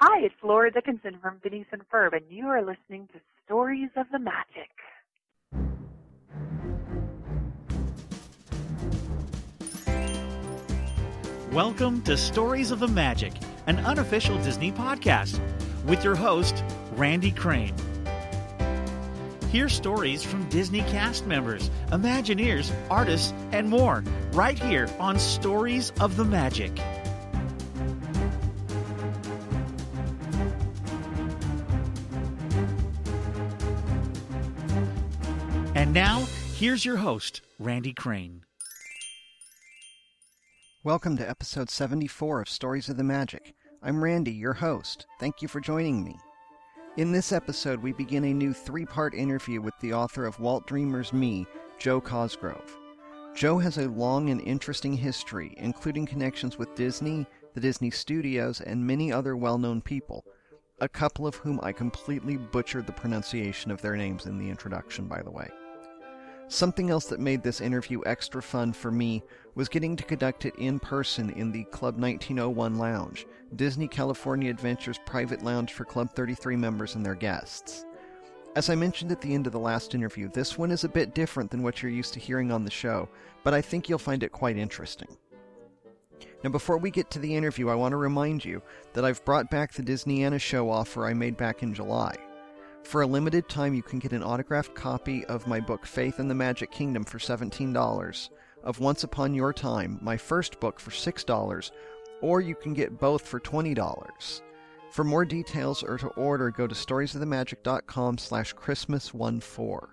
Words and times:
Hi, 0.00 0.20
it's 0.20 0.34
Laura 0.44 0.70
Dickinson 0.70 1.18
from 1.20 1.40
Phineas 1.42 1.66
and 1.72 1.82
Ferb, 1.90 2.12
and 2.12 2.22
you 2.30 2.46
are 2.46 2.62
listening 2.62 3.08
to 3.12 3.18
Stories 3.44 3.90
of 3.96 4.06
the 4.12 4.20
Magic. 4.20 4.70
Welcome 11.52 12.02
to 12.02 12.16
Stories 12.16 12.70
of 12.70 12.78
the 12.78 12.86
Magic, 12.86 13.32
an 13.66 13.80
unofficial 13.80 14.40
Disney 14.44 14.70
podcast, 14.70 15.40
with 15.84 16.04
your 16.04 16.14
host, 16.14 16.62
Randy 16.92 17.32
Crane. 17.32 17.74
Hear 19.50 19.68
stories 19.68 20.22
from 20.22 20.48
Disney 20.48 20.82
cast 20.82 21.26
members, 21.26 21.72
Imagineers, 21.88 22.72
artists, 22.88 23.34
and 23.50 23.68
more 23.68 24.04
right 24.30 24.60
here 24.60 24.88
on 25.00 25.18
Stories 25.18 25.90
of 26.00 26.16
the 26.16 26.24
Magic. 26.24 26.70
Now, 35.98 36.24
here's 36.54 36.84
your 36.84 36.98
host, 36.98 37.40
Randy 37.58 37.92
Crane. 37.92 38.44
Welcome 40.84 41.16
to 41.16 41.28
episode 41.28 41.70
74 41.70 42.42
of 42.42 42.48
Stories 42.48 42.88
of 42.88 42.96
the 42.96 43.02
Magic. 43.02 43.52
I'm 43.82 44.04
Randy, 44.04 44.30
your 44.30 44.52
host. 44.52 45.06
Thank 45.18 45.42
you 45.42 45.48
for 45.48 45.58
joining 45.58 46.04
me. 46.04 46.14
In 46.98 47.10
this 47.10 47.32
episode, 47.32 47.82
we 47.82 47.92
begin 47.92 48.26
a 48.26 48.32
new 48.32 48.52
three 48.52 48.86
part 48.86 49.12
interview 49.12 49.60
with 49.60 49.74
the 49.80 49.92
author 49.92 50.24
of 50.24 50.38
Walt 50.38 50.68
Dreamer's 50.68 51.12
Me, 51.12 51.48
Joe 51.80 52.00
Cosgrove. 52.00 52.78
Joe 53.34 53.58
has 53.58 53.78
a 53.78 53.88
long 53.88 54.30
and 54.30 54.40
interesting 54.42 54.96
history, 54.96 55.52
including 55.56 56.06
connections 56.06 56.58
with 56.58 56.76
Disney, 56.76 57.26
the 57.54 57.60
Disney 57.60 57.90
Studios, 57.90 58.60
and 58.60 58.86
many 58.86 59.12
other 59.12 59.36
well 59.36 59.58
known 59.58 59.80
people, 59.80 60.24
a 60.80 60.88
couple 60.88 61.26
of 61.26 61.34
whom 61.34 61.58
I 61.60 61.72
completely 61.72 62.36
butchered 62.36 62.86
the 62.86 62.92
pronunciation 62.92 63.72
of 63.72 63.82
their 63.82 63.96
names 63.96 64.26
in 64.26 64.38
the 64.38 64.48
introduction, 64.48 65.08
by 65.08 65.22
the 65.22 65.32
way. 65.32 65.48
Something 66.50 66.88
else 66.88 67.04
that 67.06 67.20
made 67.20 67.42
this 67.42 67.60
interview 67.60 68.00
extra 68.06 68.42
fun 68.42 68.72
for 68.72 68.90
me 68.90 69.22
was 69.54 69.68
getting 69.68 69.96
to 69.96 70.04
conduct 70.04 70.46
it 70.46 70.54
in 70.56 70.78
person 70.80 71.28
in 71.30 71.52
the 71.52 71.64
Club 71.64 72.00
1901 72.00 72.78
Lounge, 72.78 73.26
Disney 73.56 73.86
California 73.86 74.48
Adventures 74.50 74.98
private 75.04 75.42
lounge 75.42 75.74
for 75.74 75.84
Club 75.84 76.10
33 76.14 76.56
members 76.56 76.94
and 76.94 77.04
their 77.04 77.14
guests. 77.14 77.84
As 78.56 78.70
I 78.70 78.74
mentioned 78.76 79.12
at 79.12 79.20
the 79.20 79.34
end 79.34 79.46
of 79.46 79.52
the 79.52 79.58
last 79.58 79.94
interview, 79.94 80.30
this 80.30 80.56
one 80.56 80.70
is 80.70 80.84
a 80.84 80.88
bit 80.88 81.14
different 81.14 81.50
than 81.50 81.62
what 81.62 81.82
you're 81.82 81.92
used 81.92 82.14
to 82.14 82.20
hearing 82.20 82.50
on 82.50 82.64
the 82.64 82.70
show, 82.70 83.10
but 83.44 83.52
I 83.52 83.60
think 83.60 83.88
you'll 83.88 83.98
find 83.98 84.22
it 84.22 84.32
quite 84.32 84.56
interesting. 84.56 85.08
Now, 86.42 86.50
before 86.50 86.78
we 86.78 86.90
get 86.90 87.10
to 87.10 87.18
the 87.18 87.36
interview, 87.36 87.68
I 87.68 87.74
want 87.74 87.92
to 87.92 87.96
remind 87.98 88.42
you 88.42 88.62
that 88.94 89.04
I've 89.04 89.24
brought 89.26 89.50
back 89.50 89.72
the 89.72 89.82
Disneyana 89.82 90.40
show 90.40 90.70
offer 90.70 91.04
I 91.04 91.12
made 91.12 91.36
back 91.36 91.62
in 91.62 91.74
July. 91.74 92.16
For 92.88 93.02
a 93.02 93.06
limited 93.06 93.50
time, 93.50 93.74
you 93.74 93.82
can 93.82 93.98
get 93.98 94.14
an 94.14 94.22
autographed 94.22 94.74
copy 94.74 95.22
of 95.26 95.46
my 95.46 95.60
book 95.60 95.84
Faith 95.84 96.18
in 96.18 96.26
the 96.26 96.34
Magic 96.34 96.70
Kingdom 96.70 97.04
for 97.04 97.18
$17, 97.18 98.30
of 98.64 98.80
Once 98.80 99.04
Upon 99.04 99.34
Your 99.34 99.52
Time, 99.52 99.98
my 100.00 100.16
first 100.16 100.58
book, 100.58 100.80
for 100.80 100.90
$6, 100.90 101.70
or 102.22 102.40
you 102.40 102.54
can 102.54 102.72
get 102.72 102.98
both 102.98 103.26
for 103.26 103.40
$20. 103.40 104.40
For 104.90 105.04
more 105.04 105.26
details 105.26 105.82
or 105.82 105.98
to 105.98 106.06
order, 106.12 106.50
go 106.50 106.66
to 106.66 106.74
storiesofthemagic.com 106.74 108.16
slash 108.16 108.54
Christmas14. 108.54 109.88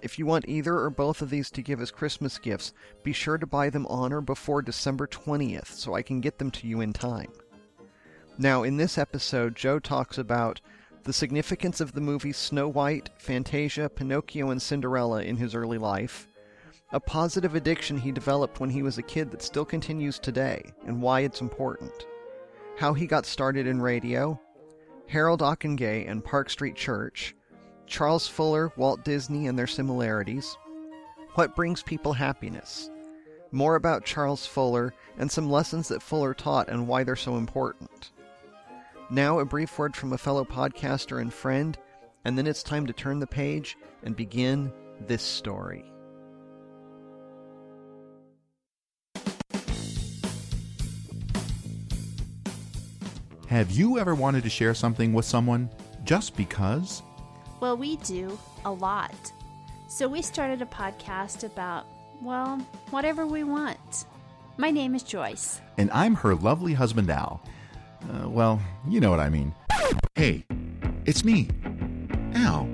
If 0.00 0.16
you 0.16 0.24
want 0.24 0.46
either 0.46 0.78
or 0.78 0.90
both 0.90 1.22
of 1.22 1.30
these 1.30 1.50
to 1.50 1.60
give 1.60 1.80
as 1.80 1.90
Christmas 1.90 2.38
gifts, 2.38 2.72
be 3.02 3.12
sure 3.12 3.36
to 3.36 3.48
buy 3.48 3.68
them 3.68 3.88
on 3.88 4.12
or 4.12 4.20
before 4.20 4.62
December 4.62 5.08
20th 5.08 5.66
so 5.66 5.94
I 5.94 6.02
can 6.02 6.20
get 6.20 6.38
them 6.38 6.52
to 6.52 6.68
you 6.68 6.82
in 6.82 6.92
time. 6.92 7.32
Now, 8.38 8.62
in 8.62 8.76
this 8.76 8.96
episode, 8.96 9.56
Joe 9.56 9.80
talks 9.80 10.18
about 10.18 10.60
the 11.04 11.12
significance 11.12 11.80
of 11.80 11.92
the 11.92 12.00
movies 12.00 12.36
Snow 12.36 12.68
White, 12.68 13.10
Fantasia, 13.16 13.88
Pinocchio, 13.88 14.50
and 14.50 14.62
Cinderella 14.62 15.22
in 15.22 15.36
his 15.36 15.54
early 15.54 15.78
life, 15.78 16.28
a 16.92 17.00
positive 17.00 17.54
addiction 17.54 17.98
he 17.98 18.12
developed 18.12 18.60
when 18.60 18.70
he 18.70 18.82
was 18.82 18.98
a 18.98 19.02
kid 19.02 19.30
that 19.30 19.42
still 19.42 19.64
continues 19.64 20.18
today, 20.18 20.72
and 20.86 21.00
why 21.00 21.20
it's 21.20 21.40
important, 21.40 22.06
how 22.76 22.92
he 22.92 23.06
got 23.06 23.26
started 23.26 23.66
in 23.66 23.80
radio, 23.80 24.38
Harold 25.08 25.40
Ockenga 25.40 26.08
and 26.08 26.24
Park 26.24 26.50
Street 26.50 26.76
Church, 26.76 27.34
Charles 27.86 28.28
Fuller, 28.28 28.72
Walt 28.76 29.04
Disney, 29.04 29.46
and 29.46 29.58
their 29.58 29.66
similarities, 29.66 30.56
what 31.34 31.56
brings 31.56 31.82
people 31.82 32.12
happiness, 32.12 32.90
more 33.50 33.74
about 33.74 34.04
Charles 34.04 34.46
Fuller, 34.46 34.94
and 35.18 35.30
some 35.30 35.50
lessons 35.50 35.88
that 35.88 36.02
Fuller 36.02 36.34
taught 36.34 36.68
and 36.68 36.86
why 36.86 37.04
they're 37.04 37.16
so 37.16 37.36
important. 37.36 38.11
Now, 39.12 39.40
a 39.40 39.44
brief 39.44 39.78
word 39.78 39.94
from 39.94 40.14
a 40.14 40.18
fellow 40.18 40.42
podcaster 40.42 41.20
and 41.20 41.30
friend, 41.30 41.76
and 42.24 42.38
then 42.38 42.46
it's 42.46 42.62
time 42.62 42.86
to 42.86 42.94
turn 42.94 43.18
the 43.18 43.26
page 43.26 43.76
and 44.04 44.16
begin 44.16 44.72
this 45.06 45.20
story. 45.20 45.84
Have 53.48 53.70
you 53.70 53.98
ever 53.98 54.14
wanted 54.14 54.44
to 54.44 54.48
share 54.48 54.72
something 54.72 55.12
with 55.12 55.26
someone 55.26 55.68
just 56.04 56.34
because? 56.34 57.02
Well, 57.60 57.76
we 57.76 57.96
do 57.96 58.38
a 58.64 58.72
lot. 58.72 59.30
So 59.90 60.08
we 60.08 60.22
started 60.22 60.62
a 60.62 60.66
podcast 60.66 61.44
about, 61.44 61.84
well, 62.22 62.56
whatever 62.88 63.26
we 63.26 63.44
want. 63.44 64.06
My 64.56 64.70
name 64.70 64.94
is 64.94 65.02
Joyce. 65.02 65.60
And 65.76 65.90
I'm 65.90 66.14
her 66.14 66.34
lovely 66.34 66.72
husband, 66.72 67.10
Al. 67.10 67.42
Uh, 68.10 68.28
well, 68.28 68.60
you 68.88 69.00
know 69.00 69.10
what 69.10 69.20
I 69.20 69.28
mean. 69.28 69.54
Hey, 70.14 70.44
it's 71.04 71.24
me, 71.24 71.48
Al. 72.34 72.68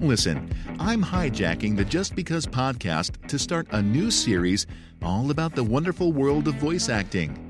Listen, 0.00 0.50
I'm 0.78 1.02
hijacking 1.02 1.76
the 1.76 1.84
Just 1.84 2.14
Because 2.14 2.46
podcast 2.46 3.26
to 3.28 3.38
start 3.38 3.66
a 3.70 3.82
new 3.82 4.10
series 4.10 4.66
all 5.02 5.30
about 5.30 5.54
the 5.54 5.64
wonderful 5.64 6.12
world 6.12 6.48
of 6.48 6.54
voice 6.54 6.88
acting. 6.88 7.42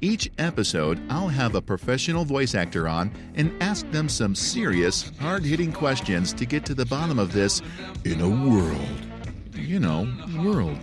Each 0.00 0.30
episode, 0.38 1.00
I'll 1.08 1.28
have 1.28 1.54
a 1.54 1.62
professional 1.62 2.24
voice 2.24 2.54
actor 2.54 2.88
on 2.88 3.10
and 3.36 3.52
ask 3.62 3.90
them 3.90 4.08
some 4.08 4.34
serious, 4.34 5.10
hard 5.18 5.44
hitting 5.44 5.72
questions 5.72 6.32
to 6.34 6.44
get 6.44 6.66
to 6.66 6.74
the 6.74 6.84
bottom 6.84 7.18
of 7.18 7.32
this 7.32 7.62
in 8.04 8.20
a 8.20 8.28
world. 8.28 8.98
You 9.54 9.78
know, 9.78 10.06
world. 10.42 10.78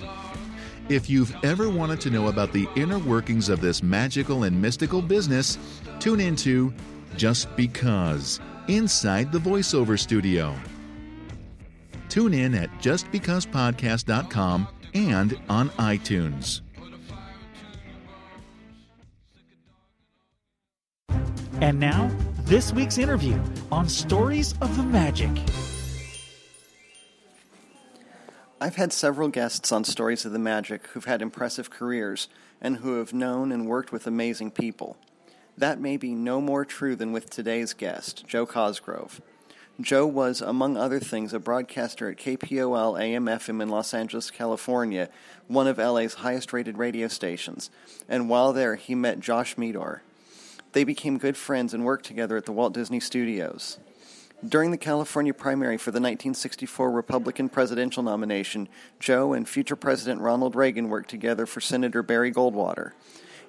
If 0.91 1.09
you've 1.09 1.33
ever 1.45 1.69
wanted 1.69 2.01
to 2.01 2.09
know 2.09 2.27
about 2.27 2.51
the 2.51 2.67
inner 2.75 2.99
workings 2.99 3.47
of 3.47 3.61
this 3.61 3.81
magical 3.81 4.43
and 4.43 4.61
mystical 4.61 5.01
business, 5.01 5.57
tune 6.01 6.19
into 6.19 6.73
Just 7.15 7.55
Because 7.55 8.41
Inside 8.67 9.31
the 9.31 9.39
VoiceOver 9.39 9.97
Studio. 9.97 10.53
Tune 12.09 12.33
in 12.33 12.53
at 12.55 12.69
justbecausepodcast.com 12.81 14.67
and 14.93 15.39
on 15.47 15.69
iTunes. 15.69 16.59
And 21.61 21.79
now, 21.79 22.11
this 22.39 22.73
week's 22.73 22.97
interview 22.97 23.39
on 23.71 23.87
Stories 23.87 24.55
of 24.59 24.75
the 24.75 24.83
Magic. 24.83 25.31
I've 28.63 28.75
had 28.75 28.93
several 28.93 29.29
guests 29.29 29.71
on 29.71 29.83
Stories 29.83 30.23
of 30.23 30.33
the 30.33 30.37
Magic 30.37 30.85
who've 30.89 31.05
had 31.05 31.23
impressive 31.23 31.71
careers 31.71 32.27
and 32.61 32.77
who 32.77 32.99
have 32.99 33.11
known 33.11 33.51
and 33.51 33.65
worked 33.65 33.91
with 33.91 34.05
amazing 34.05 34.51
people. 34.51 34.97
That 35.57 35.79
may 35.79 35.97
be 35.97 36.13
no 36.13 36.39
more 36.39 36.63
true 36.63 36.95
than 36.95 37.11
with 37.11 37.31
today's 37.31 37.73
guest, 37.73 38.23
Joe 38.27 38.45
Cosgrove. 38.45 39.19
Joe 39.79 40.05
was, 40.05 40.41
among 40.41 40.77
other 40.77 40.99
things, 40.99 41.33
a 41.33 41.39
broadcaster 41.39 42.07
at 42.07 42.17
KPOL 42.17 43.01
AM 43.01 43.25
FM 43.25 43.63
in 43.63 43.69
Los 43.69 43.95
Angeles, 43.95 44.29
California, 44.29 45.09
one 45.47 45.65
of 45.65 45.79
LA's 45.79 46.13
highest 46.13 46.53
rated 46.53 46.77
radio 46.77 47.07
stations, 47.07 47.71
and 48.07 48.29
while 48.29 48.53
there 48.53 48.75
he 48.75 48.93
met 48.93 49.21
Josh 49.21 49.57
Meador. 49.57 50.03
They 50.73 50.83
became 50.83 51.17
good 51.17 51.35
friends 51.35 51.73
and 51.73 51.83
worked 51.83 52.05
together 52.05 52.37
at 52.37 52.45
the 52.45 52.51
Walt 52.51 52.75
Disney 52.75 52.99
Studios. 52.99 53.79
During 54.47 54.71
the 54.71 54.77
California 54.77 55.35
primary 55.35 55.77
for 55.77 55.91
the 55.91 55.99
1964 55.99 56.89
Republican 56.89 57.47
presidential 57.47 58.01
nomination, 58.01 58.69
Joe 58.99 59.33
and 59.33 59.47
future 59.47 59.75
President 59.75 60.19
Ronald 60.19 60.55
Reagan 60.55 60.89
worked 60.89 61.11
together 61.11 61.45
for 61.45 61.61
Senator 61.61 62.01
Barry 62.01 62.31
Goldwater. 62.31 62.93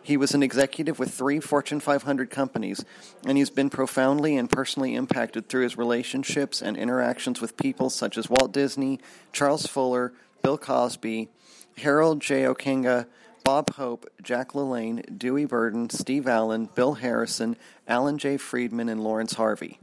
He 0.03 0.19
was 0.19 0.35
an 0.35 0.43
executive 0.43 0.99
with 0.99 1.15
three 1.15 1.41
Fortune 1.41 1.81
500 1.81 2.29
companies, 2.29 2.85
and 3.25 3.39
he's 3.39 3.49
been 3.49 3.71
profoundly 3.71 4.37
and 4.37 4.50
personally 4.50 4.94
impacted 4.94 5.49
through 5.49 5.62
his 5.62 5.79
relationships 5.79 6.61
and 6.61 6.77
interactions 6.77 7.41
with 7.41 7.56
people 7.56 7.89
such 7.89 8.19
as 8.19 8.29
Walt 8.29 8.53
Disney, 8.53 9.00
Charles 9.33 9.67
Fuller, 9.67 10.12
Bill 10.43 10.59
Cosby, 10.59 11.31
Harold 11.79 12.21
J. 12.21 12.43
Ockenga, 12.43 13.06
Bob 13.44 13.75
Hope, 13.77 14.11
Jack 14.23 14.53
LaLanne, 14.53 15.19
Dewey 15.19 15.47
Burton, 15.47 15.89
Steve 15.89 16.29
Allen, 16.29 16.69
Bill 16.75 16.94
Harrison, 16.94 17.56
Alan 17.89 18.19
J. 18.19 18.37
Friedman, 18.37 18.91
and 18.91 19.03
Lawrence 19.03 19.35
Harvey. 19.35 19.79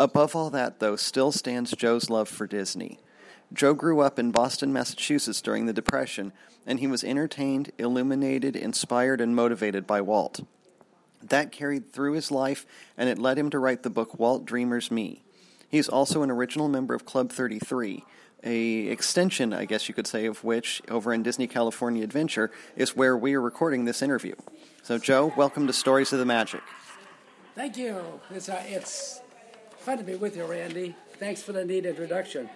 Above 0.00 0.34
all 0.34 0.48
that, 0.48 0.80
though, 0.80 0.96
still 0.96 1.30
stands 1.30 1.72
Joe's 1.72 2.08
love 2.08 2.26
for 2.26 2.46
Disney. 2.46 2.98
Joe 3.52 3.74
grew 3.74 4.00
up 4.00 4.18
in 4.18 4.30
Boston, 4.30 4.72
Massachusetts 4.72 5.42
during 5.42 5.66
the 5.66 5.74
Depression, 5.74 6.32
and 6.66 6.80
he 6.80 6.86
was 6.86 7.04
entertained, 7.04 7.70
illuminated, 7.76 8.56
inspired, 8.56 9.20
and 9.20 9.36
motivated 9.36 9.86
by 9.86 10.00
Walt. 10.00 10.40
That 11.22 11.52
carried 11.52 11.92
through 11.92 12.14
his 12.14 12.30
life, 12.30 12.64
and 12.96 13.10
it 13.10 13.18
led 13.18 13.36
him 13.36 13.50
to 13.50 13.58
write 13.58 13.82
the 13.82 13.90
book 13.90 14.18
Walt 14.18 14.46
Dreamer's 14.46 14.90
Me. 14.90 15.22
He 15.68 15.76
is 15.76 15.90
also 15.90 16.22
an 16.22 16.30
original 16.30 16.70
member 16.70 16.94
of 16.94 17.04
Club 17.04 17.30
33, 17.30 18.02
a 18.42 18.86
extension, 18.86 19.52
I 19.52 19.66
guess 19.66 19.86
you 19.86 19.94
could 19.94 20.06
say, 20.06 20.24
of 20.24 20.42
which 20.42 20.80
over 20.88 21.12
in 21.12 21.22
Disney 21.22 21.46
California 21.46 22.02
Adventure 22.02 22.50
is 22.74 22.96
where 22.96 23.18
we 23.18 23.34
are 23.34 23.42
recording 23.42 23.84
this 23.84 24.00
interview. 24.00 24.34
So, 24.82 24.96
Joe, 24.96 25.34
welcome 25.36 25.66
to 25.66 25.74
Stories 25.74 26.10
of 26.14 26.18
the 26.18 26.24
Magic. 26.24 26.62
Thank 27.54 27.76
you. 27.76 28.00
It's 28.30 28.48
uh, 28.48 28.62
it's 28.66 29.20
fun 29.80 29.96
to 29.96 30.04
be 30.04 30.14
with 30.14 30.36
you, 30.36 30.44
Randy. 30.44 30.94
Thanks 31.18 31.42
for 31.42 31.52
the 31.52 31.64
neat 31.64 31.86
introduction. 31.86 32.50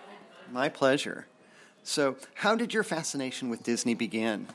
My 0.53 0.69
pleasure. 0.69 1.27
So, 1.83 2.17
how 2.35 2.55
did 2.55 2.75
your 2.75 2.83
fascination 2.83 3.49
with 3.49 3.63
Disney 3.63 3.95
begin? 3.95 4.47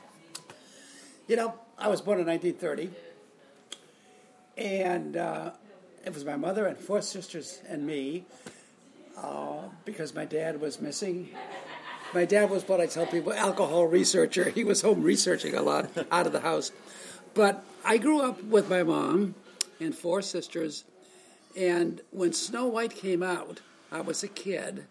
You 1.26 1.34
know, 1.34 1.54
I 1.76 1.88
was 1.88 2.00
born 2.00 2.20
in 2.20 2.26
1930, 2.26 2.90
and 4.56 5.16
uh, 5.16 5.50
it 6.04 6.14
was 6.14 6.24
my 6.24 6.36
mother 6.36 6.66
and 6.66 6.78
four 6.78 7.02
sisters 7.02 7.60
and 7.68 7.84
me 7.84 8.24
uh, 9.16 9.62
because 9.84 10.14
my 10.14 10.24
dad 10.24 10.60
was 10.60 10.80
missing. 10.80 11.30
My 12.14 12.24
dad 12.24 12.50
was 12.50 12.66
what 12.68 12.80
I 12.80 12.86
tell 12.86 13.06
people, 13.06 13.32
alcohol 13.32 13.86
researcher. 13.86 14.50
He 14.50 14.64
was 14.64 14.82
home 14.82 15.02
researching 15.02 15.54
a 15.54 15.62
lot 15.62 15.90
out 16.10 16.26
of 16.26 16.32
the 16.32 16.40
house. 16.40 16.70
But 17.34 17.64
I 17.84 17.98
grew 17.98 18.22
up 18.22 18.42
with 18.44 18.68
my 18.68 18.82
mom 18.82 19.34
and 19.80 19.94
four 19.94 20.22
sisters, 20.22 20.84
and 21.56 22.00
when 22.10 22.32
Snow 22.32 22.66
White 22.66 22.94
came 22.94 23.22
out, 23.22 23.60
I 23.90 24.00
was 24.00 24.22
a 24.22 24.28
kid, 24.28 24.86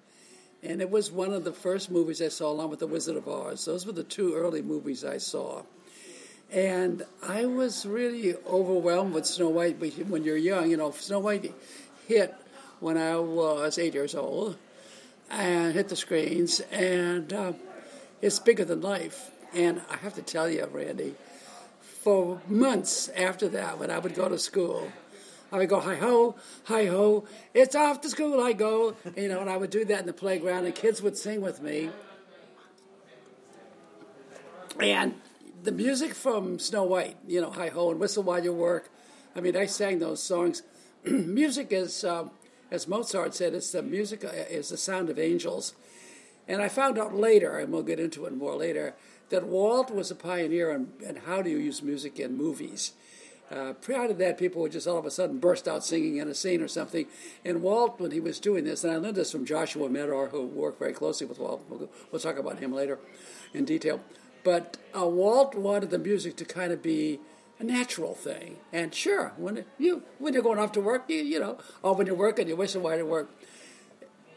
and 0.62 0.82
it 0.82 0.90
was 0.90 1.12
one 1.12 1.34
of 1.34 1.44
the 1.44 1.54
first 1.54 1.90
movies 1.90 2.22
I 2.22 2.28
saw 2.28 2.52
along 2.52 2.70
with 2.70 2.80
The 2.80 2.88
Wizard 2.88 3.16
of 3.16 3.28
Oz. 3.28 3.66
Those 3.66 3.86
were 3.86 3.94
the 3.94 4.04
two 4.04 4.36
early 4.36 4.62
movies 4.62 5.06
I 5.06 5.18
saw. 5.18 5.64
And 6.52 7.06
I 7.22 7.46
was 7.46 7.86
really 7.86 8.36
overwhelmed 8.48 9.14
with 9.14 9.26
Snow 9.26 9.50
White 9.50 9.80
when 9.80 10.24
you're 10.24 10.36
young. 10.36 10.70
You 10.70 10.78
know, 10.78 10.92
Snow 10.92 11.20
White 11.20 11.54
hit 12.08 12.36
when 12.80 12.98
I 12.98 13.18
was 13.18 13.78
eight 13.78 13.94
years 13.94 14.16
old 14.16 14.58
and 15.30 15.74
hit 15.74 15.90
the 15.90 15.96
screens, 15.96 16.60
and 16.72 17.32
uh, 17.32 17.54
it's 18.22 18.40
bigger 18.40 18.66
than 18.66 18.82
life. 18.82 19.32
And 19.54 19.82
I 19.90 19.98
have 19.98 20.16
to 20.16 20.22
tell 20.22 20.50
you, 20.50 20.66
Randy, 20.66 21.16
for 21.82 22.42
months 22.48 23.10
after 23.10 23.48
that, 23.50 23.80
when 23.80 23.92
I 23.92 24.00
would 24.00 24.16
go 24.16 24.28
to 24.28 24.40
school, 24.40 24.92
I 25.52 25.58
would 25.58 25.70
go, 25.70 25.80
hi 25.80 25.96
ho, 25.96 26.36
hi 26.66 26.86
ho, 26.86 27.26
it's 27.54 27.76
off 27.76 28.02
to 28.02 28.10
school 28.10 28.40
I 28.42 28.54
go. 28.54 28.96
You 29.16 29.30
know, 29.30 29.42
and 29.42 29.50
I 29.50 29.58
would 29.58 29.72
do 29.72 29.84
that 29.86 30.02
in 30.02 30.06
the 30.06 30.14
playground, 30.14 30.66
and 30.66 30.76
kids 30.76 31.02
would 31.02 31.18
sing 31.18 31.42
with 31.42 31.62
me. 31.62 31.90
And 34.80 35.16
the 35.64 35.72
music 35.72 36.14
from 36.14 36.60
Snow 36.60 36.84
White, 36.84 37.18
you 37.28 37.42
know, 37.42 37.50
hi 37.50 37.70
ho 37.70 37.92
and 37.92 38.00
whistle 38.00 38.24
while 38.24 38.44
you 38.44 38.54
work. 38.54 38.90
I 39.36 39.42
mean, 39.42 39.58
I 39.58 39.66
sang 39.66 40.00
those 40.00 40.22
songs. 40.22 40.62
music 41.04 41.68
is, 41.72 42.04
um, 42.04 42.32
as 42.72 42.88
Mozart 42.88 43.34
said, 43.34 43.54
it's 43.54 43.72
the 43.72 43.82
music 43.82 44.24
uh, 44.24 44.30
is 44.30 44.70
the 44.70 44.78
sound 44.78 45.10
of 45.10 45.18
angels. 45.18 45.74
And 46.48 46.62
I 46.62 46.70
found 46.70 46.98
out 46.98 47.14
later, 47.14 47.58
and 47.58 47.72
we'll 47.72 47.84
get 47.84 48.00
into 48.00 48.26
it 48.26 48.36
more 48.36 48.56
later, 48.56 48.96
that 49.30 49.46
Walt 49.46 49.92
was 49.92 50.10
a 50.12 50.16
pioneer 50.16 50.72
in, 50.72 50.90
in 51.08 51.16
how 51.18 51.42
do 51.42 51.50
you 51.50 51.58
use 51.58 51.84
music 51.84 52.20
in 52.20 52.36
movies. 52.36 52.94
Uh, 53.52 53.74
prior 53.74 54.08
to 54.08 54.14
that, 54.14 54.38
people 54.38 54.62
would 54.62 54.72
just 54.72 54.88
all 54.88 54.98
of 54.98 55.06
a 55.06 55.12
sudden 55.12 55.40
burst 55.40 55.68
out 55.68 55.84
singing 55.84 56.18
in 56.18 56.28
a 56.28 56.36
scene 56.36 56.62
or 56.62 56.68
something. 56.68 57.08
And 57.44 57.62
Walt, 57.64 58.00
when 58.00 58.12
he 58.12 58.20
was 58.20 58.40
doing 58.40 58.64
this, 58.64 58.84
and 58.84 58.94
I 58.94 58.98
learned 58.98 59.16
this 59.16 59.32
from 59.32 59.46
Joshua 59.46 59.90
Meador, 59.90 60.30
who 60.30 60.46
worked 60.46 60.80
very 60.80 60.94
closely 60.94 61.26
with 61.26 61.40
Walt. 61.40 61.64
We'll, 61.68 61.90
we'll 62.12 62.22
talk 62.22 62.38
about 62.38 62.60
him 62.60 62.72
later 62.74 63.00
in 63.54 63.66
detail. 63.66 64.02
But 64.44 64.78
uh, 64.96 65.08
Walt 65.08 65.56
wanted 65.56 65.90
the 65.90 65.98
music 65.98 66.36
to 66.38 66.46
kind 66.46 66.72
of 66.72 66.82
be 66.84 67.20
a 67.60 67.64
natural 67.64 68.14
thing. 68.14 68.58
And 68.72 68.94
sure, 68.94 69.34
when 69.36 69.66
you 69.78 70.04
when 70.20 70.34
you're 70.34 70.44
going 70.44 70.60
off 70.60 70.72
to 70.74 70.82
work, 70.82 71.06
you 71.10 71.18
you 71.18 71.40
know, 71.40 71.58
or 71.82 71.96
when 71.96 72.08
you're 72.08 72.16
working, 72.16 72.48
you 72.48 72.56
wish 72.56 72.76
why 72.76 72.98
to 72.98 73.06
work. 73.06 73.30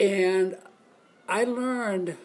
And 0.00 0.56
I 1.29 1.44
learned 1.44 2.17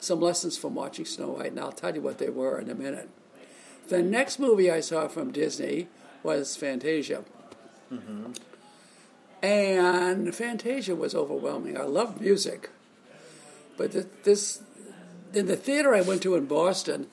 some 0.00 0.20
lessons 0.20 0.56
from 0.56 0.74
watching 0.74 1.04
Snow 1.04 1.30
White, 1.30 1.52
and 1.52 1.60
I'll 1.60 1.72
tell 1.72 1.94
you 1.94 2.02
what 2.02 2.18
they 2.18 2.28
were 2.28 2.60
in 2.60 2.70
a 2.70 2.74
minute. 2.74 3.08
The 3.88 4.02
next 4.02 4.38
movie 4.38 4.70
I 4.70 4.80
saw 4.80 5.08
from 5.08 5.30
Disney 5.30 5.88
was 6.22 6.56
Fantasia. 6.56 7.24
Mm-hmm. 7.92 8.32
And 9.42 10.34
Fantasia 10.34 10.96
was 10.96 11.14
overwhelming. 11.14 11.78
I 11.78 11.82
love 11.82 12.20
music. 12.20 12.70
But 13.76 14.24
this, 14.24 14.62
in 15.34 15.46
the 15.46 15.56
theater 15.56 15.94
I 15.94 16.00
went 16.00 16.22
to 16.22 16.34
in 16.34 16.46
Boston, 16.46 17.08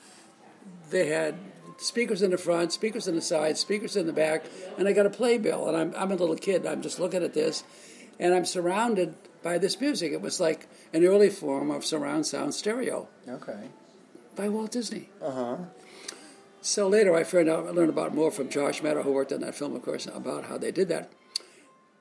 they 0.90 1.08
had 1.08 1.34
speakers 1.76 2.22
in 2.22 2.30
the 2.30 2.38
front, 2.38 2.72
speakers 2.72 3.06
in 3.06 3.16
the 3.16 3.20
side, 3.20 3.58
speakers 3.58 3.96
in 3.96 4.06
the 4.06 4.12
back, 4.12 4.44
and 4.78 4.88
I 4.88 4.92
got 4.92 5.04
a 5.04 5.10
playbill. 5.10 5.68
And 5.68 5.76
I'm, 5.76 5.94
I'm 5.96 6.10
a 6.10 6.16
little 6.16 6.36
kid. 6.36 6.66
I'm 6.66 6.80
just 6.80 6.98
looking 6.98 7.22
at 7.22 7.34
this, 7.34 7.64
and 8.18 8.34
I'm 8.34 8.46
surrounded 8.46 9.14
by 9.42 9.58
this 9.58 9.80
music. 9.80 10.12
It 10.12 10.22
was 10.22 10.40
like 10.40 10.68
an 10.94 11.04
early 11.04 11.28
form 11.28 11.70
of 11.70 11.84
surround 11.84 12.26
sound 12.26 12.54
stereo. 12.54 13.08
Okay. 13.28 13.68
By 14.36 14.48
Walt 14.48 14.70
Disney. 14.70 15.10
Uh 15.20 15.30
huh. 15.30 15.56
So 16.64 16.86
later, 16.86 17.12
I 17.12 17.24
found 17.24 17.48
out, 17.48 17.66
I 17.66 17.70
learned 17.70 17.90
about 17.90 18.14
more 18.14 18.30
from 18.30 18.48
Josh 18.48 18.84
Meador, 18.84 19.02
who 19.02 19.10
worked 19.10 19.32
on 19.32 19.40
that 19.40 19.56
film, 19.56 19.74
of 19.74 19.82
course, 19.82 20.06
about 20.06 20.44
how 20.44 20.58
they 20.58 20.70
did 20.70 20.88
that. 20.90 21.10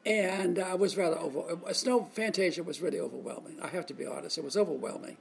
And 0.05 0.59
I 0.59 0.75
was 0.75 0.95
rather 0.95 1.17
over. 1.17 1.73
Snow 1.73 2.07
Fantasia 2.13 2.61
was 2.61 2.79
really 2.79 2.99
overwhelming. 2.99 3.57
I 3.59 3.67
have 3.69 3.87
to 3.87 3.95
be 3.95 4.05
honest; 4.05 4.37
it 4.37 4.43
was 4.43 4.55
overwhelming. 4.55 5.17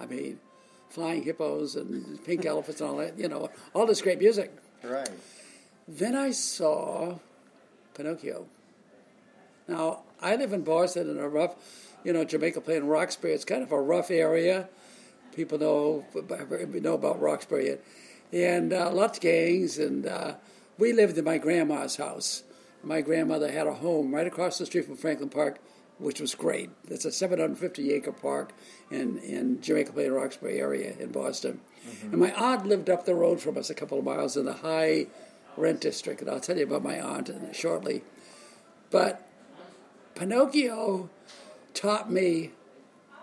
I 0.00 0.06
mean, 0.06 0.40
flying 0.88 1.22
hippos 1.22 1.76
and 1.76 2.22
pink 2.24 2.44
elephants 2.46 2.80
and 2.80 2.90
all 2.90 2.96
that. 2.96 3.16
You 3.16 3.28
know, 3.28 3.48
all 3.74 3.86
this 3.86 4.02
great 4.02 4.18
music. 4.18 4.52
Right. 4.82 5.08
Then 5.86 6.16
I 6.16 6.32
saw 6.32 7.18
Pinocchio. 7.94 8.46
Now 9.68 10.02
I 10.20 10.34
live 10.34 10.52
in 10.52 10.62
Boston 10.62 11.10
in 11.10 11.18
a 11.18 11.28
rough, 11.28 11.54
you 12.02 12.12
know, 12.12 12.24
Jamaica 12.24 12.60
Plain, 12.60 12.84
Roxbury. 12.84 13.34
It's 13.34 13.44
kind 13.44 13.62
of 13.62 13.70
a 13.70 13.80
rough 13.80 14.10
area. 14.10 14.68
People 15.32 15.58
know 15.58 16.04
know 16.12 16.94
about 16.94 17.20
Roxbury 17.20 17.78
and 18.34 18.72
uh, 18.72 18.90
lots 18.92 19.18
of 19.18 19.22
gangs. 19.22 19.78
And 19.78 20.06
uh, 20.06 20.34
we 20.76 20.92
lived 20.92 21.16
in 21.16 21.24
my 21.24 21.38
grandma's 21.38 21.96
house. 21.96 22.42
My 22.82 23.00
grandmother 23.00 23.50
had 23.50 23.66
a 23.66 23.74
home 23.74 24.14
right 24.14 24.26
across 24.26 24.58
the 24.58 24.66
street 24.66 24.86
from 24.86 24.96
Franklin 24.96 25.30
Park, 25.30 25.58
which 25.98 26.20
was 26.20 26.34
great. 26.34 26.70
It's 26.88 27.04
a 27.04 27.12
750 27.12 27.92
acre 27.92 28.12
park 28.12 28.52
in, 28.90 29.18
in 29.18 29.62
Jamaica 29.62 29.92
Plain, 29.92 30.12
Roxbury 30.12 30.58
area 30.58 30.94
in 30.98 31.12
Boston. 31.12 31.60
Mm-hmm. 31.88 32.10
And 32.10 32.20
my 32.20 32.32
aunt 32.32 32.66
lived 32.66 32.90
up 32.90 33.06
the 33.06 33.14
road 33.14 33.40
from 33.40 33.56
us 33.56 33.70
a 33.70 33.74
couple 33.74 33.98
of 33.98 34.04
miles 34.04 34.36
in 34.36 34.44
the 34.44 34.52
high 34.54 35.06
rent 35.56 35.80
district. 35.80 36.20
And 36.20 36.28
I'll 36.28 36.40
tell 36.40 36.58
you 36.58 36.64
about 36.64 36.82
my 36.82 37.00
aunt 37.00 37.30
shortly. 37.52 38.02
But 38.90 39.26
Pinocchio 40.14 41.08
taught 41.72 42.10
me 42.10 42.50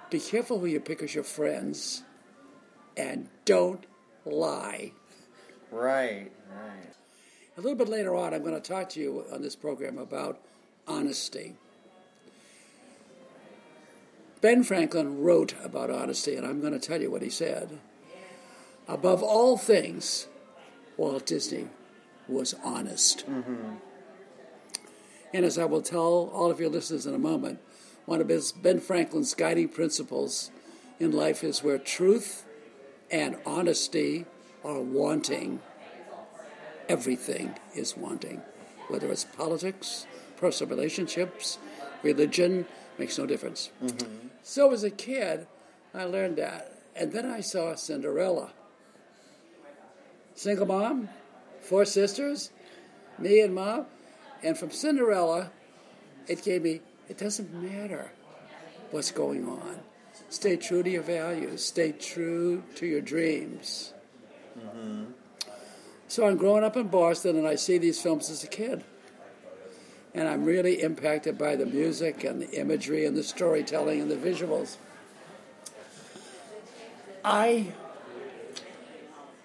be 0.10 0.20
careful 0.20 0.60
who 0.60 0.66
you 0.66 0.80
pick 0.80 1.02
as 1.02 1.16
your 1.16 1.24
friends 1.24 2.04
and 2.98 3.30
don't 3.46 3.86
lie. 4.26 4.92
Right, 5.72 6.30
right. 6.54 6.94
A 7.58 7.62
little 7.62 7.78
bit 7.78 7.88
later 7.88 8.16
on, 8.16 8.34
I'm 8.34 8.44
going 8.44 8.60
to 8.60 8.62
talk 8.62 8.90
to 8.90 9.00
you 9.00 9.26
on 9.32 9.42
this 9.42 9.56
program 9.56 9.98
about 9.98 10.40
honesty. 10.88 11.56
Ben 14.42 14.64
Franklin 14.64 15.22
wrote 15.22 15.54
about 15.64 15.90
honesty, 15.90 16.36
and 16.36 16.46
I'm 16.46 16.60
going 16.60 16.74
to 16.74 16.80
tell 16.80 17.02
you 17.02 17.10
what 17.10 17.22
he 17.22 17.30
said. 17.30 17.80
Above 18.88 19.24
all 19.24 19.58
things, 19.58 20.28
Walt 20.98 21.26
Disney 21.26 21.68
was 22.28 22.56
honest. 22.64 23.26
Mm-hmm. 23.30 23.76
And 25.34 25.46
as 25.46 25.58
I 25.58 25.66
will 25.66 25.82
tell 25.82 26.30
all 26.34 26.52
of 26.52 26.60
your 26.60 26.70
listeners 26.70 27.06
in 27.06 27.14
a 27.14 27.20
moment, 27.20 27.60
one 28.06 28.20
of 28.20 28.30
his 28.30 28.52
Ben 28.52 28.80
Franklin's 28.80 29.34
guiding 29.34 29.70
principles 29.70 30.52
in 31.00 31.12
life 31.12 31.44
is 31.44 31.64
where 31.64 31.78
truth 31.78 32.46
and 33.10 33.38
honesty 33.46 34.26
are 34.64 34.80
wanting, 34.80 35.60
everything 36.90 37.56
is 37.76 37.96
wanting. 37.98 38.42
Whether 38.88 39.12
it's 39.12 39.26
politics, 39.26 40.06
personal 40.38 40.76
relationships, 40.76 41.58
religion, 42.04 42.66
makes 42.98 43.18
no 43.18 43.26
difference. 43.26 43.72
Mm-hmm. 43.84 44.28
So 44.44 44.72
as 44.72 44.84
a 44.84 44.90
kid, 44.90 45.48
I 45.94 46.04
learned 46.06 46.38
that. 46.38 46.78
And 46.96 47.12
then 47.12 47.26
I 47.26 47.42
saw 47.42 47.76
Cinderella. 47.76 48.52
Single 50.36 50.66
mom, 50.66 51.10
four 51.62 51.86
sisters, 51.86 52.52
me 53.18 53.42
and 53.42 53.56
mom. 53.56 53.86
And 54.44 54.58
from 54.58 54.72
Cinderella, 54.72 55.52
it 56.28 56.44
gave 56.44 56.64
me, 56.64 56.82
it 57.08 57.18
doesn't 57.18 57.54
matter 57.54 58.12
what's 58.92 59.12
going 59.12 59.48
on. 59.48 59.80
Stay 60.30 60.58
true 60.58 60.82
to 60.84 60.90
your 60.90 61.04
values. 61.04 61.64
Stay 61.64 61.92
true 61.92 62.64
to 62.76 62.86
your 62.86 63.02
dreams. 63.02 63.94
Mm-hmm. 64.64 65.04
So 66.08 66.28
I'm 66.28 66.38
growing 66.38 66.64
up 66.64 66.76
in 66.76 66.88
Boston 66.88 67.38
and 67.38 67.48
I 67.48 67.56
see 67.56 67.78
these 67.78 68.02
films 68.02 68.30
as 68.30 68.44
a 68.44 68.48
kid. 68.48 68.84
And 70.14 70.28
I'm 70.28 70.44
really 70.44 70.82
impacted 70.82 71.38
by 71.38 71.56
the 71.56 71.66
music 71.66 72.26
and 72.26 72.42
the 72.42 72.60
imagery 72.60 73.06
and 73.06 73.16
the 73.16 73.24
storytelling 73.24 74.02
and 74.02 74.12
the 74.12 74.16
visuals. 74.16 74.76
I 77.24 77.68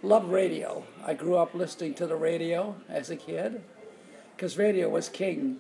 love 0.02 0.30
radio. 0.30 0.84
I 1.04 1.14
grew 1.14 1.36
up 1.36 1.54
listening 1.54 1.94
to 1.94 2.06
the 2.06 2.16
radio 2.16 2.74
as 2.88 3.10
a 3.10 3.16
kid 3.16 3.62
because 4.34 4.58
radio 4.58 4.88
was 4.88 5.08
king 5.08 5.58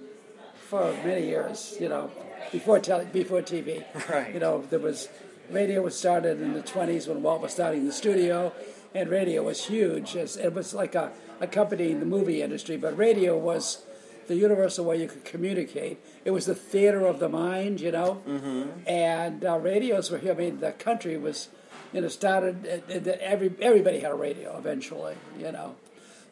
for 0.68 0.92
many 1.04 1.26
years. 1.26 1.76
You 1.78 1.88
know, 1.88 2.10
before 2.52 2.80
tele, 2.80 3.04
before 3.04 3.42
TV. 3.42 3.84
Right. 4.08 4.34
You 4.34 4.40
know, 4.40 4.64
there 4.70 4.78
was 4.78 5.08
radio 5.50 5.82
was 5.82 5.96
started 5.96 6.40
in 6.40 6.54
the 6.54 6.62
20s 6.62 7.08
when 7.08 7.22
Walt 7.22 7.40
was 7.40 7.52
starting 7.52 7.86
the 7.86 7.92
studio, 7.92 8.52
and 8.94 9.08
radio 9.08 9.42
was 9.42 9.66
huge. 9.66 10.16
It 10.16 10.52
was 10.52 10.74
like 10.74 10.94
a 10.94 11.12
accompanying 11.40 12.00
the 12.00 12.06
movie 12.06 12.42
industry, 12.42 12.76
but 12.76 12.96
radio 12.96 13.36
was 13.36 13.84
the 14.26 14.36
universal 14.36 14.84
way 14.84 15.00
you 15.00 15.08
could 15.08 15.24
communicate. 15.24 15.98
It 16.24 16.30
was 16.30 16.46
the 16.46 16.54
theater 16.54 17.06
of 17.06 17.18
the 17.18 17.28
mind, 17.28 17.80
you 17.80 17.92
know. 17.92 18.22
Mm-hmm. 18.26 18.88
And 18.88 19.44
uh, 19.44 19.58
radios 19.58 20.10
were 20.10 20.18
here. 20.18 20.32
I 20.32 20.36
mean, 20.36 20.60
the 20.60 20.72
country 20.72 21.16
was, 21.16 21.48
you 21.92 22.00
know, 22.00 22.08
started. 22.08 22.66
Uh, 22.90 23.12
every 23.20 23.54
everybody 23.60 24.00
had 24.00 24.12
a 24.12 24.16
radio 24.16 24.56
eventually, 24.56 25.16
you 25.38 25.52
know. 25.52 25.76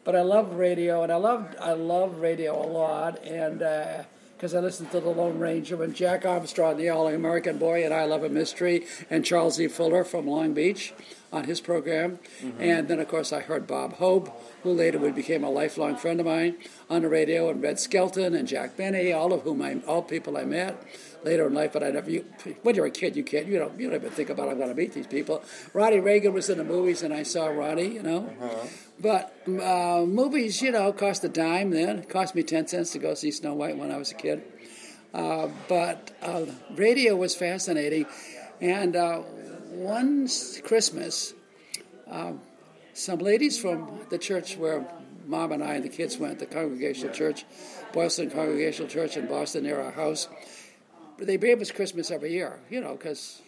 But 0.03 0.15
I 0.15 0.21
love 0.21 0.55
radio, 0.55 1.03
and 1.03 1.11
I 1.11 1.15
loved 1.15 1.55
I 1.57 1.73
love 1.73 2.19
radio 2.19 2.53
a 2.61 2.67
lot, 2.67 3.23
and. 3.23 3.61
Uh, 3.61 4.03
because 4.35 4.53
I 4.53 4.59
listened 4.59 4.91
to 4.91 4.99
the 4.99 5.09
Lone 5.09 5.39
Ranger 5.39 5.81
and 5.81 5.95
Jack 5.95 6.25
Armstrong, 6.25 6.77
the 6.77 6.89
All 6.89 7.07
American 7.07 7.57
Boy, 7.57 7.85
and 7.85 7.93
I 7.93 8.03
Love 8.03 8.23
a 8.23 8.29
Mystery, 8.29 8.85
and 9.09 9.25
Charles 9.25 9.59
E. 9.59 9.67
Fuller 9.67 10.03
from 10.03 10.27
Long 10.27 10.53
Beach 10.53 10.93
on 11.31 11.45
his 11.45 11.61
program. 11.61 12.19
Mm-hmm. 12.41 12.61
And 12.61 12.87
then, 12.87 12.99
of 12.99 13.07
course, 13.07 13.31
I 13.31 13.39
heard 13.39 13.65
Bob 13.65 13.93
Hope, 13.93 14.29
who 14.63 14.71
later 14.71 14.99
would 14.99 15.15
became 15.15 15.43
a 15.43 15.49
lifelong 15.49 15.95
friend 15.95 16.19
of 16.19 16.25
mine 16.25 16.55
on 16.89 17.03
the 17.03 17.09
radio, 17.09 17.49
and 17.49 17.63
Red 17.63 17.79
Skelton 17.79 18.35
and 18.35 18.47
Jack 18.47 18.75
Benny, 18.75 19.13
all 19.13 19.31
of 19.31 19.41
whom 19.41 19.61
I, 19.61 19.79
all 19.87 20.01
people 20.01 20.37
I 20.37 20.43
met 20.43 20.83
later 21.25 21.47
in 21.47 21.53
life. 21.53 21.73
But 21.73 21.83
I 21.83 21.89
never, 21.89 22.09
you, 22.09 22.23
when 22.63 22.75
you're 22.75 22.85
a 22.85 22.91
kid, 22.91 23.17
you 23.17 23.23
can't, 23.23 23.47
you 23.47 23.59
don't, 23.59 23.77
you 23.77 23.89
don't 23.89 23.99
even 23.99 24.11
think 24.11 24.29
about 24.29 24.47
I'm 24.47 24.57
going 24.57 24.69
to 24.69 24.75
meet 24.75 24.93
these 24.93 25.07
people. 25.07 25.43
Ronnie 25.73 25.99
Reagan 25.99 26.33
was 26.33 26.49
in 26.49 26.57
the 26.57 26.63
movies, 26.63 27.03
and 27.03 27.13
I 27.13 27.23
saw 27.23 27.47
Ronnie, 27.47 27.95
you 27.95 28.03
know. 28.03 28.33
Uh-huh. 28.41 28.67
But 29.01 29.35
uh, 29.47 30.05
movies, 30.05 30.61
you 30.61 30.71
know, 30.71 30.93
cost 30.93 31.23
a 31.25 31.29
dime 31.29 31.71
then. 31.71 31.99
It 31.99 32.09
cost 32.09 32.35
me 32.35 32.43
ten 32.43 32.67
cents 32.67 32.91
to 32.91 32.99
go 32.99 33.13
see 33.13 33.31
Snow 33.31 33.53
White 33.53 33.77
when 33.77 33.91
I 33.91 33.97
was 33.97 34.11
a 34.11 34.15
kid. 34.15 34.43
Uh, 35.13 35.49
but 35.67 36.11
uh, 36.21 36.45
radio 36.75 37.15
was 37.15 37.35
fascinating, 37.35 38.05
and 38.61 38.95
uh, 38.95 39.19
one 39.71 40.27
Christmas, 40.63 41.33
uh, 42.09 42.33
some 42.93 43.19
ladies 43.19 43.59
from 43.59 43.99
the 44.09 44.17
church 44.17 44.57
where 44.57 44.85
mom 45.25 45.51
and 45.51 45.63
I 45.63 45.75
and 45.75 45.83
the 45.83 45.89
kids 45.89 46.17
went, 46.17 46.39
the 46.39 46.45
Congregational 46.45 47.13
Church, 47.13 47.45
Boston 47.93 48.29
Congregational 48.29 48.89
Church 48.89 49.17
in 49.17 49.27
Boston, 49.27 49.63
near 49.63 49.81
our 49.81 49.91
house, 49.91 50.27
they 51.17 51.37
gave 51.37 51.61
us 51.61 51.71
Christmas 51.71 52.11
every 52.11 52.31
year, 52.31 52.59
you 52.69 52.81
know, 52.81 52.95
because 52.95 53.41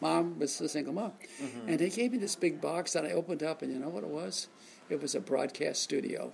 mom 0.00 0.38
was 0.38 0.60
a 0.60 0.68
single 0.68 0.92
mom. 0.92 1.12
Mm-hmm. 1.42 1.68
And 1.68 1.78
they 1.78 1.90
gave 1.90 2.12
me 2.12 2.18
this 2.18 2.36
big 2.36 2.60
box 2.60 2.92
that 2.92 3.04
I 3.04 3.12
opened 3.12 3.42
up, 3.42 3.62
and 3.62 3.72
you 3.72 3.78
know 3.78 3.88
what 3.88 4.04
it 4.04 4.10
was? 4.10 4.48
It 4.88 5.00
was 5.00 5.14
a 5.14 5.20
broadcast 5.20 5.82
studio. 5.82 6.32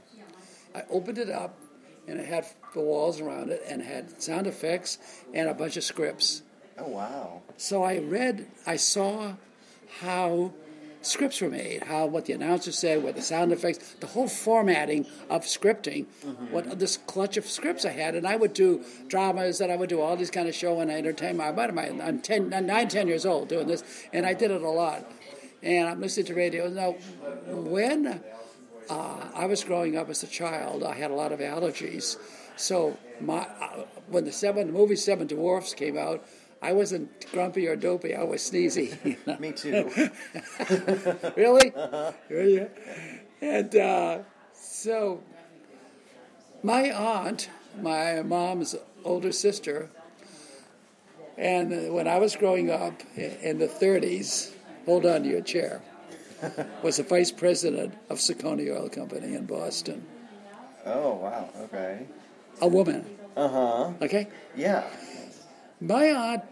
I 0.75 0.85
opened 0.91 1.19
it 1.19 1.31
up, 1.31 1.59
and 2.07 2.19
it 2.19 2.27
had 2.27 2.47
the 2.75 2.81
walls 2.81 3.21
around 3.21 3.51
it, 3.51 3.63
and 3.69 3.81
it 3.81 3.87
had 3.87 4.23
sound 4.23 4.47
effects 4.47 4.99
and 5.33 5.49
a 5.49 5.55
bunch 5.55 5.77
of 5.77 5.85
scripts. 5.85 6.43
Oh, 6.79 6.89
wow. 6.89 7.43
So 7.57 7.83
I 7.83 7.99
read, 7.99 8.47
I 8.67 8.77
saw 8.77 9.35
how 10.01 10.53
scripts 11.03 11.41
were 11.41 11.49
made, 11.49 11.85
how 11.85 12.07
what 12.07 12.27
the 12.27 12.33
announcer 12.33 12.73
said, 12.73 13.03
what 13.03 13.15
the 13.15 13.23
sound 13.23 13.53
effects, 13.53 13.95
the 14.01 14.07
whole 14.07 14.29
formatting 14.29 15.07
of 15.31 15.43
scripting, 15.43 16.07
mm-hmm. 16.25 16.53
what 16.53 16.79
this 16.79 16.97
clutch 16.97 17.37
of 17.37 17.47
scripts 17.47 17.85
I 17.85 17.91
had, 17.91 18.15
and 18.15 18.27
I 18.27 18.37
would 18.37 18.53
do 18.53 18.85
dramas, 19.09 19.61
and 19.61 19.71
I 19.71 19.77
would 19.77 19.89
do 19.89 20.01
all 20.01 20.17
these 20.17 20.31
kind 20.31 20.49
of 20.49 20.55
show 20.55 20.81
and 20.81 20.91
entertainment. 20.91 21.59
I'm, 21.59 22.01
I'm 22.01 22.21
10, 22.21 22.49
9, 22.49 22.89
10 22.89 23.09
years 23.09 23.27
old 23.27 23.49
doing 23.49 23.67
this, 23.67 23.83
and 24.13 24.27
I 24.27 24.35
did 24.35 24.51
it 24.51 24.63
a 24.63 24.69
lot. 24.69 25.11
And 25.63 25.89
I'm 25.89 26.01
listening 26.01 26.27
to 26.27 26.35
radio. 26.35 26.69
Now, 26.69 26.93
when 27.47 28.23
uh, 28.89 29.31
I 29.35 29.47
was 29.47 29.65
growing 29.65 29.97
up 29.97 30.09
as 30.09 30.23
a 30.23 30.27
child, 30.27 30.85
I 30.85 30.95
had 30.95 31.11
a 31.11 31.15
lot 31.15 31.33
of 31.33 31.41
allergies. 31.41 32.17
So 32.57 32.97
my, 33.21 33.41
uh, 33.41 33.85
when 34.09 34.25
the 34.25 34.33
seven 34.33 34.69
the 34.69 34.73
movie 34.73 34.97
Seven 34.97 35.27
Dwarfs 35.27 35.75
came 35.75 35.97
out, 35.97 36.25
I 36.61 36.73
wasn't 36.73 37.31
grumpy 37.31 37.69
or 37.69 37.77
dopey. 37.77 38.15
I 38.15 38.25
was 38.25 38.43
sneezy. 38.43 39.17
Me 39.41 39.53
too. 39.53 39.91
really? 41.37 41.73
Uh-huh. 41.75 42.13
Yeah. 42.31 42.69
And 43.41 43.77
uh, 43.77 44.19
so 44.53 45.23
my 46.63 46.91
aunt, 46.91 47.49
my 47.81 48.23
mom's 48.23 48.75
older 49.05 49.31
sister, 49.31 49.89
and 51.37 51.95
when 51.95 52.09
I 52.09 52.19
was 52.19 52.35
growing 52.35 52.71
up 52.71 53.01
in 53.17 53.59
the 53.59 53.69
30s, 53.69 54.53
hold 54.85 55.07
on 55.07 55.23
to 55.23 55.29
your 55.29 55.43
chair, 55.43 55.81
was 56.83 56.97
the 56.97 57.05
vice 57.05 57.31
president 57.31 57.95
of 58.11 58.19
Socony 58.19 58.77
Oil 58.77 58.89
Company 58.89 59.37
in 59.37 59.47
Boston. 59.47 60.05
Oh, 60.85 61.15
wow. 61.15 61.49
Okay. 61.65 62.07
A 62.61 62.67
woman. 62.67 63.07
Uh 63.37 63.49
huh. 63.49 63.93
Okay? 64.03 64.27
Yeah 64.57 64.83
my 65.81 66.07
aunt 66.07 66.43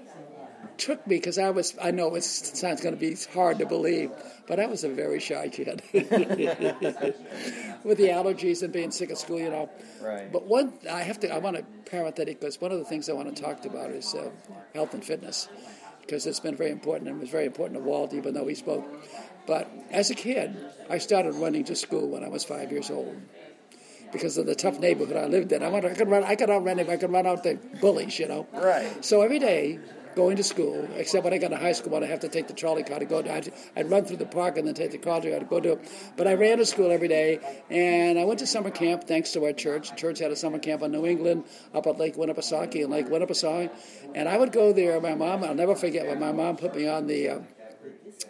took 0.79 1.07
me 1.07 1.17
because 1.17 1.39
I 1.39 1.51
was 1.51 1.75
I 1.81 1.91
know 1.91 2.15
it 2.15 2.25
sounds 2.25 2.81
going 2.81 2.95
to 2.95 3.01
be 3.01 3.17
hard 3.33 3.59
to 3.59 3.67
believe, 3.67 4.11
but 4.47 4.61
I 4.61 4.67
was 4.67 4.85
a 4.85 4.89
very 4.89 5.21
shy 5.21 5.49
kid 5.49 5.83
with 5.93 6.09
the 7.99 8.09
allergies 8.09 8.63
and 8.63 8.73
being 8.73 8.91
sick 8.91 9.11
at 9.11 9.19
school, 9.19 9.39
you 9.39 9.51
know. 9.51 9.71
Right. 10.03 10.31
But 10.31 10.47
one 10.47 10.73
I 10.91 11.03
have 11.03 11.21
to 11.21 11.33
I 11.33 11.39
want 11.39 11.57
to 11.57 11.65
parenthetic 11.91 12.41
because 12.41 12.61
one 12.61 12.73
of 12.73 12.79
the 12.79 12.85
things 12.85 13.09
I 13.09 13.13
want 13.13 13.35
to 13.35 13.43
talk 13.43 13.65
about 13.65 13.91
is 13.91 14.15
uh, 14.15 14.31
health 14.75 14.95
and 14.95 15.05
fitness 15.05 15.49
because 16.01 16.27
it's 16.27 16.41
been 16.41 16.57
very 16.57 16.71
important 16.71 17.11
and 17.11 17.19
was 17.19 17.31
very 17.31 17.47
important 17.47 17.79
to 17.79 17.85
Walt 17.85 18.13
even 18.15 18.35
though 18.35 18.47
he 18.47 18.55
spoke. 18.55 18.87
But 19.47 19.71
as 19.91 20.11
a 20.11 20.15
kid, 20.15 20.57
I 20.91 20.99
started 20.99 21.35
running 21.35 21.65
to 21.65 21.77
school 21.77 22.09
when 22.09 22.25
I 22.25 22.29
was 22.29 22.45
five 22.45 22.73
years 22.73 22.91
old 22.91 23.17
because 24.17 24.39
of 24.39 24.47
the 24.47 24.55
tough 24.55 24.79
neighborhood 24.81 25.17
I 25.17 25.27
lived 25.27 25.53
in. 25.53 25.63
I, 25.63 25.69
wanted, 25.69 25.93
I 25.93 25.95
could 25.95 26.09
run. 26.09 26.25
I 26.25 26.37
could 26.37 26.51
outrun 26.51 26.79
if 26.79 26.89
I 26.89 26.97
could 26.97 27.13
run 27.13 27.27
out 27.27 27.43
the 27.43 27.59
bullies, 27.81 28.19
you 28.19 28.29
know. 28.29 28.47
Right. 28.53 29.05
So 29.05 29.23
every 29.23 29.39
day, 29.39 29.79
going 30.17 30.37
to 30.37 30.43
school, 30.43 30.89
except 30.97 31.25
when 31.25 31.35
I 31.35 31.39
got 31.39 31.49
to 31.49 31.59
high 31.59 31.73
school, 31.73 31.93
when 31.93 32.03
I 32.03 32.07
have 32.07 32.21
to 32.21 32.29
take 32.29 32.49
the 32.49 32.55
trolley 32.55 32.83
car 32.83 32.99
to 32.99 33.05
go 33.05 33.21
to. 33.21 33.33
I'd, 33.33 33.53
I'd 33.77 33.91
run 33.91 34.07
through 34.07 34.17
the 34.17 34.27
park 34.27 34.57
and 34.57 34.67
then 34.67 34.75
take 34.75 34.91
the 34.91 34.99
trolley 34.99 35.31
car 35.31 35.39
to 35.39 35.45
go 35.45 35.61
to 35.61 35.73
it. 35.73 36.13
But 36.17 36.27
I 36.27 36.35
ran 36.35 36.57
to 36.59 36.67
school 36.67 36.91
every 36.91 37.09
day, 37.09 37.39
and 37.71 38.19
I 38.19 38.25
went 38.25 38.41
to 38.41 38.47
summer 38.47 38.71
camp 38.71 39.05
thanks 39.05 39.33
to 39.33 39.45
our 39.45 39.53
church. 39.53 39.91
The 39.91 39.97
church 39.97 40.19
had 40.19 40.33
a 40.33 40.37
summer 40.37 40.59
camp 40.59 40.83
in 40.83 40.91
New 40.91 41.05
England 41.07 41.45
up 41.75 41.87
at 41.87 41.99
Lake 41.99 42.17
Winnipesaukee 42.17 42.83
and 42.83 42.91
Lake 42.91 43.07
Winnipesaukee, 43.07 43.71
and 44.15 44.29
I 44.29 44.39
would 44.39 44.53
go 44.53 44.73
there. 44.73 44.99
My 45.01 45.15
mom, 45.15 45.45
I'll 45.45 45.55
never 45.55 45.77
forget 45.77 46.07
when 46.07 46.19
my 46.19 46.33
mom 46.33 46.57
put 46.57 46.75
me 46.75 46.89
on 46.89 47.07
the 47.07 47.29
uh, 47.29 47.39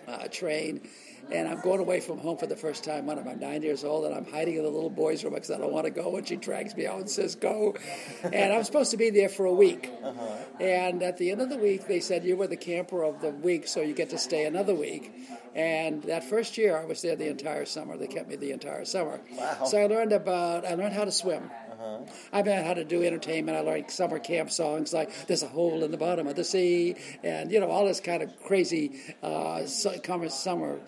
uh, 0.08 0.28
train 0.28 0.80
and 1.30 1.48
I'm 1.48 1.60
going 1.60 1.80
away 1.80 2.00
from 2.00 2.18
home 2.18 2.36
for 2.36 2.46
the 2.46 2.56
first 2.56 2.84
time 2.84 3.06
when 3.06 3.18
I'm 3.18 3.38
nine 3.38 3.62
years 3.62 3.84
old, 3.84 4.04
and 4.04 4.14
I'm 4.14 4.24
hiding 4.24 4.56
in 4.56 4.62
the 4.62 4.70
little 4.70 4.90
boy's 4.90 5.24
room 5.24 5.34
because 5.34 5.50
I 5.50 5.58
don't 5.58 5.72
want 5.72 5.84
to 5.84 5.90
go. 5.90 6.16
And 6.16 6.26
she 6.26 6.36
drags 6.36 6.76
me 6.76 6.86
out 6.86 6.98
and 6.98 7.10
says, 7.10 7.34
"Go," 7.34 7.76
and 8.22 8.52
I'm 8.52 8.64
supposed 8.64 8.90
to 8.92 8.96
be 8.96 9.10
there 9.10 9.28
for 9.28 9.46
a 9.46 9.52
week. 9.52 9.90
Uh-huh. 10.02 10.36
And 10.60 11.02
at 11.02 11.16
the 11.18 11.30
end 11.30 11.40
of 11.40 11.48
the 11.48 11.58
week, 11.58 11.86
they 11.86 12.00
said 12.00 12.24
you 12.24 12.36
were 12.36 12.46
the 12.46 12.56
camper 12.56 13.02
of 13.02 13.20
the 13.20 13.30
week, 13.30 13.66
so 13.66 13.80
you 13.80 13.94
get 13.94 14.10
to 14.10 14.18
stay 14.18 14.44
another 14.44 14.74
week. 14.74 15.12
And 15.54 16.02
that 16.04 16.24
first 16.24 16.58
year, 16.58 16.78
I 16.78 16.84
was 16.84 17.02
there 17.02 17.16
the 17.16 17.28
entire 17.28 17.64
summer. 17.64 17.96
They 17.96 18.06
kept 18.06 18.28
me 18.28 18.36
the 18.36 18.52
entire 18.52 18.84
summer. 18.84 19.20
Wow. 19.32 19.64
So 19.64 19.78
I 19.78 19.86
learned 19.86 20.12
about 20.12 20.66
I 20.66 20.74
learned 20.74 20.94
how 20.94 21.04
to 21.04 21.12
swim. 21.12 21.50
Uh-huh. 21.86 22.04
I 22.32 22.42
learned 22.42 22.66
how 22.66 22.74
to 22.74 22.84
do 22.84 23.02
entertainment. 23.04 23.56
I 23.56 23.60
learned 23.60 23.90
summer 23.90 24.18
camp 24.18 24.50
songs 24.50 24.92
like 24.92 25.26
"There's 25.26 25.42
a 25.42 25.48
Hole 25.48 25.84
in 25.84 25.90
the 25.90 25.96
Bottom 25.96 26.26
of 26.26 26.34
the 26.34 26.44
Sea" 26.44 26.96
and 27.22 27.50
you 27.50 27.60
know 27.60 27.70
all 27.70 27.86
this 27.86 28.00
kind 28.00 28.22
of 28.22 28.42
crazy 28.42 29.00
uh, 29.22 29.64
summer 29.66 30.80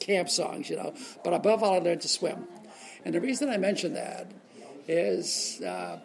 camp 0.00 0.28
songs. 0.28 0.68
You 0.68 0.76
know, 0.76 0.94
but 1.22 1.32
above 1.32 1.62
all, 1.62 1.74
I 1.74 1.78
learned 1.78 2.02
to 2.02 2.08
swim. 2.08 2.46
And 3.04 3.14
the 3.14 3.20
reason 3.20 3.48
I 3.48 3.56
mention 3.56 3.94
that 3.94 4.30
is 4.86 5.60
uh, 5.62 5.98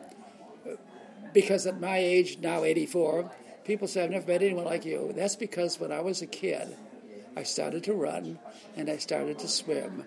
because 1.34 1.66
at 1.66 1.80
my 1.80 1.98
age 1.98 2.40
now, 2.40 2.64
84, 2.64 3.32
people 3.64 3.88
say 3.88 4.04
I've 4.04 4.12
never 4.12 4.28
met 4.28 4.42
anyone 4.42 4.66
like 4.66 4.86
you. 4.86 5.12
That's 5.16 5.36
because 5.36 5.80
when 5.80 5.92
I 5.92 6.02
was 6.02 6.22
a 6.22 6.28
kid, 6.28 6.76
I 7.36 7.44
started 7.44 7.84
to 7.86 7.94
run 7.94 8.40
and 8.76 8.90
I 8.90 8.98
started 8.98 9.40
to 9.40 9.48
swim, 9.48 10.06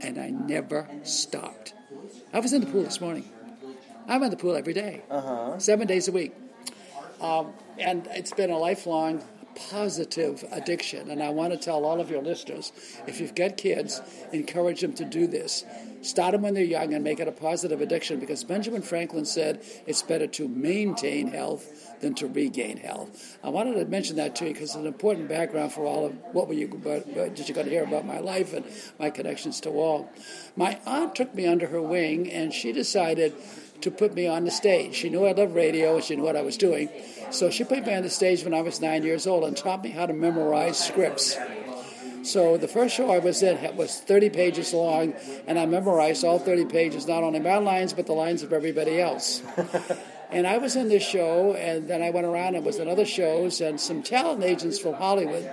and 0.00 0.18
I 0.18 0.30
never 0.30 0.88
stopped. 1.02 1.74
I 2.32 2.40
was 2.40 2.52
in 2.52 2.60
the 2.60 2.66
pool 2.66 2.84
this 2.84 3.00
morning. 3.00 3.28
I'm 4.10 4.24
in 4.24 4.30
the 4.30 4.36
pool 4.36 4.56
every 4.56 4.72
day, 4.72 5.02
uh-huh. 5.08 5.60
seven 5.60 5.86
days 5.86 6.08
a 6.08 6.12
week. 6.12 6.34
Um, 7.20 7.52
and 7.78 8.08
it's 8.10 8.32
been 8.32 8.50
a 8.50 8.58
lifelong 8.58 9.22
positive 9.54 10.44
addiction. 10.50 11.10
And 11.10 11.22
I 11.22 11.30
want 11.30 11.52
to 11.52 11.58
tell 11.58 11.84
all 11.84 12.00
of 12.00 12.10
your 12.10 12.22
listeners 12.22 12.72
if 13.06 13.20
you've 13.20 13.36
got 13.36 13.56
kids, 13.56 14.00
encourage 14.32 14.80
them 14.80 14.94
to 14.94 15.04
do 15.04 15.28
this. 15.28 15.64
Start 16.02 16.32
them 16.32 16.42
when 16.42 16.54
they're 16.54 16.64
young 16.64 16.94
and 16.94 17.04
make 17.04 17.20
it 17.20 17.28
a 17.28 17.32
positive 17.32 17.80
addiction 17.80 18.18
because 18.18 18.42
Benjamin 18.42 18.82
Franklin 18.82 19.24
said 19.24 19.62
it's 19.86 20.02
better 20.02 20.26
to 20.26 20.48
maintain 20.48 21.28
health 21.28 22.00
than 22.00 22.14
to 22.14 22.26
regain 22.26 22.78
health. 22.78 23.38
I 23.44 23.50
wanted 23.50 23.74
to 23.74 23.84
mention 23.84 24.16
that 24.16 24.34
to 24.36 24.46
you 24.46 24.52
because 24.52 24.70
it's 24.70 24.76
an 24.76 24.86
important 24.86 25.28
background 25.28 25.72
for 25.72 25.84
all 25.84 26.06
of 26.06 26.14
what 26.32 26.48
were 26.48 26.54
you 26.54 26.66
did 26.66 27.48
you 27.48 27.54
got 27.54 27.64
to 27.64 27.70
hear 27.70 27.84
about 27.84 28.06
my 28.06 28.18
life 28.18 28.54
and 28.54 28.64
my 28.98 29.10
connections 29.10 29.60
to 29.60 29.70
Walt. 29.70 30.08
My 30.56 30.80
aunt 30.86 31.14
took 31.14 31.34
me 31.34 31.46
under 31.46 31.66
her 31.66 31.82
wing 31.82 32.30
and 32.30 32.52
she 32.52 32.72
decided 32.72 33.34
to 33.82 33.90
put 33.90 34.14
me 34.14 34.26
on 34.26 34.44
the 34.44 34.50
stage. 34.50 34.94
She 34.94 35.10
knew 35.10 35.26
I 35.26 35.32
loved 35.32 35.54
radio 35.54 35.96
and 35.96 36.04
she 36.04 36.16
knew 36.16 36.22
what 36.22 36.36
I 36.36 36.42
was 36.42 36.56
doing. 36.56 36.88
So 37.30 37.50
she 37.50 37.64
put 37.64 37.86
me 37.86 37.94
on 37.94 38.02
the 38.02 38.10
stage 38.10 38.44
when 38.44 38.54
I 38.54 38.62
was 38.62 38.80
nine 38.80 39.02
years 39.02 39.26
old 39.26 39.44
and 39.44 39.56
taught 39.56 39.82
me 39.82 39.90
how 39.90 40.06
to 40.06 40.12
memorize 40.12 40.78
scripts. 40.78 41.36
So 42.22 42.58
the 42.58 42.68
first 42.68 42.94
show 42.94 43.10
I 43.10 43.18
was 43.18 43.42
in 43.42 43.76
was 43.76 43.98
30 44.00 44.30
pages 44.30 44.74
long, 44.74 45.14
and 45.46 45.58
I 45.58 45.64
memorized 45.66 46.24
all 46.24 46.38
30 46.38 46.66
pages, 46.66 47.06
not 47.08 47.22
only 47.22 47.40
my 47.40 47.58
lines, 47.58 47.92
but 47.92 48.06
the 48.06 48.12
lines 48.12 48.42
of 48.42 48.52
everybody 48.52 49.00
else. 49.00 49.42
and 50.30 50.46
I 50.46 50.58
was 50.58 50.76
in 50.76 50.88
this 50.88 51.02
show, 51.02 51.54
and 51.54 51.88
then 51.88 52.02
I 52.02 52.10
went 52.10 52.26
around 52.26 52.56
and 52.56 52.64
was 52.64 52.78
in 52.78 52.88
other 52.88 53.06
shows, 53.06 53.62
and 53.62 53.80
some 53.80 54.02
talent 54.02 54.44
agents 54.44 54.78
from 54.78 54.94
Hollywood 54.94 55.48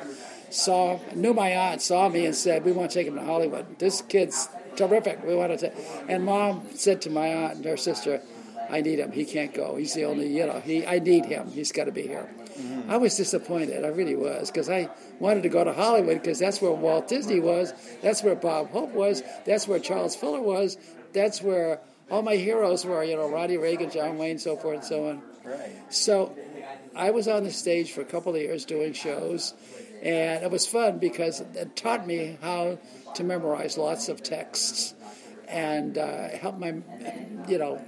saw, 0.49 0.99
knew 1.15 1.33
my 1.33 1.55
aunt, 1.55 1.81
saw 1.81 2.09
me, 2.09 2.25
and 2.25 2.35
said, 2.35 2.65
We 2.65 2.73
want 2.73 2.91
to 2.91 2.93
take 2.93 3.07
him 3.07 3.15
to 3.15 3.23
Hollywood. 3.23 3.79
This 3.79 4.01
kid's 4.01 4.49
terrific. 4.77 5.23
We 5.25 5.35
want 5.35 5.59
to. 5.59 5.71
And 6.07 6.23
mom 6.23 6.63
said 6.73 7.01
to 7.03 7.09
my 7.09 7.27
aunt 7.27 7.55
and 7.55 7.65
her 7.65 7.77
sister, 7.77 8.21
I 8.69 8.81
need 8.81 8.99
him. 8.99 9.11
He 9.11 9.25
can't 9.25 9.53
go. 9.53 9.75
He's 9.75 9.93
the 9.93 10.05
only, 10.05 10.27
you 10.27 10.45
know, 10.45 10.59
he, 10.59 10.85
I 10.85 10.99
need 10.99 11.25
him. 11.25 11.49
He's 11.51 11.71
got 11.71 11.85
to 11.85 11.91
be 11.91 12.03
here. 12.03 12.29
Mm-hmm. 12.59 12.91
I 12.91 12.97
was 12.97 13.15
disappointed. 13.15 13.85
I 13.85 13.89
really 13.89 14.15
was 14.15 14.51
because 14.51 14.69
I 14.69 14.89
wanted 15.19 15.43
to 15.43 15.49
go 15.49 15.63
to 15.63 15.73
Hollywood 15.73 16.21
because 16.21 16.39
that's 16.39 16.61
where 16.61 16.71
Walt 16.71 17.07
Disney 17.07 17.39
was. 17.39 17.73
That's 18.01 18.23
where 18.23 18.35
Bob 18.35 18.71
Hope 18.71 18.91
was. 18.91 19.23
That's 19.45 19.67
where 19.67 19.79
Charles 19.79 20.15
Fuller 20.15 20.41
was. 20.41 20.77
That's 21.13 21.41
where 21.41 21.79
all 22.09 22.21
my 22.21 22.35
heroes 22.35 22.85
were, 22.85 23.03
you 23.03 23.15
know, 23.15 23.29
Ronnie 23.29 23.57
Reagan, 23.57 23.91
John 23.91 24.17
Wayne, 24.17 24.39
so 24.39 24.57
forth 24.57 24.75
and 24.75 24.83
so 24.83 25.09
on. 25.09 25.21
Right. 25.43 25.71
So 25.89 26.35
I 26.95 27.11
was 27.11 27.27
on 27.27 27.43
the 27.43 27.51
stage 27.51 27.91
for 27.91 28.01
a 28.01 28.05
couple 28.05 28.35
of 28.35 28.41
years 28.41 28.65
doing 28.65 28.93
shows, 28.93 29.53
and 30.01 30.43
it 30.43 30.51
was 30.51 30.65
fun 30.65 30.99
because 30.99 31.41
it 31.41 31.75
taught 31.75 32.05
me 32.05 32.37
how 32.41 32.79
to 33.15 33.23
memorize 33.23 33.77
lots 33.77 34.09
of 34.09 34.23
texts 34.23 34.93
and 35.47 35.97
uh, 35.97 36.29
help 36.29 36.57
my, 36.57 36.81
you 37.47 37.57
know, 37.57 37.81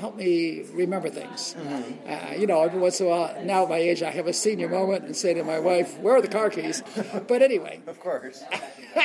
help, 0.00 0.16
me 0.16 0.64
remember 0.72 1.08
things. 1.08 1.54
Mm-hmm. 1.58 2.10
Uh, 2.10 2.34
you 2.34 2.46
know, 2.46 2.62
every 2.62 2.80
once 2.80 3.00
in 3.00 3.06
a 3.06 3.10
while, 3.10 3.44
now 3.44 3.64
at 3.64 3.68
my 3.68 3.78
age, 3.78 4.02
I 4.02 4.10
have 4.10 4.26
a 4.26 4.32
senior 4.32 4.68
moment 4.68 5.04
and 5.04 5.16
say 5.16 5.34
to 5.34 5.44
my 5.44 5.58
wife, 5.58 5.98
"Where 5.98 6.16
are 6.16 6.22
the 6.22 6.28
car 6.28 6.50
keys?" 6.50 6.82
But 7.28 7.42
anyway, 7.42 7.82
of 7.86 8.00
course. 8.00 8.42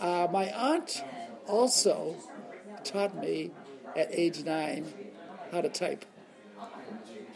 uh, 0.00 0.28
my 0.30 0.52
aunt 0.52 1.04
also 1.46 2.16
taught 2.84 3.20
me 3.20 3.52
at 3.96 4.08
age 4.10 4.44
nine 4.44 4.86
how 5.52 5.60
to 5.60 5.68
type. 5.68 6.04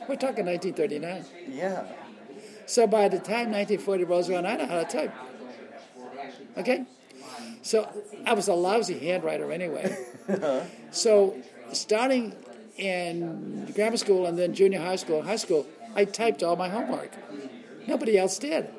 We're 0.08 0.16
talking 0.16 0.46
1939. 0.46 1.24
Yeah. 1.48 1.84
So 2.66 2.86
by 2.86 3.08
the 3.08 3.18
time 3.18 3.52
1940 3.52 4.04
rolls 4.04 4.30
around, 4.30 4.46
I 4.46 4.56
know 4.56 4.66
how 4.66 4.82
to 4.82 4.84
type. 4.84 5.14
Okay? 6.56 6.84
So 7.62 7.88
I 8.26 8.32
was 8.34 8.48
a 8.48 8.54
lousy 8.54 8.98
handwriter 8.98 9.52
anyway. 9.52 9.96
so 10.90 11.36
starting 11.72 12.34
in 12.76 13.70
grammar 13.74 13.96
school 13.96 14.26
and 14.26 14.38
then 14.38 14.54
junior 14.54 14.80
high 14.80 14.96
school, 14.96 15.22
high 15.22 15.36
school, 15.36 15.66
I 15.94 16.04
typed 16.04 16.42
all 16.42 16.56
my 16.56 16.68
homework. 16.68 17.12
Nobody 17.86 18.16
else 18.18 18.38
did. 18.38 18.70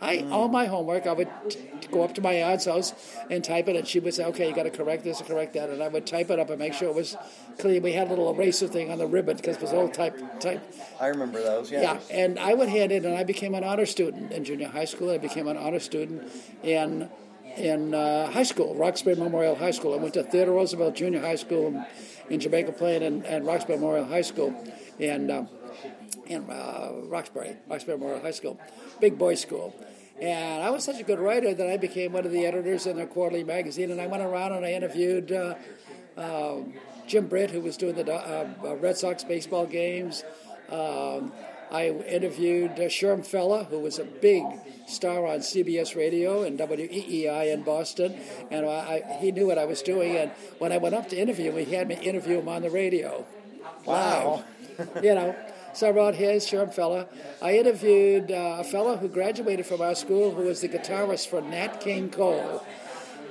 I 0.00 0.24
all 0.30 0.48
my 0.48 0.66
homework, 0.66 1.06
I 1.06 1.12
would 1.12 1.28
t- 1.48 1.58
go 1.90 2.02
up 2.02 2.14
to 2.14 2.22
my 2.22 2.32
aunt's 2.32 2.64
house 2.64 2.94
and 3.28 3.44
type 3.44 3.68
it, 3.68 3.76
and 3.76 3.86
she 3.86 4.00
would 4.00 4.14
say, 4.14 4.24
"Okay, 4.24 4.48
you 4.48 4.54
got 4.54 4.62
to 4.62 4.70
correct 4.70 5.04
this 5.04 5.18
and 5.18 5.28
correct 5.28 5.52
that," 5.54 5.68
and 5.68 5.82
I 5.82 5.88
would 5.88 6.06
type 6.06 6.30
it 6.30 6.38
up 6.38 6.48
and 6.50 6.58
make 6.58 6.72
sure 6.72 6.88
it 6.88 6.94
was 6.94 7.16
clean. 7.58 7.82
We 7.82 7.92
had 7.92 8.06
a 8.06 8.10
little 8.10 8.32
eraser 8.32 8.66
thing 8.66 8.90
on 8.90 8.98
the 8.98 9.06
ribbon 9.06 9.36
because 9.36 9.56
it 9.56 9.62
was 9.62 9.72
all 9.72 9.88
type 9.88 10.16
type. 10.40 10.62
I 10.98 11.08
remember 11.08 11.42
those. 11.42 11.70
Yeah. 11.70 11.82
Yeah, 11.82 11.98
and 12.10 12.38
I 12.38 12.54
would 12.54 12.68
hand 12.68 12.92
it, 12.92 13.04
and 13.04 13.14
I 13.16 13.24
became 13.24 13.54
an 13.54 13.64
honor 13.64 13.86
student 13.86 14.32
in 14.32 14.44
junior 14.44 14.68
high 14.68 14.86
school. 14.86 15.10
I 15.10 15.18
became 15.18 15.46
an 15.48 15.56
honor 15.58 15.80
student 15.80 16.30
in 16.62 17.10
in 17.56 17.94
uh, 17.94 18.30
high 18.30 18.44
school, 18.44 18.74
Roxbury 18.76 19.16
Memorial 19.16 19.56
High 19.56 19.72
School. 19.72 19.92
I 19.92 19.96
went 19.96 20.14
to 20.14 20.22
Theodore 20.22 20.54
Roosevelt 20.54 20.94
Junior 20.94 21.20
High 21.20 21.34
School 21.36 21.84
in 22.28 22.38
Jamaica 22.40 22.72
Plain 22.72 23.02
and, 23.02 23.26
and 23.26 23.44
Roxbury 23.44 23.76
Memorial 23.76 24.06
High 24.06 24.22
School, 24.22 24.54
and 25.00 25.30
uh, 25.30 25.42
in 26.30 26.48
uh, 26.48 26.92
Roxbury, 27.06 27.56
Roxbury 27.68 27.98
Memorial 27.98 28.22
High 28.22 28.30
School, 28.30 28.58
big 29.00 29.18
boys' 29.18 29.40
school. 29.40 29.74
And 30.20 30.62
I 30.62 30.70
was 30.70 30.84
such 30.84 31.00
a 31.00 31.02
good 31.02 31.18
writer 31.18 31.54
that 31.54 31.66
I 31.66 31.76
became 31.76 32.12
one 32.12 32.24
of 32.24 32.32
the 32.32 32.46
editors 32.46 32.86
in 32.86 32.96
their 32.96 33.06
quarterly 33.06 33.42
magazine. 33.42 33.90
And 33.90 34.00
I 34.00 34.06
went 34.06 34.22
around 34.22 34.52
and 34.52 34.64
I 34.64 34.72
interviewed 34.72 35.32
uh, 35.32 35.54
uh, 36.16 36.56
Jim 37.06 37.26
Britt, 37.26 37.50
who 37.50 37.60
was 37.60 37.76
doing 37.76 37.96
the 37.96 38.12
uh, 38.12 38.48
uh, 38.62 38.76
Red 38.76 38.96
Sox 38.96 39.24
baseball 39.24 39.66
games. 39.66 40.22
Um, 40.68 41.32
I 41.72 41.88
interviewed 41.88 42.72
uh, 42.72 42.82
Sherm 42.82 43.24
Feller, 43.24 43.64
who 43.64 43.78
was 43.78 43.98
a 43.98 44.04
big 44.04 44.44
star 44.86 45.26
on 45.26 45.38
CBS 45.38 45.96
Radio 45.96 46.42
and 46.42 46.58
WEEI 46.58 47.54
in 47.54 47.62
Boston, 47.62 48.18
and 48.50 48.66
I, 48.66 49.04
I, 49.08 49.18
he 49.20 49.30
knew 49.30 49.46
what 49.46 49.56
I 49.56 49.64
was 49.64 49.80
doing. 49.80 50.16
And 50.16 50.32
when 50.58 50.72
I 50.72 50.78
went 50.78 50.96
up 50.96 51.08
to 51.10 51.16
interview 51.16 51.52
him, 51.52 51.64
he 51.64 51.74
had 51.74 51.88
me 51.88 51.94
interview 51.94 52.40
him 52.40 52.48
on 52.48 52.62
the 52.62 52.70
radio. 52.70 53.24
Wow. 53.84 54.44
you 55.02 55.14
know, 55.14 55.34
so 55.72 55.88
I 55.88 55.92
brought 55.92 56.14
his 56.14 56.46
Sherm 56.46 56.72
Feller. 56.72 57.06
I 57.40 57.56
interviewed 57.56 58.30
uh, 58.30 58.58
a 58.60 58.64
fellow 58.64 58.96
who 58.96 59.08
graduated 59.08 59.66
from 59.66 59.80
our 59.80 59.94
school 59.94 60.34
who 60.34 60.42
was 60.42 60.60
the 60.60 60.68
guitarist 60.68 61.28
for 61.28 61.40
Nat 61.40 61.80
King 61.80 62.10
Cole. 62.10 62.64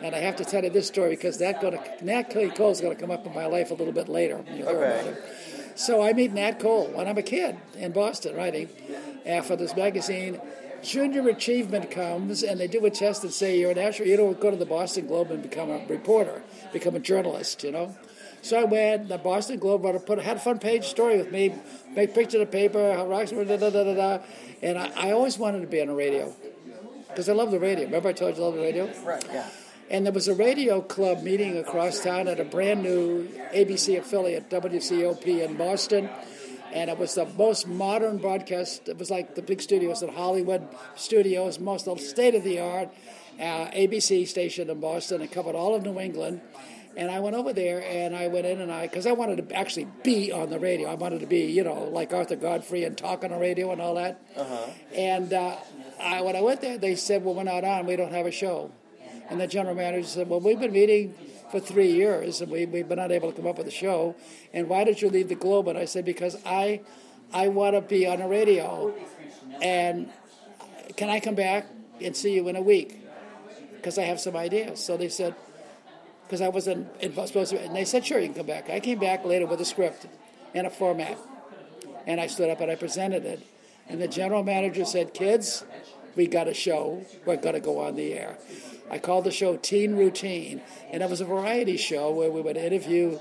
And 0.02 0.16
I 0.16 0.20
have 0.20 0.38
to 0.38 0.46
tell 0.46 0.64
you 0.64 0.70
this 0.70 0.88
story 0.88 1.12
because 1.12 1.40
that 1.40 1.62
gonna, 1.62 1.82
Nat 2.02 2.30
King 2.30 2.52
Cole 2.52 2.72
is 2.72 2.80
going 2.80 2.96
to 2.96 3.00
come 3.00 3.12
up 3.12 3.26
in 3.26 3.34
my 3.34 3.48
life 3.48 3.72
a 3.72 3.74
little 3.74 3.94
bit 3.94 4.08
later. 4.08 4.44
okay. 4.50 5.16
So 5.76 6.02
I 6.02 6.14
meet 6.14 6.34
Nat 6.34 6.60
Cole 6.60 6.88
when 6.88 7.08
I'm 7.08 7.18
a 7.18 7.24
kid 7.24 7.58
in 7.78 7.92
Boston 7.92 8.36
writing 8.36 8.70
uh, 9.30 9.42
for 9.42 9.56
this 9.56 9.76
magazine. 9.76 10.40
Junior 10.82 11.28
achievement 11.30 11.92
comes, 11.92 12.44
and 12.44 12.60
they 12.60 12.68
do 12.68 12.86
a 12.86 12.90
test 12.90 13.24
and 13.24 13.34
say 13.34 13.60
you're 13.60 13.72
an 13.72 13.78
actual. 13.78 14.06
You 14.06 14.16
don't 14.16 14.40
go 14.40 14.50
to 14.50 14.58
the 14.58 14.66
Boston 14.66 15.08
Globe 15.08 15.32
and 15.32 15.42
become 15.42 15.70
a 15.70 15.86
reporter, 15.88 16.42
become 16.72 16.96
a 16.96 17.00
journalist. 17.00 17.64
You 17.64 17.72
know. 17.72 17.98
So 18.42 18.60
I 18.60 18.64
went. 18.64 19.10
The 19.10 19.18
Boston 19.18 19.60
Globe 19.60 19.84
wrote 19.84 20.06
put 20.06 20.20
had 20.20 20.38
a 20.38 20.40
front 20.40 20.62
page 20.62 20.86
story 20.86 21.18
with 21.18 21.32
me, 21.32 21.54
make 21.96 22.14
picture 22.14 22.42
of 22.42 22.50
the 22.50 22.58
paper, 22.58 22.94
how 22.94 23.08
rocks 23.08 23.32
were 23.32 23.46
da 23.46 23.58
da 23.58 23.70
da 23.70 23.84
da 23.84 23.94
da, 23.94 24.24
and 24.62 24.78
I, 24.78 24.92
I 24.96 25.12
always 25.12 25.38
wanted 25.38 25.62
to 25.62 25.68
be 25.68 25.82
on 25.82 25.90
a 25.90 25.96
radio 25.96 26.34
because 27.08 27.30
I 27.30 27.34
love 27.34 27.52
the 27.52 27.60
radio. 27.60 27.86
Remember 27.86 28.10
I 28.10 28.14
told 28.14 28.38
you 28.38 28.44
I 28.44 28.46
love 28.46 28.56
the 28.56 28.62
radio? 28.62 28.92
Right. 29.04 29.24
Yeah. 29.32 29.50
And 29.90 30.06
there 30.06 30.14
was 30.14 30.28
a 30.28 30.36
radio 30.36 30.82
club 30.82 31.24
meeting 31.24 31.58
across 31.58 32.04
town 32.04 32.28
at 32.28 32.40
a 32.40 32.44
brand 32.44 32.84
new 32.84 33.28
ABC 33.54 33.98
affiliate, 33.98 34.50
WCOP 34.50 35.44
in 35.44 35.58
Boston. 35.58 36.10
And 36.72 36.92
it 36.92 37.00
was 37.00 37.16
the 37.16 37.26
most 37.26 37.68
modern 37.68 38.20
broadcast. 38.20 38.88
It 38.88 39.00
was 39.00 39.10
like 39.10 39.34
the 39.34 39.42
big 39.42 39.60
studios 39.60 40.04
at 40.04 40.12
Hollywood 40.12 40.68
Studios, 40.96 41.60
most 41.60 41.88
state 42.00 42.36
of 42.36 42.44
the 42.44 42.60
art 42.60 42.90
uh, 43.40 43.72
ABC 43.72 44.28
station 44.28 44.70
in 44.70 44.80
Boston. 44.80 45.22
It 45.22 45.32
covered 45.32 45.56
all 45.56 45.74
of 45.74 45.82
New 45.84 46.00
England. 46.00 46.42
And 47.00 47.10
I 47.10 47.22
went 47.22 47.38
over 47.38 47.54
there 47.54 47.82
and 47.82 48.14
I 48.14 48.28
went 48.28 48.46
in 48.46 48.60
and 48.60 48.70
I, 48.70 48.86
because 48.86 49.08
I 49.08 49.14
wanted 49.14 49.48
to 49.48 49.56
actually 49.56 49.88
be 50.04 50.34
on 50.34 50.50
the 50.50 50.60
radio. 50.60 50.90
I 50.90 50.96
wanted 50.96 51.22
to 51.22 51.28
be, 51.28 51.46
you 51.46 51.64
know, 51.64 51.86
like 51.86 52.12
Arthur 52.12 52.36
Godfrey 52.36 52.84
and 52.84 52.98
talk 52.98 53.24
on 53.24 53.30
the 53.30 53.38
radio 53.38 53.72
and 53.72 53.80
all 53.80 53.96
that. 53.96 54.22
Uh-huh. 54.36 54.70
And 54.94 55.32
uh, 55.32 55.56
I, 56.02 56.22
when 56.22 56.36
I 56.36 56.42
went 56.42 56.60
there, 56.60 56.78
they 56.78 56.98
said, 56.98 57.24
well, 57.24 57.36
we're 57.36 57.44
not 57.44 57.64
on. 57.64 57.86
We 57.86 57.96
don't 57.96 58.12
have 58.12 58.26
a 58.26 58.32
show. 58.32 58.74
And 59.30 59.40
the 59.40 59.48
general 59.48 59.76
manager 59.76 60.10
said, 60.10 60.28
well, 60.28 60.42
we've 60.42 60.60
been 60.60 60.74
meeting 60.74 61.16
for 61.50 61.62
three 61.62 61.90
years 61.90 62.42
and 62.42 62.52
we, 62.52 62.66
we've 62.66 62.90
been 62.90 63.00
unable 63.00 63.32
to 63.32 63.38
come 63.38 63.48
up 63.48 63.58
with 63.58 63.68
a 63.68 63.72
show. 63.72 64.18
And 64.52 64.68
why 64.68 64.84
did 64.84 65.02
you 65.02 65.10
leave 65.10 65.30
the 65.30 65.36
Globe? 65.36 65.70
And 65.70 65.78
I 65.78 65.86
said, 65.86 66.04
because 66.04 66.36
I, 66.46 66.82
I 67.32 67.48
want 67.48 67.76
to 67.76 67.82
be 67.82 68.08
on 68.08 68.20
the 68.20 68.28
radio. 68.28 68.94
And 69.62 70.12
can 70.98 71.10
I 71.10 71.22
come 71.22 71.36
back 71.36 71.66
and 72.02 72.14
see 72.14 72.36
you 72.36 72.50
in 72.50 72.58
a 72.58 72.62
week? 72.62 73.00
Because 73.78 73.98
I 73.98 74.04
have 74.04 74.20
some 74.20 74.36
ideas. 74.36 74.84
So 74.84 74.98
they 74.98 75.08
said, 75.08 75.34
because 76.30 76.42
I 76.42 76.50
wasn't 76.50 76.88
supposed 77.02 77.50
to. 77.50 77.60
And 77.60 77.76
they 77.76 77.86
said, 77.86 78.06
sure, 78.06 78.20
you 78.20 78.28
can 78.28 78.36
come 78.36 78.46
back. 78.46 78.70
I 78.70 78.80
came 78.80 79.00
back 79.00 79.26
later 79.26 79.48
with 79.48 79.60
a 79.62 79.66
script 79.66 80.06
and 80.54 80.68
a 80.68 80.70
format. 80.70 81.18
And 82.06 82.22
I 82.22 82.28
stood 82.28 82.52
up 82.52 82.62
and 82.62 82.70
I 82.70 82.76
presented 82.76 83.26
it. 83.26 83.42
And 83.88 84.00
the 84.00 84.08
general 84.08 84.44
manager 84.44 84.86
said, 84.86 85.16
kids, 85.16 85.66
we 86.16 86.28
got 86.28 86.48
a 86.48 86.54
show. 86.54 87.04
We're 87.26 87.38
going 87.38 87.56
to 87.56 87.60
go 87.60 87.80
on 87.80 87.96
the 87.96 88.14
air. 88.14 88.38
I 88.92 89.00
called 89.00 89.24
the 89.24 89.32
show 89.32 89.58
Teen 89.58 89.96
Routine. 89.96 90.62
And 90.92 91.02
it 91.02 91.10
was 91.10 91.20
a 91.20 91.26
variety 91.26 91.78
show 91.78 92.12
where 92.12 92.30
we 92.30 92.42
would 92.42 92.58
interview 92.58 93.18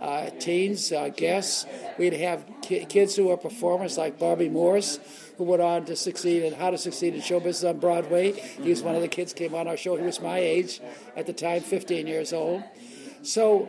uh, 0.00 0.30
teens, 0.40 0.90
uh, 0.90 1.10
guests. 1.10 1.64
We'd 1.96 2.14
have 2.14 2.44
ki- 2.62 2.86
kids 2.86 3.14
who 3.14 3.28
were 3.28 3.36
performers 3.36 3.96
like 3.96 4.18
Bobby 4.18 4.48
Morse 4.48 4.98
who 5.38 5.44
went 5.44 5.62
on 5.62 5.84
to 5.86 5.96
succeed 5.96 6.42
in 6.42 6.52
How 6.52 6.70
to 6.70 6.78
Succeed 6.78 7.14
in 7.14 7.20
Show 7.20 7.38
Business 7.38 7.64
on 7.64 7.78
Broadway. 7.78 8.32
He 8.32 8.70
was 8.70 8.82
one 8.82 8.96
of 8.96 9.02
the 9.02 9.08
kids 9.08 9.32
came 9.32 9.54
on 9.54 9.68
our 9.68 9.76
show. 9.76 9.96
He 9.96 10.04
was 10.04 10.20
my 10.20 10.38
age 10.38 10.80
at 11.16 11.26
the 11.26 11.32
time, 11.32 11.60
15 11.60 12.08
years 12.08 12.32
old. 12.32 12.64
So 13.22 13.68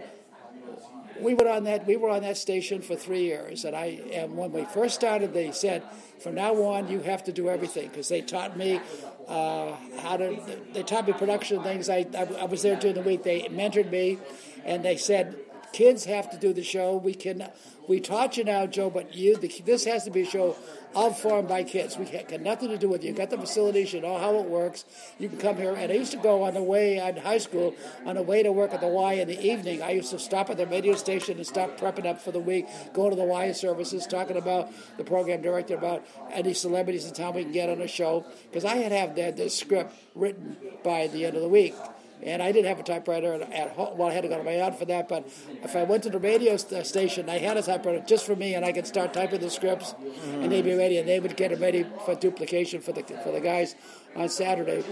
we 1.22 1.36
were 1.36 1.48
on 1.48 1.66
that 1.66 1.86
we 1.86 1.96
were 1.96 2.10
on 2.10 2.22
that 2.22 2.38
station 2.38 2.82
for 2.82 2.96
three 2.96 3.24
years, 3.24 3.66
and 3.66 3.76
I 3.76 4.00
and 4.14 4.36
when 4.36 4.52
we 4.52 4.66
first 4.66 4.96
started, 4.96 5.34
they 5.34 5.52
said, 5.52 5.84
from 6.20 6.36
now 6.36 6.54
on, 6.64 6.90
you 6.90 7.02
have 7.02 7.24
to 7.26 7.32
do 7.32 7.50
everything 7.50 7.90
because 7.90 8.10
they 8.10 8.22
taught 8.22 8.58
me 8.58 8.80
uh, 9.28 9.76
how 10.02 10.18
to. 10.18 10.40
They 10.74 10.84
taught 10.84 11.08
me 11.08 11.14
production 11.14 11.62
things. 11.62 11.90
I, 11.90 12.06
I 12.18 12.24
I 12.40 12.46
was 12.46 12.62
there 12.62 12.76
during 12.76 12.96
the 12.96 13.02
week. 13.02 13.24
They 13.24 13.42
mentored 13.44 13.92
me, 13.92 14.18
and 14.66 14.84
they 14.84 14.98
said 14.98 15.36
Kids 15.72 16.06
have 16.06 16.30
to 16.32 16.38
do 16.38 16.54
the 16.54 16.64
show. 16.64 16.98
We 16.98 17.14
can, 17.14 17.48
we 17.88 18.00
taught 18.00 18.38
you 18.38 18.44
now, 18.44 18.66
Joe, 18.66 18.90
but 18.90 19.16
you, 19.16 19.38
the, 19.38 19.48
this 19.66 19.86
has 19.86 20.04
to 20.06 20.12
be 20.12 20.22
a 20.22 20.26
show 20.26 20.56
of 20.96 21.20
formed 21.20 21.48
by 21.48 21.64
kids. 21.64 21.98
We 21.98 22.06
got 22.06 22.42
nothing 22.42 22.70
to 22.70 22.78
do 22.78 22.90
with 22.90 23.04
you. 23.04 23.12
You 23.12 23.16
got 23.16 23.30
the 23.30 23.38
facilities, 23.38 23.94
you 23.94 24.02
know 24.02 24.18
how 24.18 24.36
it 24.40 24.46
works. 24.46 24.86
You 25.20 25.30
can 25.30 25.38
come 25.38 25.58
here. 25.58 25.74
And 25.76 25.92
I 25.92 25.96
used 25.96 26.12
to 26.12 26.18
go 26.18 26.44
on 26.44 26.56
the 26.56 26.64
way 26.64 26.98
in 26.98 27.18
high 27.18 27.38
school, 27.38 27.76
on 28.06 28.16
the 28.16 28.24
way 28.24 28.42
to 28.42 28.52
work 28.52 28.74
at 28.74 28.82
the 28.82 28.88
Y 28.88 29.14
in 29.14 29.28
the 29.28 29.40
evening. 29.40 29.82
I 29.82 29.92
used 29.92 30.10
to 30.12 30.20
stop 30.20 30.50
at 30.50 30.58
the 30.58 30.66
radio 30.66 30.96
station 30.96 31.38
and 31.38 31.46
start 31.46 31.78
prepping 31.78 32.06
up 32.06 32.20
for 32.20 32.32
the 32.32 32.40
week, 32.40 32.68
go 32.94 33.10
to 33.10 33.16
the 33.16 33.24
Y 33.24 33.52
services, 33.52 34.08
talking 34.08 34.38
about 34.38 34.72
the 34.98 35.04
program 35.04 35.42
director, 35.42 35.76
about 35.76 36.06
any 36.32 36.54
celebrities 36.54 37.06
in 37.06 37.14
town 37.14 37.36
we 37.36 37.44
can 37.44 37.52
get 37.52 37.70
on 37.70 37.82
a 37.82 37.88
show. 37.88 38.26
Because 38.50 38.66
I 38.66 38.76
had 38.78 38.92
have 38.92 39.16
that, 39.16 39.38
this 39.38 39.58
script 39.58 39.94
written 40.16 40.58
by 40.84 41.08
the 41.08 41.26
end 41.26 41.36
of 41.36 41.44
the 41.44 41.50
week. 41.50 41.76
And 42.22 42.44
I 42.44 42.52
didn't 42.52 42.68
have 42.68 42.80
a 42.80 42.84
typewriter 42.84 43.34
at 43.34 43.72
home. 43.72 43.98
Well, 43.98 44.10
I 44.10 44.14
had 44.14 44.24
to 44.24 44.28
go 44.28 44.38
to 44.38 44.44
my 44.44 44.52
aunt 44.52 44.78
for 44.78 44.86
that. 44.86 45.08
But 45.08 45.26
if 45.64 45.76
I 45.76 45.84
went 45.84 46.04
to 46.04 46.10
the 46.10 46.20
radio 46.20 46.58
st- 46.58 46.86
station, 46.86 47.30
I 47.30 47.38
had 47.38 47.56
a 47.56 47.62
typewriter 47.62 48.04
just 48.06 48.26
for 48.26 48.36
me, 48.36 48.56
and 48.56 48.66
I 48.66 48.74
could 48.74 48.86
start 48.86 49.14
typing 49.14 49.40
the 49.40 49.50
scripts, 49.50 49.94
mm. 49.94 50.44
and 50.44 50.52
they'd 50.52 50.64
be 50.64 50.74
ready, 50.74 50.98
and 50.98 51.08
they 51.08 51.20
would 51.20 51.38
get 51.38 51.52
it 51.52 51.60
ready 51.60 51.86
for 52.06 52.16
duplication 52.16 52.82
for 52.82 52.92
the 52.92 53.04
for 53.24 53.32
the 53.32 53.40
guys 53.40 53.76
on 54.16 54.28
Saturday. 54.28 54.84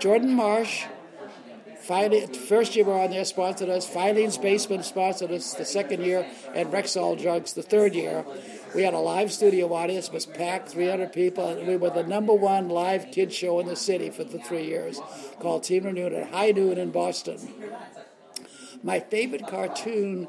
Jordan 0.00 0.34
Marsh, 0.34 0.84
Filene, 1.86 2.34
first 2.34 2.76
year 2.76 2.84
we're 2.84 3.00
on 3.00 3.10
there, 3.10 3.24
sponsored 3.24 3.68
us. 3.68 3.88
Filene's 3.88 4.36
Basement 4.36 4.84
sponsored 4.84 5.30
us 5.30 5.54
the 5.54 5.64
second 5.64 6.02
year, 6.02 6.26
and 6.54 6.70
Rexall 6.70 7.20
Drugs 7.20 7.54
the 7.54 7.62
third 7.62 7.94
year. 7.94 8.24
We 8.74 8.82
had 8.82 8.94
a 8.94 8.98
live 8.98 9.32
studio 9.32 9.72
audience, 9.72 10.10
was 10.10 10.26
packed, 10.26 10.68
300 10.68 11.12
people, 11.12 11.48
and 11.48 11.66
we 11.66 11.76
were 11.76 11.90
the 11.90 12.02
number 12.02 12.34
one 12.34 12.68
live 12.68 13.10
kid 13.10 13.32
show 13.32 13.60
in 13.60 13.66
the 13.66 13.76
city 13.76 14.10
for 14.10 14.24
the 14.24 14.38
three 14.38 14.66
years, 14.66 15.00
called 15.40 15.64
Teen 15.64 15.84
Routine 15.84 16.14
at 16.14 16.30
High 16.30 16.50
Noon 16.50 16.76
in 16.76 16.90
Boston. 16.90 17.38
My 18.82 19.00
favorite 19.00 19.46
cartoon 19.46 20.28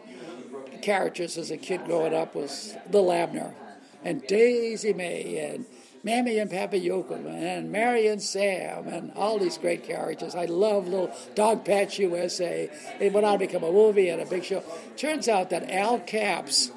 characters 0.81 1.37
as 1.37 1.51
a 1.51 1.57
kid 1.57 1.85
growing 1.85 2.13
up 2.13 2.33
was 2.33 2.75
Lil 2.91 3.11
Abner 3.11 3.53
and 4.03 4.25
Daisy 4.25 4.93
Mae 4.93 5.53
and 5.53 5.65
Mammy 6.03 6.39
and 6.39 6.49
Papa 6.49 6.77
Yokum 6.77 7.25
and 7.27 7.71
Mary 7.71 8.07
and 8.07 8.21
Sam 8.21 8.87
and 8.87 9.11
all 9.15 9.37
these 9.37 9.57
great 9.57 9.83
characters. 9.83 10.33
I 10.33 10.45
love 10.45 10.87
little 10.87 11.09
Dogpatch 11.35 11.99
USA. 11.99 12.71
It 13.01 13.11
went 13.11 13.25
on 13.25 13.33
to 13.33 13.45
become 13.45 13.63
a 13.63 13.71
movie 13.71 14.07
and 14.07 14.21
a 14.21 14.25
big 14.25 14.45
show. 14.45 14.63
Turns 14.95 15.27
out 15.27 15.49
that 15.49 15.69
Al 15.69 15.99
Capp's 15.99 16.71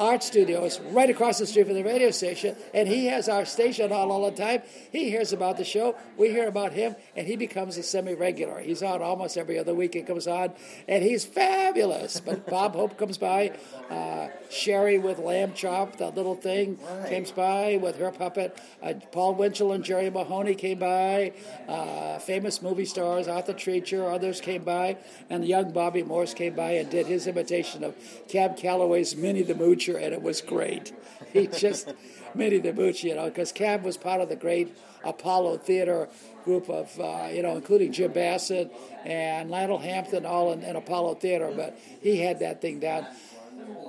art 0.00 0.22
studios 0.22 0.80
right 0.92 1.10
across 1.10 1.38
the 1.38 1.46
street 1.46 1.66
from 1.66 1.74
the 1.74 1.84
radio 1.84 2.10
station, 2.10 2.56
and 2.72 2.88
he 2.88 3.06
has 3.06 3.28
our 3.28 3.44
station 3.44 3.92
on 3.92 4.10
all 4.10 4.28
the 4.30 4.36
time. 4.36 4.62
He 4.90 5.10
hears 5.10 5.32
about 5.34 5.58
the 5.58 5.64
show, 5.64 5.94
we 6.16 6.30
hear 6.30 6.48
about 6.48 6.72
him, 6.72 6.96
and 7.14 7.26
he 7.26 7.36
becomes 7.36 7.76
a 7.76 7.82
semi-regular. 7.82 8.60
He's 8.60 8.82
on 8.82 9.02
almost 9.02 9.36
every 9.36 9.58
other 9.58 9.74
week. 9.74 9.92
He 9.94 10.02
comes 10.02 10.26
on, 10.26 10.54
and 10.88 11.04
he's 11.04 11.24
fabulous. 11.26 12.18
But 12.18 12.46
Bob 12.50 12.74
Hope 12.74 12.96
comes 12.96 13.18
by, 13.18 13.52
uh, 13.90 14.28
Shari 14.48 14.98
with 14.98 15.18
lamb 15.18 15.52
chop, 15.52 15.96
that 15.98 16.14
little 16.16 16.34
thing, 16.34 16.78
right. 16.82 17.08
came 17.08 17.26
by 17.36 17.78
with 17.80 17.98
her 17.98 18.10
puppet. 18.10 18.58
Uh, 18.82 18.94
Paul 19.12 19.34
Winchell 19.34 19.72
and 19.72 19.84
Jerry 19.84 20.08
Mahoney 20.08 20.54
came 20.54 20.78
by. 20.78 21.32
Uh, 21.68 22.18
famous 22.18 22.62
movie 22.62 22.86
stars, 22.86 23.28
Arthur 23.28 23.52
Treacher, 23.52 24.12
others 24.12 24.40
came 24.40 24.64
by, 24.64 24.96
and 25.28 25.44
young 25.44 25.72
Bobby 25.72 26.02
Morse 26.02 26.32
came 26.32 26.54
by 26.54 26.72
and 26.72 26.88
did 26.88 27.06
his 27.06 27.26
imitation 27.26 27.84
of 27.84 27.94
Cab 28.28 28.56
Calloway's 28.56 29.14
Minnie 29.14 29.42
the 29.42 29.54
Moocher 29.54 29.89
and 29.96 30.12
it 30.12 30.22
was 30.22 30.40
great. 30.40 30.92
He 31.32 31.46
just 31.46 31.92
Minnie 32.34 32.58
the 32.58 32.72
Mooch, 32.72 33.04
you 33.04 33.14
know, 33.14 33.26
because 33.26 33.52
Cab 33.52 33.84
was 33.84 33.96
part 33.96 34.20
of 34.20 34.28
the 34.28 34.34
great 34.34 34.76
Apollo 35.04 35.58
Theater 35.58 36.08
group 36.44 36.68
of, 36.68 36.98
uh, 36.98 37.28
you 37.32 37.42
know, 37.42 37.54
including 37.54 37.92
Jim 37.92 38.12
Bassett 38.12 38.72
and 39.04 39.48
Lionel 39.50 39.78
Hampton, 39.78 40.26
all 40.26 40.52
in, 40.52 40.62
in 40.62 40.74
Apollo 40.74 41.16
Theater, 41.16 41.52
but 41.54 41.78
he 42.00 42.18
had 42.18 42.40
that 42.40 42.60
thing 42.60 42.80
down. 42.80 43.06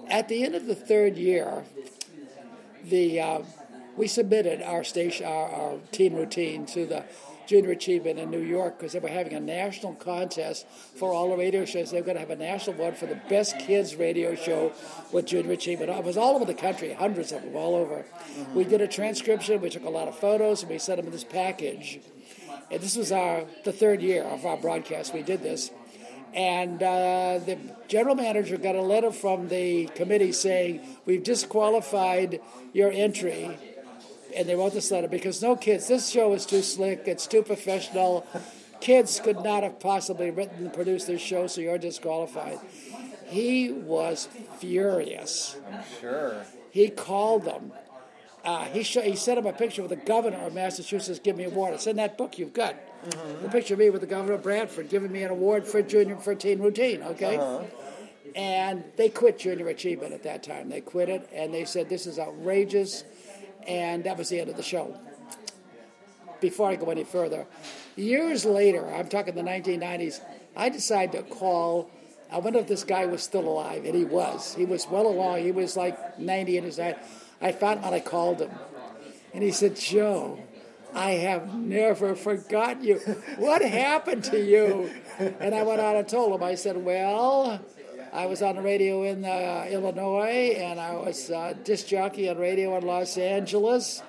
At 0.08 0.28
the 0.28 0.44
end 0.44 0.54
of 0.56 0.68
the 0.68 0.76
third 0.76 1.18
year, 1.18 1.64
the 2.84 3.20
uh, 3.20 3.42
we 3.98 4.08
submitted 4.08 4.62
our 4.62 4.84
station, 4.84 5.26
our, 5.26 5.50
our 5.50 5.78
teen 5.92 6.14
routine 6.14 6.66
to 6.68 6.86
the 6.86 7.04
junior 7.48 7.72
achievement 7.72 8.20
in 8.20 8.30
New 8.30 8.42
York 8.42 8.78
because 8.78 8.94
they 8.94 9.00
were 9.00 9.10
having 9.10 9.34
a 9.34 9.40
national 9.40 9.94
contest 9.96 10.66
for 10.96 11.12
all 11.14 11.30
the 11.30 11.38
radio 11.38 11.66
shows. 11.66 11.92
They 11.92 12.00
were 12.00 12.06
going 12.06 12.16
to 12.16 12.22
have 12.22 12.30
a 12.30 12.36
national 12.36 12.76
award 12.76 12.98
for 12.98 13.06
the 13.06 13.20
best 13.30 13.60
kids 13.60 13.96
radio 13.96 14.36
show 14.36 14.74
with 15.12 15.26
junior 15.26 15.52
achievement. 15.52 15.90
It 15.90 16.04
was 16.04 16.18
all 16.18 16.36
over 16.36 16.46
the 16.46 16.54
country, 16.54 16.94
hundreds 16.94 17.32
of 17.32 17.44
them 17.44 17.56
all 17.56 17.76
over. 17.76 18.06
Mm-hmm. 18.06 18.56
We 18.56 18.64
did 18.64 18.82
a 18.82 18.88
transcription. 18.88 19.62
We 19.62 19.70
took 19.70 19.86
a 19.86 19.90
lot 19.90 20.08
of 20.08 20.18
photos 20.18 20.62
and 20.62 20.72
we 20.72 20.80
sent 20.80 20.98
them 20.98 21.06
in 21.06 21.12
this 21.12 21.24
package. 21.24 22.00
And 22.70 22.80
this 22.80 22.96
was 22.96 23.12
our 23.12 23.46
the 23.64 23.74
third 23.74 24.02
year 24.02 24.24
of 24.24 24.46
our 24.46 24.58
broadcast. 24.58 25.14
We 25.14 25.24
did 25.24 25.44
this. 25.44 25.72
And 26.34 26.82
uh, 26.82 27.40
the 27.46 27.58
general 27.90 28.16
manager 28.16 28.58
got 28.58 28.76
a 28.76 28.82
letter 28.82 29.12
from 29.12 29.50
the 29.50 29.88
committee 29.88 30.32
saying, 30.32 30.80
We've 31.06 31.24
disqualified 31.24 32.40
your 32.72 32.90
entry 32.90 33.58
and 34.36 34.48
they 34.48 34.56
wrote 34.56 34.74
this 34.74 34.92
letter 34.92 35.08
because 35.08 35.42
no 35.42 35.56
kids. 35.56 35.88
This 35.88 36.10
show 36.10 36.34
is 36.34 36.46
too 36.46 36.62
slick. 36.62 37.04
It's 37.08 37.28
too 37.28 37.44
professional. 37.44 38.26
Kids 38.80 39.20
could 39.20 39.44
not 39.44 39.64
have 39.64 39.80
possibly 39.80 40.32
written 40.32 40.66
and 40.66 40.74
produced 40.74 41.08
this 41.08 41.22
show, 41.22 41.48
so 41.48 41.62
you're 41.62 41.78
disqualified. 41.78 42.60
He 43.28 43.72
was 43.72 44.28
furious. 44.60 45.58
I'm 45.72 45.84
sure. 46.00 46.46
He 46.72 46.90
called 46.90 47.46
them. 47.46 47.72
Uh, 48.44 48.66
he 48.66 48.82
he 48.82 49.16
sent 49.16 49.38
him 49.38 49.46
a 49.46 49.54
picture 49.54 49.84
with 49.84 49.92
the 49.92 49.96
governor 49.96 50.38
of 50.38 50.54
Massachusetts 50.54 51.20
giving 51.20 51.38
me 51.38 51.44
an 51.46 51.52
award. 51.52 51.76
It's 51.76 51.86
in 51.86 51.98
that 51.98 52.18
book 52.18 52.40
you've 52.40 52.54
got. 52.54 52.76
Mm-hmm. 53.06 53.44
The 53.44 53.50
picture 53.50 53.76
of 53.76 53.80
me 53.80 53.90
with 53.92 54.02
the 54.02 54.08
governor 54.08 54.34
of 54.34 54.44
Bradford 54.44 54.90
giving 54.90 55.12
me 55.12 55.24
an 55.24 55.32
award 55.32 55.68
for 55.68 55.82
junior 55.82 56.18
for 56.18 56.34
teen 56.34 56.60
routine. 56.60 57.04
Okay. 57.04 57.38
Uh-huh. 57.38 57.64
And 58.36 58.84
they 58.98 59.10
quit 59.10 59.38
junior 59.38 59.68
achievement 59.68 60.14
at 60.14 60.24
that 60.24 60.42
time. 60.42 60.70
They 60.70 60.82
quit 60.82 61.10
it, 61.10 61.30
and 61.34 61.54
they 61.54 61.66
said 61.66 61.90
this 61.90 62.08
is 62.08 62.18
outrageous 62.18 63.04
and 63.68 64.04
that 64.04 64.18
was 64.18 64.30
the 64.30 64.40
end 64.40 64.50
of 64.50 64.58
the 64.58 64.64
show. 64.64 64.98
Before 66.40 66.70
I 66.70 66.76
go 66.76 66.90
any 66.90 67.04
further, 67.04 67.46
years 67.96 68.46
later, 68.46 68.88
I'm 68.94 69.08
talking 69.08 69.36
the 69.36 69.42
1990s, 69.42 70.22
I 70.56 70.70
decided 70.70 71.12
to 71.12 71.24
call. 71.36 71.92
I 72.32 72.40
wonder 72.40 72.60
if 72.60 72.68
this 72.68 72.84
guy 72.84 73.06
was 73.06 73.22
still 73.22 73.48
alive, 73.48 73.86
and 73.86 73.94
he 73.94 74.06
was. 74.06 74.56
He 74.56 74.66
was 74.66 74.88
well 74.88 75.06
along. 75.06 75.44
He 75.44 75.52
was 75.52 75.78
like 75.78 76.18
90 76.18 76.58
in 76.58 76.64
his 76.64 76.80
age. 76.80 76.96
I 77.42 77.52
found 77.52 77.84
out 77.84 77.94
I 77.94 78.00
called 78.00 78.42
him, 78.42 78.52
and 79.34 79.44
he 79.44 79.52
said, 79.52 79.76
"Joe, 79.76 80.40
I 80.94 81.12
have 81.12 81.54
never 81.54 82.16
forgotten 82.16 82.84
you. 82.84 82.96
What 83.38 83.62
happened 83.62 84.24
to 84.26 84.40
you?" 84.40 84.90
And 85.20 85.54
I 85.54 85.64
went 85.64 85.82
out 85.82 85.96
and 85.96 86.08
told 86.08 86.34
him. 86.34 86.44
I 86.44 86.56
said, 86.56 86.84
"Well." 86.84 87.60
I 88.14 88.26
was 88.26 88.42
on 88.42 88.56
the 88.58 88.62
radio 88.62 89.04
in 89.04 89.24
uh, 89.24 89.68
Illinois, 89.70 90.54
and 90.58 90.82
I 90.82 90.96
was 90.96 91.32
uh, 91.32 91.54
disc 91.64 91.88
jockey 91.88 92.30
on 92.30 92.38
radio 92.38 92.76
in 92.78 92.86
Los 92.86 93.18
Angeles. 93.18 94.04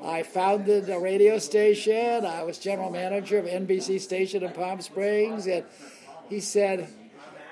I 0.00 0.22
founded 0.22 0.88
a 0.88 0.98
radio 1.00 1.40
station. 1.40 2.24
I 2.24 2.44
was 2.44 2.58
general 2.58 2.88
manager 2.88 3.36
of 3.36 3.46
NBC 3.46 4.00
station 4.00 4.44
in 4.44 4.52
Palm 4.52 4.80
Springs, 4.80 5.48
and 5.48 5.64
he 6.28 6.38
said, 6.38 6.88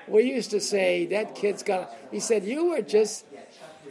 "We 0.06 0.22
used 0.22 0.52
to 0.52 0.60
say 0.60 1.06
that 1.06 1.34
kid's 1.34 1.64
got." 1.64 1.92
He 2.12 2.20
said, 2.20 2.44
"You 2.44 2.66
were 2.66 2.82
just 2.82 3.24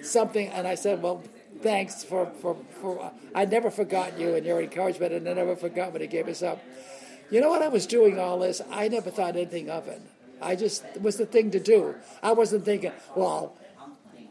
something," 0.02 0.48
and 0.50 0.68
I 0.68 0.76
said, 0.76 1.02
"Well." 1.02 1.24
Thanks 1.62 2.04
for, 2.04 2.30
for, 2.42 2.58
for 2.82 3.14
I 3.34 3.46
never 3.46 3.72
forgot 3.72 4.20
you 4.20 4.36
and 4.36 4.46
your 4.46 4.62
encouragement, 4.62 5.14
and 5.14 5.28
I 5.28 5.34
never 5.34 5.56
forgot 5.56 5.94
when 5.94 6.02
he 6.02 6.08
gave 6.08 6.28
us 6.28 6.44
up. 6.44 6.62
You 7.32 7.40
know 7.40 7.48
what 7.48 7.62
I 7.62 7.70
was 7.70 7.88
doing 7.88 8.20
all 8.20 8.40
this? 8.40 8.62
I 8.70 8.90
never 8.90 9.10
thought 9.10 9.38
anything 9.38 9.70
of 9.70 9.88
it. 9.88 10.02
I 10.42 10.56
just 10.56 10.84
it 10.96 11.02
was 11.02 11.18
the 11.18 11.26
thing 11.26 11.52
to 11.52 11.60
do. 11.60 11.96
I 12.22 12.32
wasn't 12.34 12.66
thinking, 12.66 12.92
well, 13.16 13.58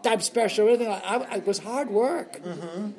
I'm 0.05 0.21
special 0.21 0.67
or 0.67 0.71
anything. 0.71 0.89
I, 0.89 1.37
it 1.37 1.47
was 1.47 1.59
hard 1.59 1.91
work. 1.91 2.43
Mm-hmm. 2.43 2.91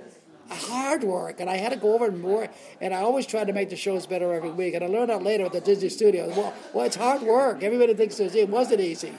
Hard 0.47 1.03
work, 1.03 1.39
and 1.39 1.49
I 1.49 1.57
had 1.57 1.71
to 1.71 1.75
go 1.75 1.95
over 1.95 2.05
and 2.05 2.21
more. 2.21 2.47
And 2.79 2.93
I 2.93 2.97
always 2.97 3.25
tried 3.25 3.47
to 3.47 3.53
make 3.53 3.71
the 3.71 3.75
shows 3.75 4.05
better 4.05 4.31
every 4.31 4.51
week. 4.51 4.75
And 4.75 4.83
I 4.83 4.87
learned 4.87 5.09
that 5.09 5.23
later 5.23 5.45
at 5.45 5.53
the 5.53 5.61
Disney 5.61 5.89
Studio. 5.89 6.29
Well, 6.29 6.53
well, 6.71 6.85
it's 6.85 6.95
hard 6.95 7.23
work. 7.23 7.63
Everybody 7.63 7.95
thinks 7.95 8.19
it 8.19 8.49
wasn't 8.49 8.81
easy. 8.81 9.11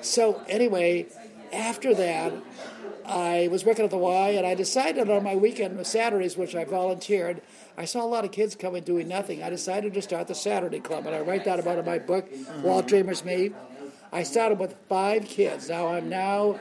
So 0.00 0.40
anyway, 0.48 1.06
after 1.52 1.92
that, 1.94 2.32
I 3.04 3.48
was 3.50 3.64
working 3.64 3.84
at 3.84 3.90
the 3.90 3.98
Y, 3.98 4.30
and 4.30 4.46
I 4.46 4.54
decided 4.54 5.10
on 5.10 5.24
my 5.24 5.34
weekend 5.34 5.84
Saturdays, 5.86 6.36
which 6.36 6.54
I 6.54 6.64
volunteered, 6.64 7.42
I 7.76 7.84
saw 7.86 8.04
a 8.04 8.06
lot 8.06 8.24
of 8.24 8.30
kids 8.30 8.54
coming 8.54 8.84
doing 8.84 9.08
nothing. 9.08 9.42
I 9.42 9.50
decided 9.50 9.94
to 9.94 10.02
start 10.02 10.28
the 10.28 10.34
Saturday 10.34 10.80
Club, 10.80 11.06
and 11.06 11.14
I 11.14 11.20
write 11.20 11.44
that 11.44 11.58
about 11.58 11.78
in 11.78 11.84
my 11.84 11.98
book. 11.98 12.28
Walt 12.62 12.86
Dreamer's 12.86 13.24
Me. 13.24 13.50
I 14.12 14.22
started 14.22 14.60
with 14.60 14.76
five 14.88 15.24
kids. 15.24 15.68
Now 15.68 15.88
I'm 15.88 16.08
now 16.08 16.60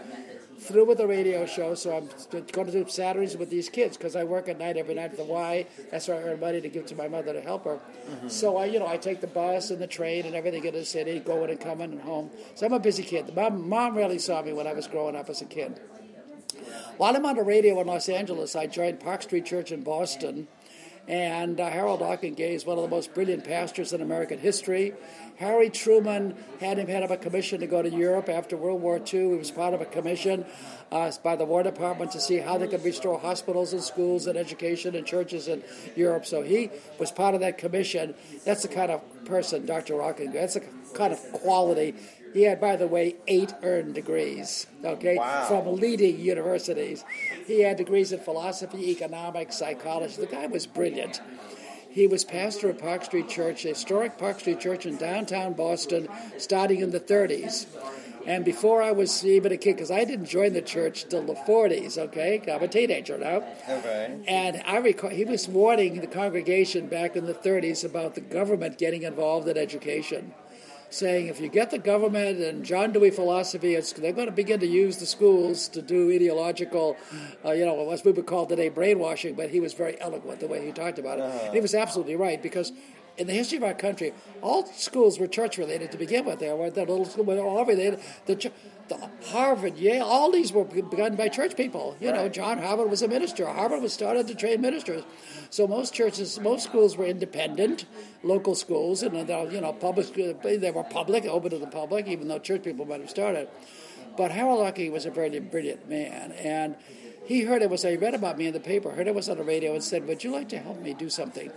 through 0.59 0.85
with 0.85 0.97
the 0.97 1.05
radio 1.05 1.45
show, 1.45 1.75
so 1.75 1.97
I'm 1.97 2.09
going 2.51 2.67
to 2.67 2.71
do 2.71 2.89
Saturdays 2.89 3.37
with 3.37 3.49
these 3.49 3.69
kids 3.69 3.97
because 3.97 4.15
I 4.15 4.23
work 4.23 4.47
at 4.47 4.57
night 4.57 4.77
every 4.77 4.95
night 4.95 5.11
at 5.11 5.17
the 5.17 5.23
Y. 5.23 5.67
That's 5.91 6.07
where 6.07 6.17
I 6.17 6.23
earn 6.23 6.39
money 6.39 6.61
to 6.61 6.69
give 6.69 6.85
to 6.87 6.95
my 6.95 7.07
mother 7.07 7.33
to 7.33 7.41
help 7.41 7.65
her. 7.65 7.79
Mm-hmm. 8.09 8.29
So 8.29 8.57
I, 8.57 8.65
you 8.65 8.79
know, 8.79 8.87
I 8.87 8.97
take 8.97 9.21
the 9.21 9.27
bus 9.27 9.71
and 9.71 9.79
the 9.79 9.87
train 9.87 10.25
and 10.25 10.33
everything 10.33 10.63
in 10.63 10.73
the 10.73 10.85
city, 10.85 11.19
going 11.19 11.49
and 11.49 11.59
coming 11.59 11.91
and 11.91 12.01
home. 12.01 12.31
So 12.55 12.65
I'm 12.65 12.73
a 12.73 12.79
busy 12.79 13.03
kid. 13.03 13.35
My 13.35 13.49
mom 13.49 13.95
really 13.95 14.19
saw 14.19 14.41
me 14.41 14.53
when 14.53 14.65
I 14.65 14.73
was 14.73 14.87
growing 14.87 15.15
up 15.15 15.29
as 15.29 15.41
a 15.41 15.45
kid. 15.45 15.79
While 16.97 17.15
I'm 17.15 17.25
on 17.25 17.35
the 17.35 17.43
radio 17.43 17.79
in 17.81 17.87
Los 17.87 18.07
Angeles, 18.07 18.55
I 18.55 18.67
joined 18.67 18.99
Park 18.99 19.23
Street 19.23 19.45
Church 19.45 19.71
in 19.71 19.83
Boston 19.83 20.47
And 21.07 21.59
uh, 21.59 21.69
Harold 21.69 21.99
Ockenga 21.99 22.39
is 22.39 22.65
one 22.65 22.77
of 22.77 22.83
the 22.83 22.89
most 22.89 23.13
brilliant 23.13 23.43
pastors 23.43 23.91
in 23.91 24.01
American 24.01 24.39
history. 24.39 24.93
Harry 25.37 25.69
Truman 25.69 26.35
had 26.61 26.77
him 26.77 26.87
head 26.87 27.03
of 27.03 27.11
a 27.11 27.17
commission 27.17 27.59
to 27.59 27.67
go 27.67 27.81
to 27.81 27.89
Europe 27.89 28.29
after 28.29 28.55
World 28.55 28.81
War 28.81 28.97
II. 28.97 29.31
He 29.31 29.35
was 29.35 29.51
part 29.51 29.73
of 29.73 29.81
a 29.81 29.85
commission 29.85 30.45
uh, 30.91 31.11
by 31.21 31.35
the 31.35 31.43
War 31.43 31.61
Department 31.63 32.11
to 32.11 32.21
see 32.21 32.37
how 32.37 32.57
they 32.57 32.67
could 32.67 32.85
restore 32.85 33.19
hospitals 33.19 33.73
and 33.73 33.81
schools 33.81 34.27
and 34.27 34.37
education 34.37 34.95
and 34.95 35.05
churches 35.05 35.49
in 35.49 35.61
Europe. 35.97 36.25
So 36.25 36.41
he 36.41 36.69
was 36.99 37.11
part 37.11 37.35
of 37.35 37.41
that 37.41 37.57
commission. 37.57 38.15
That's 38.45 38.61
the 38.61 38.69
kind 38.69 38.91
of 38.91 39.01
person 39.25 39.65
Dr. 39.65 39.95
Ockenga. 39.95 40.33
That's 40.33 40.53
the 40.53 40.63
kind 40.93 41.11
of 41.11 41.19
quality 41.33 41.95
he 42.33 42.43
had, 42.43 42.59
by 42.59 42.75
the 42.75 42.87
way, 42.87 43.15
eight 43.27 43.53
earned 43.63 43.93
degrees, 43.95 44.67
okay, 44.83 45.15
Wow. 45.17 45.45
from 45.47 45.75
leading 45.75 46.19
universities. 46.19 47.03
He 47.47 47.61
had 47.61 47.77
degrees 47.77 48.11
in 48.11 48.19
philosophy, 48.19 48.89
economics, 48.91 49.57
psychology. 49.57 50.15
The 50.19 50.27
guy 50.27 50.47
was 50.47 50.65
brilliant. 50.65 51.21
He 51.89 52.07
was 52.07 52.23
pastor 52.25 52.69
of 52.69 52.79
Park 52.79 53.03
Street 53.05 53.29
Church, 53.29 53.65
a 53.65 53.69
historic 53.69 54.17
Park 54.17 54.39
Street 54.39 54.59
Church 54.59 54.85
in 54.87 54.97
downtown 54.97 55.53
Boston, 55.53 56.07
starting 56.37 56.79
in 56.79 56.89
the 56.89 56.99
30s. 56.99 57.67
And 58.25 58.45
before 58.45 58.81
I 58.81 58.91
was 58.93 59.23
even 59.25 59.51
a 59.51 59.57
kid, 59.57 59.75
because 59.75 59.91
I 59.91 60.05
didn't 60.05 60.27
join 60.27 60.53
the 60.53 60.61
church 60.61 61.05
till 61.09 61.23
the 61.23 61.33
40s, 61.35 61.97
okay? 61.97 62.41
I'm 62.51 62.63
a 62.63 62.67
teenager 62.69 63.17
now. 63.17 63.43
Okay. 63.69 64.17
And 64.27 64.63
I 64.65 64.77
recall 64.77 65.09
he 65.09 65.25
was 65.25 65.47
warning 65.47 65.99
the 65.99 66.07
congregation 66.07 66.87
back 66.87 67.15
in 67.17 67.25
the 67.25 67.33
30s 67.33 67.83
about 67.83 68.15
the 68.15 68.21
government 68.21 68.77
getting 68.77 69.03
involved 69.03 69.47
in 69.49 69.57
education, 69.57 70.33
saying 70.93 71.27
if 71.27 71.39
you 71.39 71.49
get 71.49 71.71
the 71.71 71.79
government 71.79 72.39
and 72.39 72.63
John 72.63 72.91
Dewey 72.91 73.09
philosophy, 73.09 73.75
it's, 73.75 73.93
they're 73.93 74.13
going 74.13 74.27
to 74.27 74.33
begin 74.33 74.59
to 74.59 74.67
use 74.67 74.97
the 74.97 75.05
schools 75.05 75.67
to 75.69 75.81
do 75.81 76.11
ideological, 76.11 76.97
uh, 77.43 77.51
you 77.51 77.65
know, 77.65 77.73
what 77.73 78.05
we 78.05 78.11
would 78.11 78.25
call 78.25 78.45
today 78.45 78.69
brainwashing. 78.69 79.35
But 79.35 79.49
he 79.49 79.59
was 79.59 79.73
very 79.73 79.99
eloquent 79.99 80.39
the 80.39 80.47
way 80.47 80.65
he 80.65 80.71
talked 80.71 80.99
about 80.99 81.19
it. 81.19 81.23
And 81.45 81.53
he 81.53 81.61
was 81.61 81.73
absolutely 81.75 82.15
right 82.15 82.41
because. 82.41 82.71
In 83.15 83.27
the 83.27 83.33
history 83.33 83.59
of 83.59 83.63
our 83.63 83.75
country, 83.75 84.11
all 84.41 84.65
schools 84.65 85.19
were 85.19 85.27
church 85.27 85.59
related 85.59 85.91
to 85.91 85.99
begin 85.99 86.25
with. 86.25 86.39
They 86.39 86.51
were 86.51 86.71
the 86.71 86.79
little 86.79 87.05
school, 87.05 87.25
were 87.25 87.37
all 87.37 87.63
related. 87.63 87.99
The, 88.25 88.35
ch- 88.35 88.47
the 88.82 88.82
Harvard, 89.27 89.77
Yale, 89.77 90.03
all 90.03 90.31
these 90.31 90.51
were 90.51 90.63
begun 90.63 91.15
by 91.15 91.27
church 91.27 91.55
people. 91.55 91.95
You 91.99 92.11
know, 92.11 92.29
John 92.29 92.57
Harvard 92.59 92.89
was 92.89 93.01
a 93.01 93.07
minister. 93.07 93.47
Harvard 93.47 93.81
was 93.81 93.93
started 93.93 94.27
to 94.27 94.35
train 94.35 94.61
ministers. 94.61 95.03
So 95.49 95.67
most 95.67 95.93
churches, 95.93 96.39
most 96.39 96.63
schools 96.63 96.97
were 96.97 97.05
independent, 97.05 97.85
local 98.23 98.55
schools, 98.55 99.01
and 99.01 99.15
you 99.15 99.61
know, 99.61 99.73
public. 99.73 100.13
They 100.13 100.71
were 100.71 100.83
public, 100.83 101.25
open 101.25 101.51
to 101.51 101.57
the 101.57 101.67
public, 101.67 102.07
even 102.07 102.27
though 102.27 102.39
church 102.39 102.63
people 102.63 102.85
might 102.85 103.01
have 103.01 103.09
started. 103.09 103.47
But 104.15 104.31
Harold 104.31 104.59
Lucky 104.59 104.89
was 104.89 105.05
a 105.05 105.11
very 105.11 105.39
brilliant 105.39 105.89
man, 105.89 106.33
and 106.33 106.75
he 107.25 107.41
heard 107.41 107.61
it 107.61 107.69
was. 107.69 107.81
He 107.83 107.95
read 107.95 108.13
about 108.13 108.37
me 108.37 108.47
in 108.47 108.53
the 108.53 108.59
paper, 108.59 108.91
heard 108.91 109.07
it 109.07 109.15
was 109.15 109.29
on 109.29 109.37
the 109.37 109.43
radio, 109.43 109.73
and 109.73 109.83
said, 109.83 110.07
"Would 110.07 110.23
you 110.23 110.31
like 110.31 110.49
to 110.49 110.59
help 110.59 110.81
me 110.81 110.93
do 110.93 111.09
something?" 111.09 111.51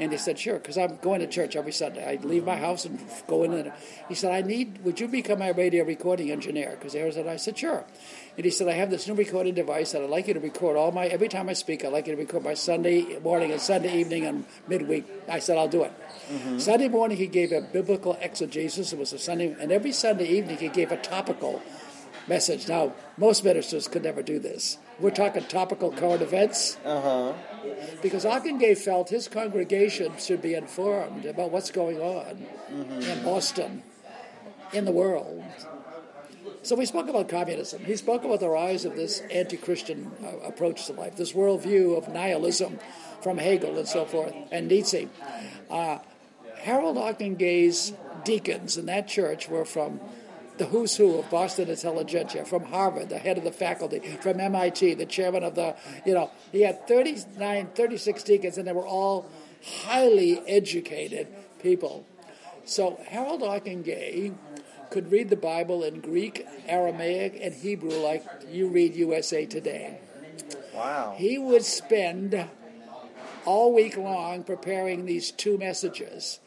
And 0.00 0.10
he 0.10 0.16
said, 0.16 0.38
"Sure," 0.38 0.54
because 0.54 0.78
I'm 0.78 0.96
going 1.02 1.20
to 1.20 1.26
church 1.26 1.56
every 1.56 1.72
Sunday. 1.72 2.02
I 2.02 2.18
leave 2.24 2.46
my 2.46 2.56
house 2.56 2.86
and 2.86 2.98
go 3.28 3.42
in. 3.42 3.52
And 3.52 3.70
he 4.08 4.14
said, 4.14 4.32
"I 4.32 4.40
need. 4.40 4.82
Would 4.82 4.98
you 4.98 5.08
become 5.08 5.40
my 5.40 5.50
radio 5.50 5.84
recording 5.84 6.30
engineer?" 6.30 6.70
Because 6.70 6.94
that. 6.94 7.28
I 7.28 7.36
said, 7.36 7.58
"Sure." 7.58 7.84
And 8.36 8.44
he 8.46 8.50
said, 8.50 8.66
"I 8.66 8.72
have 8.72 8.88
this 8.88 9.06
new 9.06 9.12
recording 9.12 9.52
device 9.52 9.92
that 9.92 10.00
I'd 10.02 10.08
like 10.08 10.26
you 10.26 10.32
to 10.32 10.40
record 10.40 10.78
all 10.78 10.90
my 10.90 11.06
every 11.06 11.28
time 11.28 11.50
I 11.50 11.52
speak. 11.52 11.84
I'd 11.84 11.92
like 11.92 12.06
you 12.06 12.16
to 12.16 12.18
record 12.18 12.42
my 12.42 12.54
Sunday 12.54 13.18
morning 13.18 13.52
and 13.52 13.60
Sunday 13.60 13.94
evening 13.94 14.24
and 14.24 14.46
midweek." 14.66 15.04
I 15.28 15.38
said, 15.38 15.58
"I'll 15.58 15.68
do 15.68 15.84
it." 15.84 15.92
Mm-hmm. 16.32 16.58
Sunday 16.58 16.88
morning 16.88 17.18
he 17.18 17.26
gave 17.26 17.52
a 17.52 17.60
biblical 17.60 18.16
exegesis. 18.22 18.94
It 18.94 18.98
was 18.98 19.12
a 19.12 19.18
Sunday, 19.18 19.54
and 19.60 19.70
every 19.70 19.92
Sunday 19.92 20.26
evening 20.28 20.56
he 20.56 20.68
gave 20.68 20.90
a 20.90 20.96
topical 20.96 21.60
message. 22.26 22.68
Now, 22.68 22.94
most 23.18 23.44
ministers 23.44 23.86
could 23.86 24.04
never 24.04 24.22
do 24.22 24.38
this. 24.38 24.78
We're 25.00 25.10
talking 25.10 25.44
topical 25.44 25.90
current 25.90 26.20
events. 26.20 26.76
Uh 26.84 27.00
huh. 27.00 27.32
Because 28.02 28.24
Ockenga 28.24 28.76
felt 28.76 29.08
his 29.08 29.28
congregation 29.28 30.12
should 30.18 30.42
be 30.42 30.54
informed 30.54 31.24
about 31.24 31.50
what's 31.50 31.70
going 31.70 31.98
on 32.00 32.46
in 32.70 33.22
Boston, 33.24 33.82
in 34.72 34.84
the 34.84 34.92
world. 34.92 35.42
So 36.62 36.76
we 36.76 36.84
spoke 36.84 37.08
about 37.08 37.28
communism. 37.28 37.84
He 37.84 37.96
spoke 37.96 38.24
about 38.24 38.40
the 38.40 38.48
rise 38.48 38.84
of 38.84 38.94
this 38.94 39.20
anti 39.30 39.56
Christian 39.56 40.10
uh, 40.22 40.46
approach 40.46 40.86
to 40.86 40.92
life, 40.92 41.16
this 41.16 41.32
worldview 41.32 41.96
of 41.96 42.08
nihilism 42.08 42.78
from 43.22 43.38
Hegel 43.38 43.78
and 43.78 43.88
so 43.88 44.04
forth, 44.04 44.34
and 44.52 44.68
Nietzsche. 44.68 45.08
Uh, 45.70 45.98
Harold 46.58 46.96
Ockenga's 46.96 47.94
deacons 48.24 48.76
in 48.76 48.86
that 48.86 49.08
church 49.08 49.48
were 49.48 49.64
from 49.64 50.00
the 50.60 50.66
who's 50.66 50.94
who 50.94 51.18
of 51.18 51.30
Boston 51.30 51.70
intelligentsia, 51.70 52.44
from 52.44 52.64
Harvard, 52.64 53.08
the 53.08 53.18
head 53.18 53.38
of 53.38 53.44
the 53.44 53.50
faculty, 53.50 53.98
from 54.20 54.38
MIT, 54.38 54.92
the 54.92 55.06
chairman 55.06 55.42
of 55.42 55.54
the, 55.54 55.74
you 56.04 56.12
know, 56.12 56.30
he 56.52 56.60
had 56.60 56.86
39, 56.86 57.68
36 57.74 58.22
deacons, 58.22 58.58
and 58.58 58.68
they 58.68 58.72
were 58.72 58.86
all 58.86 59.26
highly 59.84 60.38
educated 60.46 61.28
people. 61.62 62.06
So 62.66 63.00
Harold 63.08 63.40
Ockenga 63.40 64.34
could 64.90 65.10
read 65.10 65.30
the 65.30 65.36
Bible 65.36 65.82
in 65.82 66.00
Greek, 66.00 66.46
Aramaic, 66.68 67.38
and 67.40 67.54
Hebrew 67.54 67.96
like 67.96 68.22
you 68.50 68.68
read 68.68 68.94
USA 68.94 69.46
Today. 69.46 69.98
Wow. 70.74 71.14
He 71.16 71.38
would 71.38 71.64
spend 71.64 72.48
all 73.46 73.72
week 73.72 73.96
long 73.96 74.44
preparing 74.44 75.06
these 75.06 75.30
two 75.30 75.56
messages. 75.56 76.38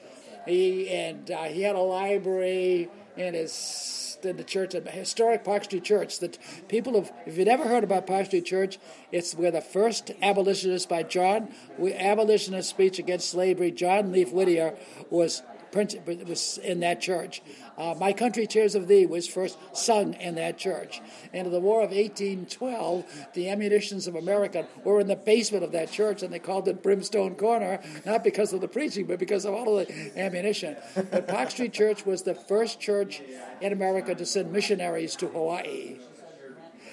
He 0.45 0.87
and 0.89 1.31
uh, 1.31 1.43
he 1.45 1.63
had 1.63 1.75
a 1.75 1.79
library 1.79 2.89
in 3.17 3.33
his 3.33 4.02
in 4.25 4.37
the 4.37 4.43
church, 4.43 4.73
a 4.73 4.81
historic 4.81 5.43
Park 5.43 5.65
Street 5.65 5.83
Church. 5.83 6.19
That 6.19 6.37
people 6.67 6.93
have, 6.95 7.11
if 7.25 7.37
you've 7.37 7.47
never 7.47 7.63
heard 7.67 7.83
about 7.83 8.07
Park 8.07 8.27
Street 8.27 8.45
Church, 8.45 8.77
it's 9.11 9.33
where 9.33 9.51
the 9.51 9.61
first 9.61 10.11
abolitionist 10.21 10.89
by 10.89 11.03
John, 11.03 11.53
abolitionist 11.79 12.69
speech 12.69 12.99
against 12.99 13.29
slavery. 13.29 13.71
John 13.71 14.11
Leaf 14.11 14.31
Whittier 14.31 14.75
was 15.09 15.43
printed 15.73 16.07
was 16.29 16.59
in 16.59 16.79
that 16.79 17.01
church. 17.01 17.41
Uh, 17.77 17.95
My 17.99 18.13
Country 18.13 18.47
'Tis 18.47 18.75
of 18.75 18.87
Thee 18.87 19.05
was 19.05 19.27
first 19.27 19.57
sung 19.73 20.13
in 20.13 20.35
that 20.35 20.57
church. 20.57 21.01
And 21.33 21.47
in 21.47 21.51
the 21.51 21.59
War 21.59 21.81
of 21.81 21.91
1812, 21.91 23.03
the 23.33 23.49
ammunitions 23.49 24.07
of 24.07 24.15
America 24.15 24.67
were 24.85 25.01
in 25.01 25.07
the 25.07 25.15
basement 25.17 25.63
of 25.63 25.71
that 25.73 25.91
church, 25.91 26.23
and 26.23 26.31
they 26.31 26.39
called 26.39 26.67
it 26.67 26.81
Brimstone 26.81 27.35
Corner, 27.35 27.79
not 28.05 28.23
because 28.23 28.53
of 28.53 28.61
the 28.61 28.67
preaching, 28.67 29.05
but 29.05 29.19
because 29.19 29.43
of 29.43 29.53
all 29.53 29.79
of 29.79 29.87
the 29.87 30.11
ammunition. 30.15 30.77
But 30.95 31.27
Park 31.27 31.51
Street 31.51 31.73
Church 31.73 32.05
was 32.05 32.21
the 32.21 32.35
first 32.35 32.79
church 32.79 33.21
in 33.59 33.73
America 33.73 34.13
to 34.15 34.25
send 34.25 34.51
missionaries 34.51 35.15
to 35.17 35.27
Hawaii. 35.27 35.97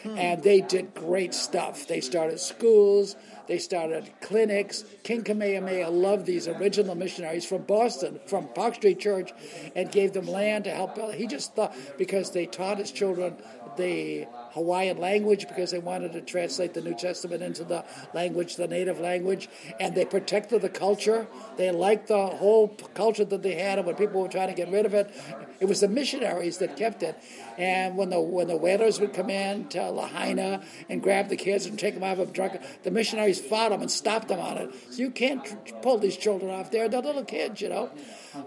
And 0.05 0.43
they 0.43 0.61
did 0.61 0.95
great 0.95 1.35
stuff. 1.35 1.87
They 1.87 2.01
started 2.01 2.41
schools, 2.41 3.17
they 3.47 3.59
started 3.59 4.11
clinics. 4.21 4.85
King 5.03 5.25
Kamehameha 5.25 5.89
loved 5.91 6.27
these 6.27 6.47
original 6.47 6.95
missionaries 6.95 7.45
from 7.45 7.63
Boston, 7.63 8.21
from 8.27 8.49
Park 8.49 8.77
Street 8.77 9.01
Church, 9.01 9.33
and 9.75 9.91
gave 9.91 10.13
them 10.13 10.27
land 10.27 10.65
to 10.65 10.71
help. 10.71 10.99
He 11.15 11.27
just 11.27 11.55
thought 11.55 11.75
because 11.99 12.31
they 12.31 12.47
taught 12.47 12.79
his 12.79 12.93
children 12.93 13.37
the 13.77 14.27
Hawaiian 14.53 14.99
language 14.99 15.47
because 15.49 15.71
they 15.71 15.79
wanted 15.79 16.13
to 16.13 16.21
translate 16.21 16.75
the 16.75 16.81
New 16.81 16.95
Testament 16.95 17.43
into 17.43 17.65
the 17.65 17.85
language, 18.15 18.57
the 18.57 18.67
native 18.69 19.01
language, 19.01 19.49
and 19.79 19.95
they 19.95 20.05
protected 20.05 20.63
the 20.63 20.69
culture. 20.69 21.27
They 21.57 21.71
liked 21.71 22.09
the 22.09 22.27
whole 22.27 22.69
culture 22.95 23.25
that 23.25 23.43
they 23.43 23.55
had, 23.55 23.79
and 23.79 23.87
when 23.87 23.97
people 23.97 24.23
were 24.23 24.29
trying 24.29 24.49
to 24.49 24.55
get 24.55 24.71
rid 24.71 24.87
of 24.87 24.95
it, 24.95 25.13
it 25.61 25.69
was 25.69 25.81
the 25.81 25.89
missionaries 25.89 26.59
that 26.59 26.77
kept 26.77 27.03
it. 27.03 27.17
And 27.59 27.97
when 27.97 28.11
the 28.11 28.21
when 28.21 28.49
the 28.49 28.57
whalers 28.57 28.99
would 28.99 29.13
come 29.13 29.29
in 29.29 29.69
to 29.69 29.91
Lahaina 29.91 30.63
and 30.89 31.03
grab 31.03 31.29
the 31.29 31.37
kids 31.37 31.67
and 31.67 31.79
take 31.79 31.95
them 31.95 32.03
out 32.03 32.19
of 32.19 32.33
drunk, 32.33 32.61
the 32.83 32.91
missionaries 32.91 33.39
fought 33.39 33.71
them 33.71 33.83
and 33.83 33.91
stopped 33.91 34.29
them 34.29 34.41
on 34.41 34.57
it. 34.57 34.75
So 34.91 35.03
you 35.03 35.11
can't 35.11 35.45
tr- 35.45 35.75
pull 35.83 35.99
these 35.99 36.17
children 36.17 36.51
off 36.51 36.71
there; 36.71 36.89
they're 36.89 37.03
little 37.03 37.25
kids, 37.25 37.61
you 37.61 37.69
know. 37.69 37.91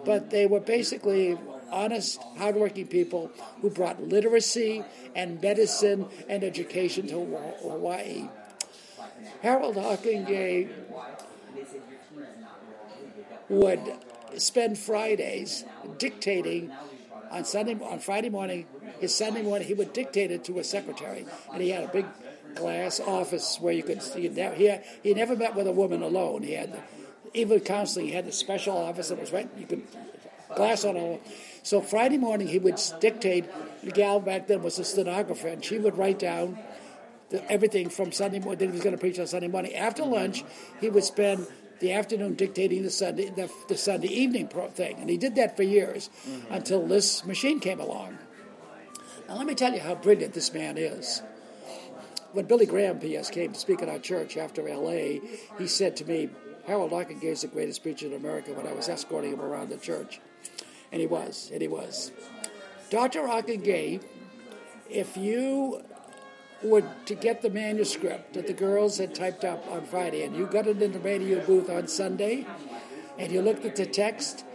But 0.04 0.32
they 0.32 0.48
were 0.48 0.60
basically 0.60 1.38
honest, 1.72 2.22
hardworking 2.38 2.88
people 2.88 3.32
who 3.62 3.70
brought 3.70 4.02
literacy 4.02 4.84
and 5.16 5.42
medicine 5.42 6.08
and 6.28 6.44
education 6.44 7.08
to 7.08 7.26
Hawaii. 7.62 8.28
Harold 9.42 9.76
Ockenga 9.76 10.70
would 13.50 13.82
spend 14.38 14.78
Fridays 14.78 15.66
dictating 15.98 16.72
on 17.34 17.46
Sunday 17.46 17.78
on 17.84 18.00
Friday 18.00 18.30
morning. 18.30 18.66
His 19.00 19.14
Sunday 19.14 19.42
morning, 19.42 19.68
he 19.68 19.74
would 19.74 19.92
dictate 19.92 20.32
it 20.32 20.44
to 20.46 20.60
a 20.60 20.64
secretary, 20.64 21.26
and 21.52 21.62
he 21.62 21.70
had 21.72 21.84
a 21.84 21.88
big 21.88 22.06
glass 22.56 23.00
office 23.00 23.58
where 23.60 23.74
you 23.74 23.84
could 23.84 24.02
see. 24.02 24.30
He 24.30 24.78
he 25.02 25.14
never 25.14 25.36
met 25.36 25.56
with 25.56 25.68
a 25.68 25.72
woman 25.72 26.04
alone. 26.04 26.44
He 26.44 26.54
had 26.54 26.74
the, 26.74 26.80
even 27.34 27.60
counseling. 27.60 28.08
He 28.08 28.14
had 28.14 28.26
the 28.26 28.32
special 28.32 28.78
office 28.78 29.10
that 29.10 29.20
was 29.20 29.32
right. 29.32 29.50
You 29.58 29.66
could 29.66 29.84
glass 30.56 30.86
on 30.86 30.96
a. 30.96 31.20
So 31.64 31.82
Friday 31.82 32.18
morning, 32.18 32.48
he 32.48 32.60
would 32.60 32.80
dictate. 33.00 33.46
The 33.84 33.92
gal 33.92 34.20
back 34.20 34.48
then 34.48 34.62
was 34.62 34.80
a 34.80 34.86
stenographer, 34.86 35.48
and 35.48 35.66
she 35.66 35.80
would 35.80 35.98
write 35.98 36.20
down 36.20 36.60
everything 37.50 37.90
from 37.90 38.12
Sunday 38.12 38.40
morning. 38.40 38.60
Then 38.60 38.68
he 38.70 38.74
was 38.74 38.84
going 38.84 38.96
to 38.96 39.00
preach 39.00 39.20
on 39.20 39.28
Sunday 39.28 39.48
morning. 39.48 39.74
After 39.74 40.06
lunch, 40.06 40.46
he 40.80 40.90
would 40.90 41.04
spend 41.04 41.48
the 41.80 41.94
afternoon 41.94 42.36
dictating 42.36 42.84
the 42.84 42.90
Sunday 42.90 43.30
the, 43.30 43.50
the 43.68 43.78
Sunday 43.78 44.08
evening 44.08 44.48
pro 44.48 44.70
thing, 44.70 44.98
and 45.00 45.10
he 45.10 45.18
did 45.18 45.36
that 45.36 45.56
for 45.56 45.64
years 45.64 46.10
mm-hmm. 46.28 46.54
until 46.54 46.86
this 46.86 47.26
machine 47.26 47.60
came 47.60 47.80
along. 47.80 48.18
Now 49.28 49.38
let 49.38 49.48
me 49.48 49.56
tell 49.56 49.74
you 49.74 49.80
how 49.80 49.96
brilliant 49.96 50.34
this 50.34 50.54
man 50.54 50.78
is. 50.78 51.22
When 52.34 52.46
Billy 52.46 52.66
Graham, 52.66 53.00
P.S., 53.00 53.30
came 53.30 53.54
to 53.54 53.60
speak 53.60 53.82
at 53.84 53.90
our 53.90 54.00
church 54.00 54.38
after 54.38 54.68
L.A., 54.68 55.22
he 55.60 55.68
said 55.68 55.96
to 55.98 56.06
me, 56.06 56.30
Harold 56.66 56.92
Ockenga 56.92 57.26
is 57.26 57.42
the 57.42 57.48
greatest 57.48 57.84
preacher 57.84 58.08
in 58.08 58.14
America 58.14 58.54
when 58.54 58.66
I 58.66 58.74
was 58.74 58.90
escorting 58.90 59.34
him 59.34 59.42
around 59.42 59.70
the 59.70 59.78
church. 59.78 60.20
And 60.92 61.00
he 61.00 61.06
was, 61.06 61.50
and 61.54 61.62
he 61.62 61.68
was. 61.68 62.12
Dr. 62.90 63.22
Ockenga, 63.22 64.02
if 64.90 65.16
you 65.16 65.84
were 66.64 66.84
to 67.06 67.16
get 67.16 67.42
the 67.42 67.50
manuscript 67.50 68.34
that 68.34 68.48
the 68.48 68.54
girls 68.54 68.98
had 68.98 69.14
typed 69.14 69.44
up 69.44 69.66
on 69.70 69.86
Friday 69.86 70.24
and 70.24 70.36
you 70.36 70.46
got 70.46 70.68
it 70.68 70.82
in 70.82 70.92
the 70.92 71.00
radio 71.00 71.44
booth 71.46 71.70
on 71.70 71.88
Sunday 71.88 72.46
and 73.18 73.32
you 73.32 73.42
looked 73.42 73.66
at 73.66 73.76
the 73.76 73.86
text, 73.86 74.46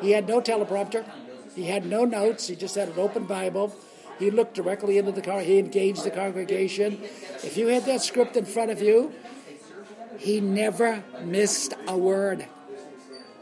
he 0.00 0.12
had 0.12 0.28
no 0.28 0.40
teleprompter, 0.40 1.04
he 1.54 1.64
had 1.64 1.86
no 1.86 2.04
notes, 2.04 2.46
he 2.46 2.56
just 2.56 2.74
had 2.74 2.88
an 2.88 2.98
open 2.98 3.24
Bible. 3.24 3.74
He 4.18 4.30
looked 4.30 4.54
directly 4.54 4.98
into 4.98 5.12
the 5.12 5.22
car, 5.22 5.40
he 5.40 5.58
engaged 5.58 6.04
the 6.04 6.10
congregation. 6.10 7.00
If 7.42 7.56
you 7.56 7.68
had 7.68 7.86
that 7.86 8.02
script 8.02 8.36
in 8.36 8.44
front 8.44 8.70
of 8.70 8.82
you, 8.82 9.12
he 10.18 10.40
never 10.40 11.02
missed 11.22 11.72
a 11.88 11.96
word. 11.96 12.46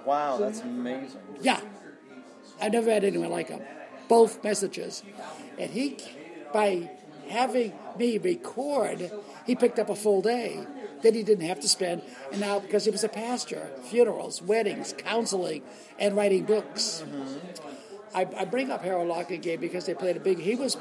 Wow, 0.05 0.39
that's 0.39 0.61
amazing. 0.61 1.21
Yeah. 1.41 1.61
I 2.61 2.69
never 2.69 2.91
had 2.91 3.05
anyone 3.05 3.31
like 3.31 3.49
him. 3.49 3.61
Both 4.09 4.43
messages. 4.43 5.03
And 5.59 5.71
he, 5.71 5.99
by 6.53 6.91
having 7.29 7.73
me 7.99 8.19
record, 8.19 9.11
he 9.47 9.55
picked 9.55 9.79
up 9.79 9.89
a 9.89 9.97
full 9.97 10.23
day 10.23 10.65
that 11.03 11.15
he 11.15 11.23
didn't 11.23 11.47
have 11.47 11.61
to 11.61 11.69
spend. 11.69 12.03
And 12.33 12.41
now, 12.41 12.59
because 12.59 12.85
he 12.85 12.91
was 12.91 13.05
a 13.05 13.09
pastor, 13.09 13.71
funerals, 13.85 14.43
weddings, 14.43 14.95
counseling, 14.97 15.63
and 15.99 16.17
writing 16.17 16.45
books. 16.45 17.05
I, 18.15 18.27
I 18.37 18.45
bring 18.47 18.71
up 18.71 18.83
Harold 18.83 19.11
Ockenga 19.11 19.61
because 19.61 19.85
they 19.85 19.95
played 19.95 20.17
a 20.17 20.21
big. 20.21 20.39
He 20.39 20.55
was 20.55 20.77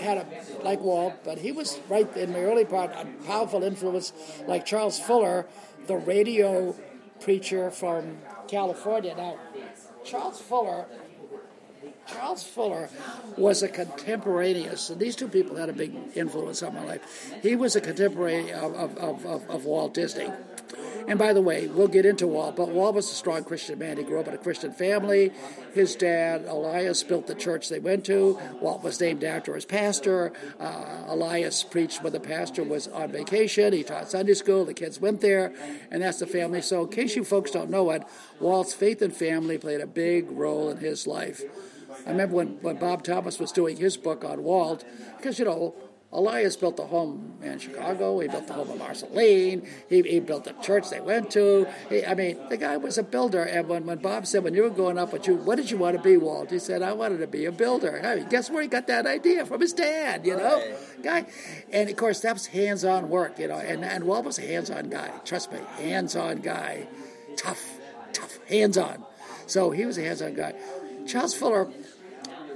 had 0.00 0.18
a 0.18 0.26
like 0.64 0.80
Walt, 0.80 1.14
but 1.24 1.38
he 1.38 1.52
was 1.52 1.78
right 1.88 2.16
in 2.16 2.32
the 2.32 2.40
early 2.40 2.64
part 2.64 2.90
a 2.90 3.06
powerful 3.24 3.62
influence, 3.62 4.12
like 4.48 4.66
Charles 4.66 4.98
Fuller, 4.98 5.46
the 5.86 5.96
radio 5.96 6.74
preacher 7.20 7.70
from 7.70 8.18
California. 8.48 9.14
Now, 9.14 9.38
Charles 10.04 10.40
Fuller 10.40 10.86
Charles 12.06 12.42
Fuller 12.42 12.88
was 13.36 13.62
a 13.62 13.68
contemporaneous, 13.68 14.90
and 14.90 15.00
these 15.00 15.16
two 15.16 15.28
people 15.28 15.56
had 15.56 15.68
a 15.68 15.72
big 15.72 15.94
influence 16.14 16.62
on 16.62 16.74
my 16.74 16.84
life. 16.84 17.32
He 17.42 17.56
was 17.56 17.76
a 17.76 17.80
contemporary 17.80 18.52
of, 18.52 18.74
of, 18.74 18.98
of, 18.98 19.50
of, 19.50 19.64
Walt 19.64 19.94
Disney. 19.94 20.28
And 21.08 21.18
by 21.18 21.32
the 21.32 21.42
way, 21.42 21.66
we'll 21.66 21.88
get 21.88 22.06
into 22.06 22.26
Walt, 22.26 22.56
but 22.56 22.68
Walt 22.68 22.94
was 22.94 23.10
a 23.10 23.14
strong 23.14 23.44
Christian 23.44 23.78
man. 23.78 23.96
He 23.96 24.04
grew 24.04 24.20
up 24.20 24.28
in 24.28 24.34
a 24.34 24.38
Christian 24.38 24.72
family. 24.72 25.32
His 25.74 25.96
dad, 25.96 26.44
Elias, 26.46 27.02
built 27.02 27.26
the 27.26 27.34
church 27.34 27.68
they 27.68 27.80
went 27.80 28.04
to. 28.06 28.38
Walt 28.60 28.82
was 28.82 29.00
named 29.00 29.24
after 29.24 29.54
his 29.54 29.64
pastor. 29.64 30.32
Uh, 30.60 31.04
Elias 31.06 31.64
preached 31.64 32.02
when 32.02 32.12
the 32.12 32.20
pastor 32.20 32.62
was 32.62 32.88
on 32.88 33.10
vacation. 33.10 33.72
He 33.72 33.82
taught 33.82 34.10
Sunday 34.10 34.34
school. 34.34 34.64
The 34.64 34.74
kids 34.74 35.00
went 35.00 35.20
there, 35.20 35.52
and 35.90 36.02
that's 36.02 36.18
the 36.20 36.26
family. 36.26 36.62
So, 36.62 36.82
in 36.82 36.88
case 36.88 37.16
you 37.16 37.24
folks 37.24 37.50
don't 37.50 37.70
know 37.70 37.90
it, 37.90 38.04
Walt's 38.38 38.74
faith 38.74 39.02
and 39.02 39.14
family 39.14 39.58
played 39.58 39.80
a 39.80 39.86
big 39.86 40.30
role 40.30 40.70
in 40.70 40.78
his 40.78 41.06
life. 41.06 41.42
I 42.06 42.10
remember 42.10 42.36
when, 42.36 42.60
when 42.62 42.76
Bob 42.76 43.04
Thomas 43.04 43.38
was 43.38 43.52
doing 43.52 43.76
his 43.76 43.96
book 43.96 44.24
on 44.24 44.42
Walt, 44.42 44.84
because, 45.16 45.38
you 45.38 45.44
know, 45.44 45.74
Elias 46.14 46.56
built 46.56 46.78
a 46.78 46.82
home 46.82 47.38
in 47.42 47.58
Chicago. 47.58 48.20
He 48.20 48.28
built 48.28 48.46
the 48.46 48.52
home 48.52 48.70
in 48.70 48.78
Marceline. 48.78 49.66
He, 49.88 50.02
he 50.02 50.20
built 50.20 50.44
the 50.44 50.52
church 50.60 50.90
they 50.90 51.00
went 51.00 51.30
to. 51.30 51.66
He, 51.88 52.04
I 52.04 52.14
mean, 52.14 52.38
the 52.50 52.58
guy 52.58 52.76
was 52.76 52.98
a 52.98 53.02
builder. 53.02 53.42
And 53.42 53.66
when, 53.66 53.86
when 53.86 53.96
Bob 53.96 54.26
said, 54.26 54.44
when 54.44 54.52
you 54.52 54.64
were 54.64 54.68
growing 54.68 54.98
up, 54.98 55.10
what, 55.10 55.26
you, 55.26 55.36
what 55.36 55.56
did 55.56 55.70
you 55.70 55.78
want 55.78 55.96
to 55.96 56.02
be, 56.02 56.18
Walt? 56.18 56.50
He 56.50 56.58
said, 56.58 56.82
I 56.82 56.92
wanted 56.92 57.18
to 57.18 57.26
be 57.26 57.46
a 57.46 57.52
builder. 57.52 58.02
I 58.04 58.16
mean, 58.16 58.28
guess 58.28 58.50
where 58.50 58.60
he 58.60 58.68
got 58.68 58.88
that 58.88 59.06
idea? 59.06 59.46
From 59.46 59.62
his 59.62 59.72
dad, 59.72 60.26
you 60.26 60.36
know? 60.36 60.56
Right. 60.56 61.02
Guy. 61.02 61.26
And, 61.72 61.88
of 61.88 61.96
course, 61.96 62.20
that's 62.20 62.44
hands-on 62.44 63.08
work, 63.08 63.38
you 63.38 63.48
know. 63.48 63.56
And, 63.56 63.82
and 63.82 64.04
Walt 64.04 64.26
was 64.26 64.38
a 64.38 64.42
hands-on 64.42 64.90
guy. 64.90 65.10
Trust 65.24 65.50
me, 65.50 65.60
hands-on 65.78 66.40
guy. 66.40 66.88
Tough, 67.38 67.64
tough, 68.12 68.38
hands-on. 68.48 69.02
So 69.46 69.70
he 69.70 69.86
was 69.86 69.96
a 69.96 70.02
hands-on 70.02 70.34
guy. 70.34 70.52
Charles 71.06 71.34
Fuller 71.34 71.70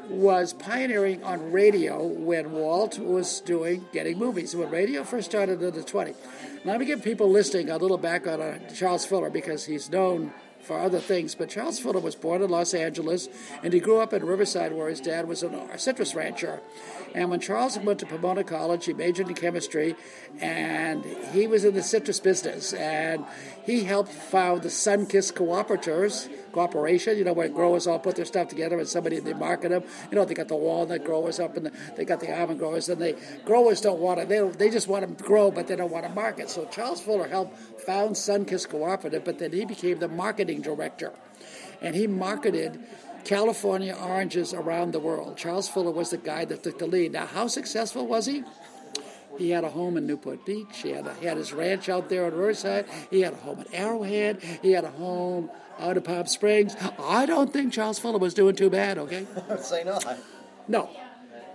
was 0.09 0.53
pioneering 0.53 1.23
on 1.25 1.53
radio 1.53 2.05
when 2.05 2.53
Walt 2.53 2.99
was 2.99 3.40
doing 3.40 3.85
getting 3.92 4.19
movies. 4.19 4.55
When 4.55 4.71
radio 4.71 5.05
first 5.05 5.31
started 5.31 5.62
in 5.62 5.75
the 5.75 5.83
20s. 5.83 6.16
Let 6.64 6.81
me 6.81 6.87
give 6.87 7.03
people 7.03 7.31
listening 7.31 7.71
a 7.71 7.77
little 7.77 7.99
background 7.99 8.42
on 8.42 8.61
Charles 8.75 9.07
Fuller 9.07 9.31
because 9.31 9.64
he's 9.64 9.90
known 9.90 10.33
for 10.61 10.79
other 10.79 10.99
things. 10.99 11.35
But 11.35 11.49
Charles 11.49 11.79
Fuller 11.79 12.01
was 12.01 12.16
born 12.16 12.42
in 12.42 12.51
Los 12.51 12.75
Angeles 12.75 13.29
and 13.62 13.73
he 13.73 13.81
grew 13.81 13.99
up 13.99 14.12
in 14.12 14.25
Riverside 14.25 14.73
where 14.73 14.88
his 14.88 15.01
dad 15.01 15.29
was 15.29 15.42
a 15.42 15.79
citrus 15.79 16.14
rancher. 16.14 16.61
And 17.14 17.31
when 17.31 17.40
Charles 17.40 17.79
went 17.79 18.01
to 18.01 18.07
Pomona 18.07 18.45
College, 18.45 18.85
he 18.85 18.92
majored 18.92 19.29
in 19.29 19.35
chemistry, 19.35 19.97
and 20.40 21.03
he 21.33 21.47
was 21.47 21.64
in 21.64 21.73
the 21.73 21.83
citrus 21.83 22.21
business. 22.21 22.75
And 22.75 23.25
he 23.66 23.83
helped 23.83 24.12
found 24.12 24.62
the 24.62 24.68
Sunkist 24.68 25.33
Cooperators 25.33 26.31
Cooperation, 26.52 27.18
you 27.18 27.24
know, 27.24 27.33
where 27.33 27.48
growers 27.48 27.88
all 27.88 27.98
put 27.98 28.14
their 28.14 28.24
stuff 28.24 28.48
together 28.48 28.79
and 28.79 28.88
somebody 28.88 29.18
they 29.18 29.35
market 29.35 29.70
them. 29.70 29.83
You 30.11 30.16
know, 30.16 30.24
they 30.24 30.35
got 30.35 30.46
the 30.46 30.55
walnut 30.55 31.05
growers 31.05 31.40
up 31.40 31.57
and 31.57 31.66
the, 31.66 31.72
they 31.96 32.05
got 32.05 32.20
the 32.20 32.33
almond 32.33 32.61
growers, 32.61 32.88
and 32.88 33.02
they 33.02 33.16
growers 33.44 33.81
don't 33.81 33.98
want 33.98 34.20
to. 34.20 34.26
They 34.26 34.40
they 34.50 34.70
just 34.70 34.87
want 34.87 35.18
to 35.18 35.24
grow, 35.24 35.50
but 35.50 35.66
they 35.66 35.74
don't 35.74 35.90
want 35.90 36.07
to 36.07 36.12
market. 36.12 36.48
So 36.48 36.64
Charles 36.66 37.00
Fuller 37.00 37.26
helped 37.26 37.59
found 37.83 38.14
Sunkist 38.14 38.68
Cooperative, 38.68 39.24
but 39.24 39.40
then 39.40 39.52
he 39.52 39.64
became 39.64 39.98
the 39.98 40.09
marketing 40.09 40.62
director, 40.62 41.12
and 41.83 41.96
he 41.96 42.07
marketed 42.07 42.79
California 43.24 43.96
oranges 44.00 44.55
around 44.55 44.92
the 44.92 45.00
world. 45.00 45.37
Charles 45.37 45.68
Fuller 45.68 45.90
was 45.90 46.11
the 46.11 46.18
guy 46.18 46.44
that 46.44 46.62
took 46.62 46.79
the 46.79 46.87
lead. 46.87 47.12
Now, 47.12 47.26
how 47.26 47.48
successful 47.48 48.07
was 48.07 48.26
he? 48.26 48.44
He 49.38 49.51
had 49.51 49.64
a 49.64 49.70
home 49.70 49.96
in 49.96 50.07
Newport 50.07 50.44
Beach. 50.44 50.83
He 50.83 50.90
had, 50.90 51.07
a, 51.07 51.14
he 51.14 51.27
had 51.27 51.37
his 51.37 51.53
ranch 51.53 51.88
out 51.88 52.09
there 52.09 52.27
on 52.27 52.33
Riverside. 52.33 52.87
He 53.11 53.20
had 53.20 53.33
a 53.33 53.37
home 53.37 53.61
at 53.61 53.68
Arrowhead. 53.72 54.42
He 54.62 54.72
had 54.72 54.85
a 54.85 54.90
home 54.90 55.51
out 55.79 55.96
of 55.96 56.05
Palm 56.05 56.27
Springs. 56.27 56.75
I 56.99 57.27
don't 57.27 57.53
think 57.53 57.72
Charles 57.72 57.99
Fuller 57.99 58.18
was 58.18 58.35
doing 58.35 58.57
too 58.57 58.70
bad, 58.70 58.99
okay? 58.99 59.27
Say 59.59 59.85
not. 59.85 60.05
No. 60.68 60.90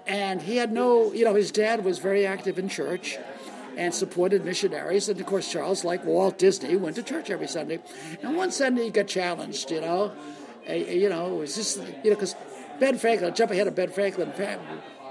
And 0.08 0.41
he 0.41 0.58
had 0.58 0.72
no, 0.72 1.13
you 1.13 1.26
know, 1.26 1.36
his 1.36 1.52
dad 1.52 1.86
was 1.86 2.00
very 2.00 2.26
active 2.26 2.58
in 2.60 2.70
church 2.70 3.17
and 3.78 3.94
supported 3.94 4.44
missionaries. 4.44 5.10
And 5.10 5.20
of 5.20 5.26
course, 5.26 5.52
Charles, 5.52 5.84
like 5.84 6.04
Walt 6.06 6.38
Disney, 6.38 6.76
went 6.76 6.96
to 6.98 7.04
church 7.04 7.30
every 7.30 7.48
Sunday. 7.48 7.80
And 8.22 8.36
one 8.36 8.52
Sunday 8.52 8.86
he 8.86 8.89
got 8.89 9.08
challenged, 9.08 9.72
you 9.72 9.82
know 9.82 10.12
you 10.67 11.10
know, 11.10 11.36
it 11.36 11.39
was 11.39 11.56
just, 11.56 11.78
you 11.78 12.10
know, 12.12 12.15
because 12.15 12.36
Ben 12.80 12.98
Franklin, 12.98 13.34
jump 13.34 13.52
ahead 13.52 13.67
of 13.67 13.76
Ben 13.76 13.89
Franklin, 13.89 14.32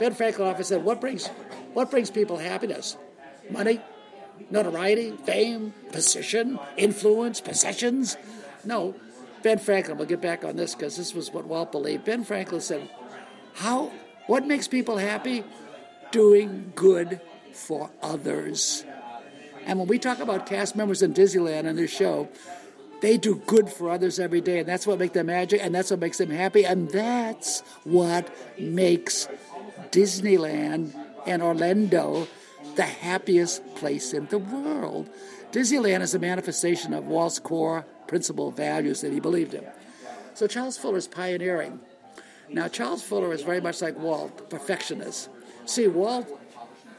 Ben 0.00 0.14
Franklin 0.14 0.48
often 0.48 0.64
said, 0.64 0.82
what 0.82 0.98
brings, 1.00 1.28
what 1.74 1.90
brings 1.90 2.10
people 2.10 2.38
happiness? 2.38 2.96
Money, 3.50 3.80
notoriety, 4.50 5.12
fame, 5.24 5.74
position, 5.92 6.58
influence, 6.78 7.42
possessions? 7.42 8.16
No, 8.64 8.94
Ben 9.42 9.58
Franklin, 9.58 9.98
we'll 9.98 10.06
get 10.06 10.22
back 10.22 10.42
on 10.42 10.56
this 10.56 10.74
because 10.74 10.96
this 10.96 11.14
was 11.14 11.30
what 11.30 11.44
Walt 11.44 11.70
believed. 11.70 12.06
Ben 12.06 12.24
Franklin 12.24 12.62
said, 12.62 12.88
how, 13.54 13.92
what 14.26 14.46
makes 14.46 14.66
people 14.66 14.96
happy? 14.96 15.44
Doing 16.12 16.72
good 16.74 17.20
for 17.52 17.90
others. 18.02 18.84
And 19.66 19.78
when 19.78 19.86
we 19.86 19.98
talk 19.98 20.20
about 20.20 20.46
cast 20.46 20.74
members 20.74 21.02
in 21.02 21.12
Disneyland 21.12 21.64
in 21.64 21.76
this 21.76 21.90
show, 21.90 22.28
they 23.02 23.16
do 23.16 23.36
good 23.46 23.68
for 23.70 23.90
others 23.90 24.18
every 24.18 24.40
day, 24.40 24.58
and 24.58 24.68
that's 24.68 24.86
what 24.86 24.98
makes 24.98 25.14
them 25.14 25.26
magic, 25.26 25.60
and 25.62 25.74
that's 25.74 25.90
what 25.90 26.00
makes 26.00 26.18
them 26.18 26.30
happy, 26.30 26.64
and 26.64 26.90
that's 26.90 27.60
what 27.84 28.28
makes 28.58 29.26
Disneyland 29.90 30.94
and 31.26 31.42
Orlando 31.42 32.26
the 32.76 32.82
happiest 32.82 33.74
place 33.74 34.12
in 34.12 34.26
the 34.26 34.38
world. 34.38 35.08
Disneyland 35.52 36.02
is 36.02 36.14
a 36.14 36.18
manifestation 36.18 36.94
of 36.94 37.06
Walt's 37.06 37.38
core 37.38 37.84
principle 38.06 38.50
values 38.50 39.00
that 39.00 39.12
he 39.12 39.20
believed 39.20 39.54
in. 39.54 39.64
So 40.34 40.46
Charles 40.46 40.78
Fuller 40.78 40.98
is 40.98 41.08
pioneering. 41.08 41.80
Now, 42.48 42.68
Charles 42.68 43.02
Fuller 43.02 43.32
is 43.32 43.42
very 43.42 43.60
much 43.60 43.82
like 43.82 43.98
Walt, 43.98 44.50
perfectionist. 44.50 45.28
See, 45.66 45.86
Walt 45.86 46.28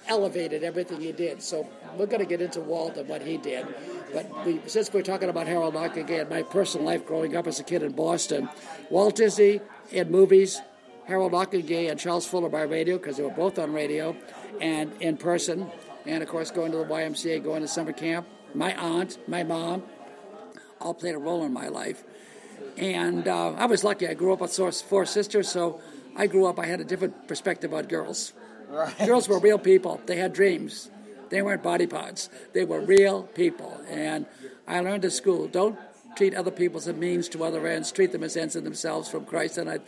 elevated 0.07 0.63
everything 0.63 0.99
he 0.99 1.11
did. 1.11 1.41
So 1.41 1.67
we're 1.97 2.05
going 2.05 2.19
to 2.19 2.25
get 2.25 2.41
into 2.41 2.59
Walt 2.61 2.97
and 2.97 3.07
what 3.07 3.21
he 3.21 3.37
did. 3.37 3.65
But 4.13 4.45
we, 4.45 4.59
since 4.67 4.91
we're 4.91 5.01
talking 5.01 5.29
about 5.29 5.47
Harold 5.47 5.75
Ockenga 5.75 6.21
and 6.21 6.29
my 6.29 6.43
personal 6.43 6.85
life 6.85 7.05
growing 7.05 7.35
up 7.35 7.47
as 7.47 7.59
a 7.59 7.63
kid 7.63 7.83
in 7.83 7.93
Boston, 7.93 8.49
Walt 8.89 9.15
Disney 9.15 9.61
in 9.91 10.11
movies, 10.11 10.61
Harold 11.11 11.33
Ockenga 11.33 11.91
and 11.91 11.99
Charles 11.99 12.25
Fuller 12.25 12.47
by 12.47 12.61
radio 12.61 12.97
because 12.97 13.17
they 13.17 13.23
were 13.23 13.29
both 13.29 13.59
on 13.59 13.73
radio 13.73 14.15
and 14.61 14.93
in 15.01 15.17
person, 15.17 15.69
and 16.05 16.23
of 16.23 16.29
course 16.29 16.51
going 16.51 16.71
to 16.71 16.77
the 16.77 16.85
YMCA, 16.85 17.43
going 17.43 17.61
to 17.61 17.67
summer 17.67 17.91
camp. 17.91 18.25
My 18.55 18.73
aunt, 18.77 19.17
my 19.27 19.43
mom, 19.43 19.83
all 20.79 20.93
played 20.93 21.13
a 21.13 21.17
role 21.17 21.43
in 21.43 21.51
my 21.51 21.67
life. 21.67 22.01
And 22.77 23.27
uh, 23.27 23.51
I 23.57 23.65
was 23.65 23.83
lucky. 23.83 24.07
I 24.07 24.13
grew 24.13 24.31
up 24.31 24.39
with 24.39 24.55
four 24.55 25.05
sisters, 25.05 25.49
so 25.49 25.81
I 26.15 26.27
grew 26.27 26.45
up. 26.45 26.57
I 26.57 26.65
had 26.65 26.79
a 26.79 26.85
different 26.85 27.27
perspective 27.27 27.73
on 27.73 27.87
girls. 27.87 28.31
Right. 28.69 28.97
Girls 29.05 29.27
were 29.27 29.39
real 29.39 29.59
people. 29.59 29.99
They 30.05 30.15
had 30.15 30.31
dreams. 30.31 30.89
They 31.29 31.41
weren't 31.41 31.61
body 31.61 31.87
parts. 31.87 32.29
They 32.53 32.63
were 32.63 32.79
real 32.79 33.23
people. 33.23 33.81
And 33.89 34.27
I 34.65 34.79
learned 34.79 35.03
at 35.03 35.11
school, 35.11 35.49
don't 35.49 35.77
treat 36.15 36.35
other 36.35 36.51
people 36.51 36.77
as 36.77 36.87
a 36.87 36.93
means 36.93 37.27
to 37.29 37.43
other 37.43 37.67
ends. 37.67 37.91
Treat 37.91 38.13
them 38.13 38.23
as 38.23 38.37
ends 38.37 38.55
in 38.55 38.63
themselves 38.63 39.09
from 39.09 39.25
Christ. 39.25 39.57
And 39.57 39.69
I, 39.69 39.79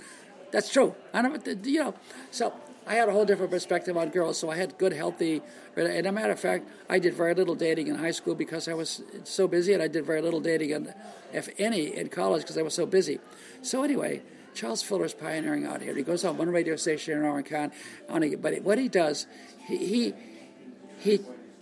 that's 0.54 0.72
true. 0.72 0.96
I 1.14 1.24
don't, 1.24 1.66
you 1.66 1.80
know. 1.80 1.96
So 2.30 2.54
I 2.86 2.94
had 2.94 3.10
a 3.10 3.12
whole 3.12 3.26
different 3.26 3.52
perspective 3.52 3.98
on 3.98 4.10
girls, 4.10 4.38
so 4.38 4.52
I 4.52 4.56
had 4.56 4.78
good, 4.78 4.94
healthy. 4.94 5.42
And 5.76 6.06
a 6.06 6.12
matter 6.12 6.32
of 6.32 6.40
fact, 6.40 6.70
I 6.88 7.00
did 7.00 7.16
very 7.16 7.34
little 7.34 7.56
dating 7.56 7.88
in 7.88 7.96
high 7.96 8.12
school 8.12 8.36
because 8.36 8.68
I 8.68 8.76
was 8.76 9.02
so 9.24 9.48
busy, 9.48 9.74
and 9.74 9.82
I 9.82 9.88
did 9.88 10.06
very 10.06 10.22
little 10.22 10.40
dating, 10.40 10.70
in, 10.70 10.94
if 11.34 11.50
any, 11.58 11.98
in 11.98 12.10
college 12.10 12.44
because 12.44 12.60
I 12.60 12.62
was 12.62 12.76
so 12.76 12.86
busy. 12.86 13.20
So 13.64 13.84
anyway, 13.84 14.22
Charles 14.54 14.84
Fuller 14.84 15.06
is 15.06 15.16
pioneering 15.16 15.66
out 15.66 15.82
here. 15.82 15.96
He 15.96 16.04
goes 16.04 16.24
on 16.24 16.38
one 16.38 16.52
radio 16.52 16.76
station 16.76 17.18
in 17.18 17.24
Orange 17.24 17.48
County, 17.48 18.36
but 18.36 18.62
what 18.62 18.78
he 18.78 18.88
does, 18.88 19.26
he 19.66 19.78
he, 19.78 20.14
he 21.00 21.20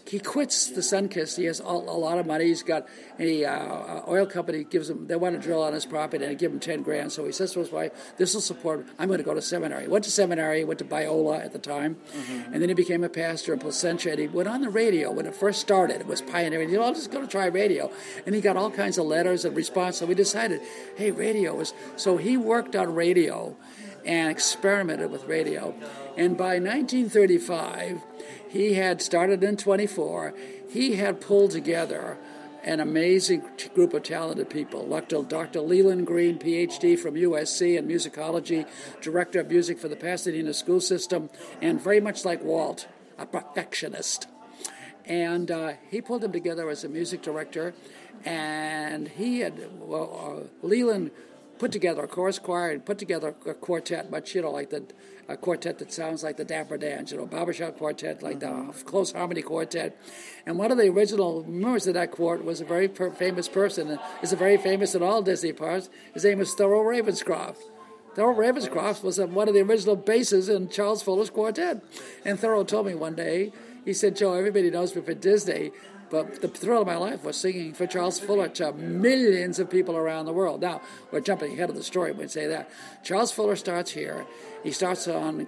he 0.08 0.20
quits 0.20 0.68
the 0.68 0.82
Sunkist. 0.82 1.38
He 1.38 1.45
has 1.45 1.60
a, 1.60 1.64
a 1.64 1.97
lot 1.97 2.18
of 2.18 2.26
money. 2.26 2.45
He's 2.45 2.64
got 2.64 2.88
a 3.20 3.45
uh, 3.45 4.02
oil 4.08 4.26
company 4.26 4.64
gives 4.64 4.89
him. 4.89 5.08
They 5.08 5.16
want 5.16 5.36
to 5.36 5.41
drill 5.41 5.62
on 5.62 5.74
his 5.74 5.86
property 5.86 6.26
and 6.26 6.38
give 6.38 6.52
him 6.52 6.60
ten 6.60 6.82
grand. 6.82 7.12
So 7.12 7.26
he 7.26 7.32
says 7.32 7.54
to 7.54 7.60
his 7.60 7.72
wife, 7.72 7.91
"This 8.18 8.34
will 8.34 8.41
support. 8.41 8.86
I'm 8.99 9.08
going 9.08 9.20
to 9.20 9.24
go 9.24 9.34
to 9.34 9.41
seminary." 9.41 9.88
Went 9.88 10.04
to 10.06 10.12
seminary. 10.12 10.64
Went 10.64 10.80
to 10.80 10.86
Biola 10.86 11.43
at 11.43 11.54
the 11.54 11.60
time, 11.60 11.95
mm-hmm. 11.95 12.54
and 12.54 12.62
then 12.62 12.70
he 12.70 12.76
became 12.76 13.04
a 13.04 13.10
pastor 13.10 13.54
in 13.54 13.60
Placentia. 13.60 14.12
And 14.12 14.20
he 14.20 14.28
went 14.28 14.49
on 14.49 14.62
the 14.62 14.70
radio 14.70 15.12
when 15.12 15.26
it 15.26 15.36
first 15.36 15.62
started. 15.62 16.02
It 16.02 16.08
was 16.08 16.22
pioneering. 16.22 16.70
He 16.70 16.76
said, 16.76 16.84
"I'm 16.84 16.95
just 16.95 17.12
going 17.12 17.26
to 17.26 17.32
try 17.32 17.45
radio," 17.45 17.91
and 18.26 18.36
he 18.36 18.41
got 18.41 18.58
all 18.58 18.72
kinds 18.72 18.97
of 18.97 19.06
letters 19.06 19.45
and 19.45 19.56
response. 19.56 19.97
So 19.97 20.06
we 20.06 20.16
decided, 20.16 20.62
"Hey, 20.95 21.12
radio 21.12 21.60
is." 21.60 21.74
So 21.95 22.18
he 22.18 22.38
worked 22.38 22.76
on 22.76 22.95
radio 22.95 23.56
and 24.06 24.32
experimented 24.32 25.12
with 25.12 25.26
radio. 25.26 25.76
And 26.18 26.38
by 26.38 26.60
1935, 26.60 28.02
he 28.52 28.74
had 28.74 29.02
started 29.02 29.43
in 29.45 29.56
24. 29.56 30.34
He 30.70 30.95
had 30.95 31.22
pulled 31.22 31.52
together 31.52 32.18
an 32.64 32.82
amazing 32.82 33.43
group 33.74 33.93
of 33.93 34.04
talented 34.04 34.49
people. 34.49 34.88
Dr. 34.88 35.24
Dr. 35.24 35.62
Leland 35.62 36.06
Green, 36.06 36.38
PhD 36.38 36.99
from 36.99 37.16
USC 37.16 37.78
in 37.78 37.88
musicology, 37.88 38.68
director 38.99 39.39
of 39.39 39.49
music 39.49 39.80
for 39.80 39.88
the 39.88 39.95
Pasadena 39.95 40.54
school 40.54 40.82
system, 40.82 41.30
and 41.62 41.82
very 41.82 42.02
much 42.02 42.26
like 42.26 42.43
Walt, 42.43 42.88
a 43.18 43.26
perfectionist. 43.26 44.28
And 45.06 45.49
uh, 45.49 45.74
he 45.89 46.02
pulled 46.02 46.22
them 46.22 46.34
together 46.34 46.70
as 46.70 46.84
a 46.84 46.89
music 46.89 47.22
director, 47.22 47.74
and 48.26 49.08
he 49.08 49.39
had, 49.39 49.60
well, 49.80 50.49
uh, 50.64 50.68
Leland 50.68 51.12
put 51.58 51.72
together 51.72 52.04
a 52.04 52.08
chorus 52.08 52.38
choir 52.38 52.72
and 52.72 52.86
put 52.86 52.97
together 52.97 53.34
a 53.45 53.54
quartet, 53.54 54.12
much 54.12 54.36
you 54.36 54.41
know 54.41 54.52
like 54.52 54.72
the 54.72 54.84
a 55.32 55.38
quartet 55.38 55.80
that 55.80 55.92
sounds 55.92 56.24
like 56.24 56.38
the 56.38 56.46
Dapper 56.46 56.78
Dans, 56.78 57.12
you 57.12 57.18
know, 57.18 57.26
barbershop 57.26 57.78
quartet, 57.78 58.22
like 58.22 58.40
mm-hmm. 58.40 58.68
the 58.68 58.84
close 58.84 59.12
harmony 59.12 59.42
quartet. 59.42 59.98
And 60.46 60.58
one 60.58 60.72
of 60.72 60.78
the 60.78 60.90
original 60.90 61.44
members 61.46 61.88
of 61.88 61.94
that 61.94 62.12
quartet 62.12 62.46
was 62.46 62.62
a 62.62 62.66
very 62.66 62.88
per- 62.88 63.12
famous 63.12 63.48
person, 63.48 63.90
and 63.90 64.00
is 64.22 64.34
a 64.34 64.36
very 64.36 64.58
famous 64.58 64.96
in 64.96 65.02
all 65.02 65.22
Disney 65.22 65.54
parts. 65.54 65.90
His 66.14 66.26
name 66.26 66.42
is 66.42 66.54
Thurl 66.56 66.84
Ravenscroft. 66.84 67.62
Thurl 68.16 68.36
Ravenscroft 68.36 69.04
was 69.04 69.20
one 69.20 69.48
of 69.48 69.54
the 69.54 69.62
original 69.62 69.96
basses 69.96 70.50
in 70.50 70.70
Charles 70.70 71.02
Fuller's 71.02 71.30
quartet. 71.30 71.82
And 72.26 72.38
Thurl 72.38 72.68
told 72.68 72.88
me 72.88 72.96
one 72.96 73.16
day, 73.16 73.54
he 73.86 73.94
said, 73.94 74.16
Joe, 74.16 74.34
everybody 74.34 74.70
knows 74.70 74.96
me 74.96 75.02
for 75.02 75.14
Disney, 75.14 75.72
but 76.12 76.41
the 76.41 76.47
thrill 76.49 76.82
of 76.82 76.88
my 76.88 76.97
life 76.97 77.24
was 77.24 77.38
singing 77.38 77.74
for 77.74 77.88
Charles 77.88 78.20
Fuller 78.20 78.49
to 78.49 78.74
millions 78.74 79.57
of 79.59 79.70
people 79.70 79.95
around 79.95 80.26
the 80.26 80.34
world. 80.34 80.62
Now, 80.62 80.82
we're 81.09 81.22
jumping 81.22 81.53
ahead 81.53 81.70
of 81.70 81.76
the 81.76 81.84
story 81.84 82.12
when 82.12 82.22
we 82.22 82.28
say 82.28 82.47
that. 82.47 82.70
Charles 83.01 83.32
Fuller 83.32 83.55
starts 83.55 83.91
here. 83.91 84.26
He 84.62 84.72
starts 84.72 85.07
on 85.07 85.47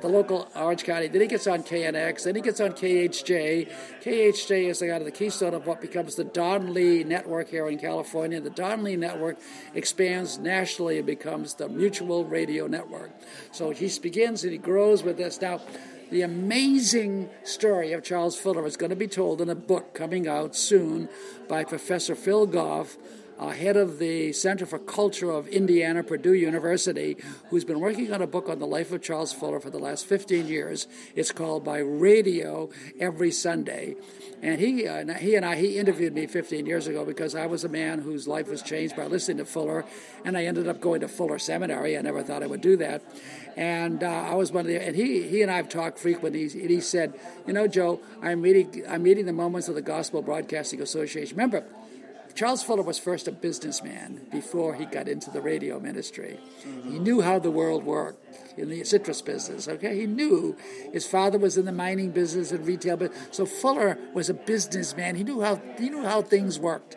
the 0.00 0.08
local 0.08 0.48
Orange 0.54 0.84
County. 0.84 1.08
Then 1.08 1.20
he 1.20 1.26
gets 1.26 1.46
on 1.46 1.62
KNX. 1.62 2.24
Then 2.24 2.34
he 2.34 2.40
gets 2.40 2.60
on 2.60 2.72
KHJ. 2.72 3.70
KHJ 4.02 4.68
is 4.68 4.80
the 4.80 4.88
kind 4.88 4.98
of 4.98 5.04
the 5.04 5.10
keystone 5.10 5.54
of 5.54 5.66
what 5.66 5.80
becomes 5.80 6.14
the 6.16 6.24
Don 6.24 6.74
Lee 6.74 7.04
Network 7.04 7.48
here 7.48 7.68
in 7.68 7.78
California. 7.78 8.40
The 8.40 8.50
Don 8.50 8.82
Lee 8.82 8.96
Network 8.96 9.38
expands 9.74 10.38
nationally 10.38 10.98
and 10.98 11.06
becomes 11.06 11.54
the 11.54 11.68
Mutual 11.68 12.24
Radio 12.24 12.66
Network. 12.66 13.10
So 13.52 13.70
he 13.70 13.90
begins 14.00 14.42
and 14.44 14.52
he 14.52 14.58
grows 14.58 15.02
with 15.02 15.16
this. 15.16 15.40
Now, 15.40 15.60
the 16.10 16.22
amazing 16.22 17.30
story 17.44 17.92
of 17.92 18.02
Charles 18.02 18.38
Fuller 18.38 18.66
is 18.66 18.76
going 18.76 18.90
to 18.90 18.96
be 18.96 19.06
told 19.06 19.40
in 19.40 19.48
a 19.48 19.54
book 19.54 19.94
coming 19.94 20.26
out 20.26 20.56
soon 20.56 21.08
by 21.48 21.64
Professor 21.64 22.14
Phil 22.14 22.46
Goff, 22.46 22.96
uh, 23.40 23.48
head 23.48 23.76
of 23.76 23.98
the 23.98 24.32
Center 24.32 24.66
for 24.66 24.78
Culture 24.78 25.30
of 25.30 25.48
Indiana, 25.48 26.02
Purdue 26.02 26.34
University, 26.34 27.16
who's 27.48 27.64
been 27.64 27.80
working 27.80 28.12
on 28.12 28.20
a 28.20 28.26
book 28.26 28.50
on 28.50 28.58
the 28.58 28.66
life 28.66 28.92
of 28.92 29.00
Charles 29.00 29.32
Fuller 29.32 29.58
for 29.58 29.70
the 29.70 29.78
last 29.78 30.04
15 30.06 30.46
years. 30.46 30.86
It's 31.14 31.32
called 31.32 31.64
By 31.64 31.78
Radio 31.78 32.68
Every 33.00 33.30
Sunday. 33.30 33.96
And 34.42 34.60
he, 34.60 34.86
uh, 34.86 35.14
he 35.14 35.36
and 35.36 35.46
I, 35.46 35.56
he 35.56 35.78
interviewed 35.78 36.14
me 36.14 36.26
15 36.26 36.66
years 36.66 36.86
ago 36.86 37.06
because 37.06 37.34
I 37.34 37.46
was 37.46 37.64
a 37.64 37.68
man 37.68 38.02
whose 38.02 38.28
life 38.28 38.48
was 38.48 38.60
changed 38.60 38.94
by 38.94 39.06
listening 39.06 39.38
to 39.38 39.46
Fuller, 39.46 39.86
and 40.24 40.36
I 40.36 40.44
ended 40.44 40.68
up 40.68 40.80
going 40.80 41.00
to 41.00 41.08
Fuller 41.08 41.38
Seminary. 41.38 41.96
I 41.96 42.02
never 42.02 42.22
thought 42.22 42.42
I 42.42 42.46
would 42.46 42.60
do 42.60 42.76
that. 42.76 43.02
And 43.56 44.04
uh, 44.04 44.06
I 44.06 44.34
was 44.34 44.52
one 44.52 44.62
of 44.62 44.66
the, 44.66 44.86
and 44.86 44.94
he, 44.94 45.22
he 45.26 45.40
and 45.40 45.50
I 45.50 45.56
have 45.56 45.70
talked 45.70 45.98
frequently. 45.98 46.42
And 46.42 46.70
he 46.70 46.80
said, 46.80 47.18
you 47.46 47.54
know, 47.54 47.66
Joe, 47.66 48.00
I'm 48.22 48.42
reading, 48.42 48.84
I'm 48.86 49.02
reading 49.02 49.24
the 49.24 49.32
moments 49.32 49.68
of 49.68 49.74
the 49.74 49.82
Gospel 49.82 50.20
Broadcasting 50.20 50.82
Association. 50.82 51.36
Remember, 51.36 51.64
Charles 52.34 52.62
Fuller 52.62 52.82
was 52.82 52.98
first 52.98 53.28
a 53.28 53.32
businessman 53.32 54.26
before 54.30 54.74
he 54.74 54.84
got 54.84 55.08
into 55.08 55.30
the 55.30 55.40
radio 55.40 55.78
ministry. 55.80 56.38
He 56.84 56.98
knew 56.98 57.20
how 57.20 57.38
the 57.38 57.50
world 57.50 57.84
worked 57.84 58.24
in 58.56 58.68
the 58.68 58.84
citrus 58.84 59.22
business. 59.22 59.68
Okay, 59.68 59.98
he 59.98 60.06
knew 60.06 60.56
his 60.92 61.06
father 61.06 61.38
was 61.38 61.56
in 61.56 61.64
the 61.64 61.72
mining 61.72 62.10
business 62.10 62.52
and 62.52 62.66
retail, 62.66 62.96
but 62.96 63.12
so 63.30 63.46
Fuller 63.46 63.98
was 64.14 64.28
a 64.28 64.34
businessman. 64.34 65.16
He 65.16 65.24
knew 65.24 65.40
how 65.40 65.60
he 65.78 65.88
knew 65.90 66.02
how 66.02 66.22
things 66.22 66.58
worked. 66.58 66.96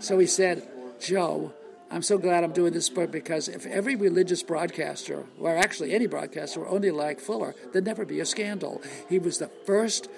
So 0.00 0.18
he 0.18 0.26
said, 0.26 0.68
"Joe, 1.00 1.52
I'm 1.90 2.02
so 2.02 2.18
glad 2.18 2.44
I'm 2.44 2.52
doing 2.52 2.72
this 2.72 2.90
book 2.90 3.10
because 3.10 3.48
if 3.48 3.66
every 3.66 3.96
religious 3.96 4.42
broadcaster, 4.42 5.24
or 5.40 5.56
actually 5.56 5.92
any 5.92 6.06
broadcaster, 6.06 6.60
were 6.60 6.68
only 6.68 6.90
like 6.90 7.20
Fuller, 7.20 7.54
there'd 7.72 7.86
never 7.86 8.04
be 8.04 8.20
a 8.20 8.26
scandal. 8.26 8.82
He 9.08 9.18
was 9.18 9.38
the 9.38 9.48
first 9.48 10.08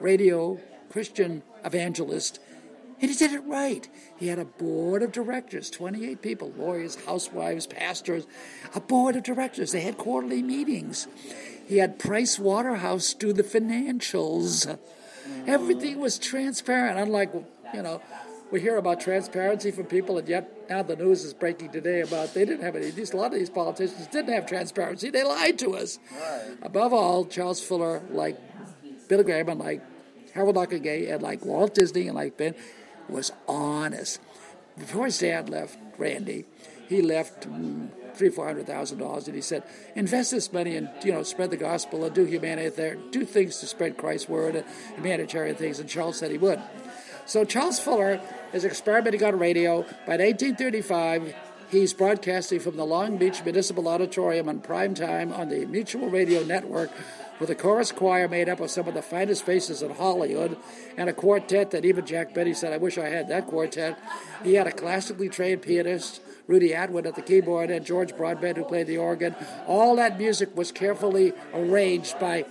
radio 0.00 0.60
Christian 0.90 1.42
evangelist 1.64 2.38
and 3.00 3.10
he 3.10 3.16
did 3.16 3.32
it 3.32 3.44
right. 3.44 3.88
He 4.16 4.28
had 4.28 4.38
a 4.38 4.44
board 4.44 5.02
of 5.02 5.12
directors, 5.12 5.70
28 5.70 6.22
people, 6.22 6.52
lawyers, 6.56 6.96
housewives, 7.04 7.66
pastors, 7.66 8.26
a 8.74 8.80
board 8.80 9.16
of 9.16 9.22
directors. 9.22 9.72
They 9.72 9.80
had 9.80 9.98
quarterly 9.98 10.42
meetings. 10.42 11.08
He 11.66 11.78
had 11.78 11.98
Price 11.98 12.38
Waterhouse 12.38 13.14
do 13.14 13.32
the 13.32 13.42
financials. 13.42 14.78
Everything 15.46 15.98
was 15.98 16.18
transparent, 16.18 16.98
unlike, 16.98 17.32
you 17.72 17.82
know, 17.82 18.00
we 18.50 18.60
hear 18.60 18.76
about 18.76 19.00
transparency 19.00 19.70
from 19.70 19.86
people, 19.86 20.18
and 20.18 20.28
yet 20.28 20.68
now 20.70 20.82
the 20.82 20.94
news 20.94 21.24
is 21.24 21.34
breaking 21.34 21.70
today 21.70 22.02
about 22.02 22.34
they 22.34 22.44
didn't 22.44 22.62
have 22.62 22.76
any. 22.76 22.90
These, 22.90 23.12
a 23.12 23.16
lot 23.16 23.32
of 23.32 23.38
these 23.38 23.50
politicians 23.50 24.06
didn't 24.08 24.32
have 24.32 24.46
transparency. 24.46 25.10
They 25.10 25.24
lied 25.24 25.58
to 25.60 25.74
us. 25.74 25.98
Right. 26.12 26.56
Above 26.62 26.92
all, 26.92 27.24
Charles 27.24 27.60
Fuller, 27.60 28.02
like 28.10 28.38
Bill 29.08 29.24
Graham, 29.24 29.48
and 29.48 29.58
like 29.58 29.82
Harold 30.34 30.56
Ockenga, 30.56 31.14
and 31.14 31.22
like 31.22 31.44
Walt 31.44 31.74
Disney, 31.74 32.06
and 32.06 32.14
like 32.14 32.36
Ben, 32.36 32.54
was 33.08 33.32
honest. 33.48 34.20
Before 34.76 35.06
his 35.06 35.18
dad 35.18 35.48
left, 35.48 35.78
Randy, 35.98 36.46
he 36.88 37.00
left 37.00 37.48
mm, 37.48 37.88
three, 38.14 38.28
four 38.28 38.46
hundred 38.46 38.66
thousand 38.66 38.98
dollars, 38.98 39.26
and 39.26 39.34
he 39.34 39.42
said, 39.42 39.62
"Invest 39.94 40.30
this 40.30 40.52
money 40.52 40.76
and 40.76 40.88
you 41.04 41.12
know 41.12 41.22
spread 41.22 41.50
the 41.50 41.56
gospel 41.56 42.04
and 42.04 42.14
do 42.14 42.24
humanity 42.24 42.68
there, 42.70 42.96
do 43.10 43.24
things 43.24 43.58
to 43.60 43.66
spread 43.66 43.96
Christ's 43.96 44.28
word 44.28 44.56
and 44.56 44.66
humanitarian 44.96 45.56
things." 45.56 45.78
And 45.78 45.88
Charles 45.88 46.18
said 46.18 46.30
he 46.30 46.38
would. 46.38 46.60
So 47.26 47.44
Charles 47.44 47.80
Fuller 47.80 48.20
is 48.52 48.64
experimenting 48.64 49.24
on 49.24 49.38
radio. 49.38 49.82
By 50.06 50.18
1835, 50.18 51.34
he's 51.70 51.94
broadcasting 51.94 52.60
from 52.60 52.76
the 52.76 52.84
Long 52.84 53.16
Beach 53.16 53.42
Municipal 53.44 53.88
Auditorium 53.88 54.48
on 54.48 54.60
prime 54.60 54.94
time 54.94 55.32
on 55.32 55.48
the 55.48 55.64
Mutual 55.64 56.10
Radio 56.10 56.44
Network 56.44 56.90
with 57.40 57.50
a 57.50 57.54
chorus 57.54 57.92
choir 57.92 58.28
made 58.28 58.48
up 58.48 58.60
of 58.60 58.70
some 58.70 58.86
of 58.88 58.94
the 58.94 59.02
finest 59.02 59.44
faces 59.44 59.82
in 59.82 59.90
Hollywood 59.90 60.56
and 60.96 61.08
a 61.08 61.12
quartet 61.12 61.70
that 61.72 61.84
even 61.84 62.06
Jack 62.06 62.34
Benny 62.34 62.54
said, 62.54 62.72
I 62.72 62.76
wish 62.76 62.98
I 62.98 63.08
had 63.08 63.28
that 63.28 63.46
quartet. 63.46 63.98
He 64.42 64.54
had 64.54 64.66
a 64.66 64.72
classically 64.72 65.28
trained 65.28 65.62
pianist, 65.62 66.20
Rudy 66.46 66.74
Atwood 66.74 67.06
at 67.06 67.14
the 67.14 67.22
keyboard, 67.22 67.70
and 67.70 67.84
George 67.84 68.16
Broadbent 68.16 68.56
who 68.56 68.64
played 68.64 68.86
the 68.86 68.98
organ. 68.98 69.34
All 69.66 69.96
that 69.96 70.18
music 70.18 70.56
was 70.56 70.70
carefully 70.72 71.32
arranged 71.52 72.18
by 72.18 72.44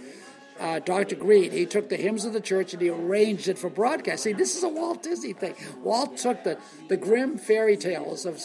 uh, 0.59 0.79
Dr. 0.79 1.15
Green. 1.15 1.51
He 1.51 1.65
took 1.65 1.89
the 1.89 1.97
hymns 1.97 2.25
of 2.25 2.33
the 2.33 2.41
church 2.41 2.73
and 2.73 2.81
he 2.81 2.89
arranged 2.89 3.47
it 3.47 3.57
for 3.57 3.69
broadcast. 3.69 4.23
See, 4.23 4.33
this 4.33 4.55
is 4.55 4.63
a 4.63 4.69
Walt 4.69 5.03
Disney 5.03 5.33
thing. 5.33 5.55
Walt 5.81 6.17
took 6.17 6.43
the, 6.43 6.57
the 6.89 6.97
Grimm 6.97 7.37
fairy 7.37 7.77
tales 7.77 8.25
of 8.25 8.41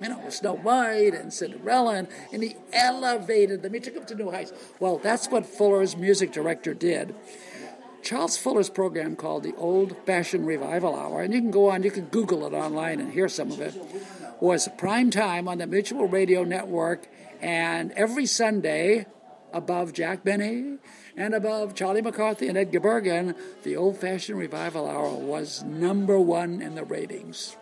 you 0.00 0.08
know, 0.08 0.28
Snow 0.28 0.54
White 0.54 1.14
and 1.14 1.32
Cinderella, 1.32 1.94
and, 1.96 2.08
and 2.32 2.42
he 2.42 2.56
elevated 2.72 3.62
them. 3.62 3.74
He 3.74 3.80
took 3.80 3.94
them 3.94 4.06
to 4.06 4.14
new 4.14 4.30
heights. 4.30 4.52
Well, 4.80 4.98
that's 4.98 5.28
what 5.28 5.46
Fuller's 5.46 5.96
music 5.96 6.32
director 6.32 6.74
did. 6.74 7.14
Charles 8.02 8.36
Fuller's 8.36 8.68
program 8.68 9.16
called 9.16 9.44
the 9.44 9.54
Old 9.56 9.96
Fashioned 10.04 10.46
Revival 10.46 10.94
Hour, 10.94 11.22
and 11.22 11.32
you 11.32 11.40
can 11.40 11.50
go 11.50 11.70
on, 11.70 11.82
you 11.82 11.90
can 11.90 12.04
Google 12.06 12.46
it 12.46 12.52
online 12.52 13.00
and 13.00 13.10
hear 13.10 13.28
some 13.28 13.50
of 13.50 13.60
it, 13.60 13.74
was 14.40 14.68
prime 14.76 15.10
time 15.10 15.48
on 15.48 15.58
the 15.58 15.66
Mutual 15.66 16.06
Radio 16.06 16.44
Network, 16.44 17.06
and 17.40 17.92
every 17.92 18.26
Sunday, 18.26 19.06
above 19.54 19.94
Jack 19.94 20.22
Benny 20.22 20.78
and 21.16 21.32
above 21.32 21.74
Charlie 21.74 22.02
McCarthy 22.02 22.48
and 22.48 22.58
Edgar 22.58 22.80
Bergen, 22.80 23.34
the 23.62 23.76
Old 23.76 23.96
Fashioned 23.96 24.38
Revival 24.38 24.88
Hour 24.88 25.14
was 25.14 25.62
number 25.62 26.18
one 26.18 26.60
in 26.60 26.74
the 26.74 26.84
ratings. 26.84 27.56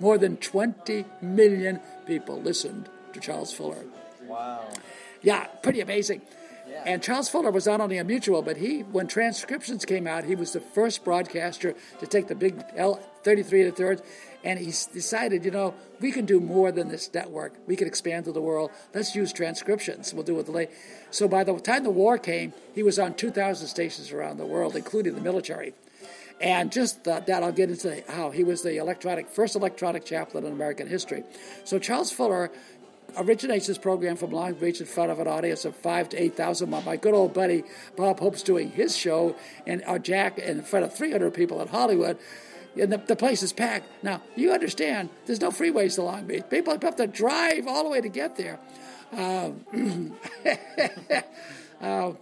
More 0.00 0.18
than 0.18 0.38
20 0.38 1.04
million 1.20 1.80
people 2.06 2.40
listened 2.40 2.88
to 3.12 3.20
Charles 3.20 3.52
Fuller. 3.52 3.84
Wow. 4.26 4.68
Yeah, 5.22 5.44
pretty 5.62 5.80
amazing. 5.80 6.22
And 6.84 7.02
Charles 7.02 7.28
Fuller 7.28 7.50
was 7.50 7.66
not 7.66 7.80
only 7.80 7.98
a 7.98 8.04
mutual, 8.04 8.42
but 8.42 8.56
he, 8.56 8.80
when 8.80 9.06
transcriptions 9.06 9.84
came 9.84 10.06
out, 10.06 10.24
he 10.24 10.34
was 10.34 10.52
the 10.52 10.60
first 10.60 11.04
broadcaster 11.04 11.74
to 11.98 12.06
take 12.06 12.28
the 12.28 12.34
big 12.34 12.62
L 12.74 13.00
33 13.22 13.64
to 13.64 13.72
third, 13.72 14.02
and 14.44 14.58
he 14.58 14.66
decided, 14.66 15.44
you 15.44 15.50
know, 15.50 15.74
we 16.00 16.10
can 16.10 16.24
do 16.24 16.40
more 16.40 16.72
than 16.72 16.88
this 16.88 17.12
network. 17.12 17.54
We 17.66 17.76
can 17.76 17.86
expand 17.86 18.24
to 18.24 18.32
the 18.32 18.40
world. 18.40 18.70
Let's 18.94 19.14
use 19.14 19.32
transcriptions. 19.32 20.14
We'll 20.14 20.24
do 20.24 20.38
it 20.38 20.48
late. 20.48 20.70
So 21.10 21.28
by 21.28 21.44
the 21.44 21.58
time 21.58 21.82
the 21.82 21.90
war 21.90 22.16
came, 22.16 22.54
he 22.74 22.82
was 22.82 22.98
on 22.98 23.14
2,000 23.14 23.66
stations 23.66 24.12
around 24.12 24.38
the 24.38 24.46
world, 24.46 24.76
including 24.76 25.14
the 25.14 25.20
military. 25.20 25.74
And 26.40 26.72
just 26.72 27.04
that, 27.04 27.26
that 27.26 27.42
I'll 27.42 27.52
get 27.52 27.70
into 27.70 28.02
how 28.08 28.30
he 28.30 28.44
was 28.44 28.62
the 28.62 28.78
electronic 28.78 29.28
first 29.28 29.56
electronic 29.56 30.04
chaplain 30.04 30.44
in 30.44 30.52
American 30.52 30.88
history. 30.88 31.22
So 31.64 31.78
Charles 31.78 32.10
Fuller 32.10 32.50
originates 33.16 33.66
this 33.66 33.78
program 33.78 34.16
from 34.16 34.30
Long 34.30 34.54
Beach 34.54 34.80
in 34.80 34.86
front 34.86 35.10
of 35.10 35.18
an 35.18 35.28
audience 35.28 35.64
of 35.64 35.76
five 35.76 36.08
to 36.10 36.22
eight 36.22 36.36
thousand. 36.36 36.70
My 36.70 36.96
good 36.96 37.14
old 37.14 37.34
buddy 37.34 37.64
Bob 37.96 38.20
Hope's 38.20 38.42
doing 38.42 38.70
his 38.70 38.96
show, 38.96 39.36
and 39.66 39.82
our 39.84 39.98
Jack 39.98 40.38
in 40.38 40.62
front 40.62 40.84
of 40.84 40.94
three 40.94 41.12
hundred 41.12 41.34
people 41.34 41.60
in 41.60 41.68
Hollywood. 41.68 42.18
And 42.80 42.92
the, 42.92 42.98
the 42.98 43.16
place 43.16 43.42
is 43.42 43.52
packed. 43.52 43.88
Now, 44.04 44.22
you 44.36 44.52
understand, 44.52 45.08
there's 45.26 45.40
no 45.40 45.50
freeways 45.50 45.96
to 45.96 46.02
Long 46.02 46.26
Beach. 46.26 46.44
People 46.48 46.78
have 46.80 46.96
to 46.96 47.06
drive 47.08 47.66
all 47.66 47.82
the 47.82 47.90
way 47.90 48.00
to 48.00 48.08
get 48.08 48.36
there. 48.36 48.60
Um, 49.12 50.14
uh, 51.80 52.12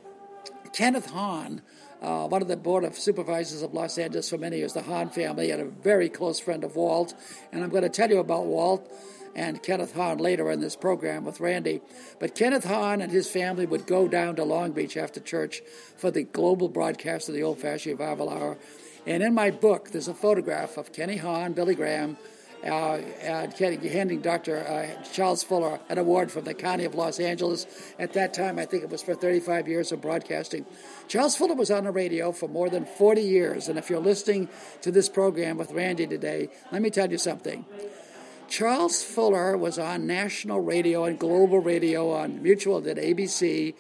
Kenneth 0.73 1.11
Hahn, 1.11 1.61
uh, 2.01 2.29
one 2.29 2.43
of 2.43 2.49
the 2.49 2.57
board 2.57 2.85
of 2.85 2.97
supervisors 2.97 3.63
of 3.63 3.75
Los 3.75 3.99
Angeles 3.99 4.31
for 4.31 4.39
many 4.39 4.59
years, 4.59 4.73
the 4.73 4.83
Hahn 4.83 5.11
family, 5.11 5.51
and 5.51 5.61
a 5.61 5.65
very 5.65 6.09
close 6.09 6.39
friend 6.39 6.65
of 6.65 6.77
Walt. 6.77 7.15
And 7.53 7.63
I'm 7.63 7.71
going 7.71 7.83
to 7.83 7.89
tell 7.89 8.11
you 8.11 8.19
about 8.19 8.47
Walt 8.47 8.91
and 9.35 9.63
Kenneth 9.63 9.95
Hahn 9.95 10.19
later 10.19 10.51
in 10.51 10.61
this 10.61 10.77
program 10.77 11.25
with 11.25 11.41
Randy. 11.41 11.81
But 12.19 12.35
Kenneth 12.35 12.65
Hahn 12.65 13.01
and 13.01 13.13
his 13.13 13.29
family 13.31 13.67
would 13.67 13.87
go 13.87 14.09
down 14.09 14.37
to 14.37 14.45
Long 14.45 14.73
Beach 14.73 14.97
after 14.97 15.21
church 15.21 15.61
for 15.97 16.11
the 16.11 16.25
global 16.25 16.69
broadcast 16.69 17.29
of 17.29 17.35
the 17.35 17.43
Old 17.43 17.59
Fashioned 17.61 17.99
Revival 17.99 18.31
Hour. 18.31 18.59
And 19.07 19.23
in 19.23 19.35
my 19.35 19.51
book, 19.51 19.91
there's 19.91 20.09
a 20.09 20.15
photograph 20.15 20.77
of 20.77 20.93
Kenny 20.93 21.17
Hahn, 21.17 21.53
Billy 21.53 21.75
Graham, 21.75 22.17
uh, 22.65 22.97
and 23.23 23.53
handing 23.53 24.21
Dr. 24.21 24.59
Uh, 24.59 25.03
Charles 25.13 25.43
Fuller 25.43 25.81
an 25.89 25.99
award 25.99 26.33
from 26.33 26.45
the 26.45 26.55
County 26.55 26.85
of 26.85 26.95
Los 26.95 27.21
Angeles. 27.21 27.67
At 27.99 28.13
that 28.15 28.35
time, 28.35 28.59
I 28.59 28.65
think 28.65 28.83
it 28.83 28.91
was 28.91 29.03
for 29.03 29.15
35 29.15 29.69
years 29.69 29.93
of 29.93 30.01
broadcasting. 30.01 30.67
Charles 31.07 31.37
Fuller 31.37 31.55
was 31.55 31.71
on 31.71 31.85
the 31.85 31.91
radio 31.91 32.33
for 32.33 32.49
more 32.49 32.69
than 32.69 32.85
40 32.85 33.21
years, 33.21 33.69
and 33.69 33.79
if 33.79 33.89
you're 33.89 34.01
listening 34.01 34.49
to 34.83 34.91
this 34.91 35.09
program 35.09 35.57
with 35.57 35.73
Randy 35.73 36.07
today, 36.07 36.49
let 36.73 36.83
me 36.83 36.91
tell 36.91 37.11
you 37.11 37.19
something. 37.19 37.65
Charles 38.49 39.03
Fuller 39.03 39.57
was 39.57 39.79
on 39.79 40.07
national 40.07 40.61
radio 40.61 41.05
and 41.05 41.19
global 41.19 41.59
radio 41.59 42.13
on 42.13 42.43
Mutual 42.43 42.79
at 42.89 42.97
ABC, 42.97 43.75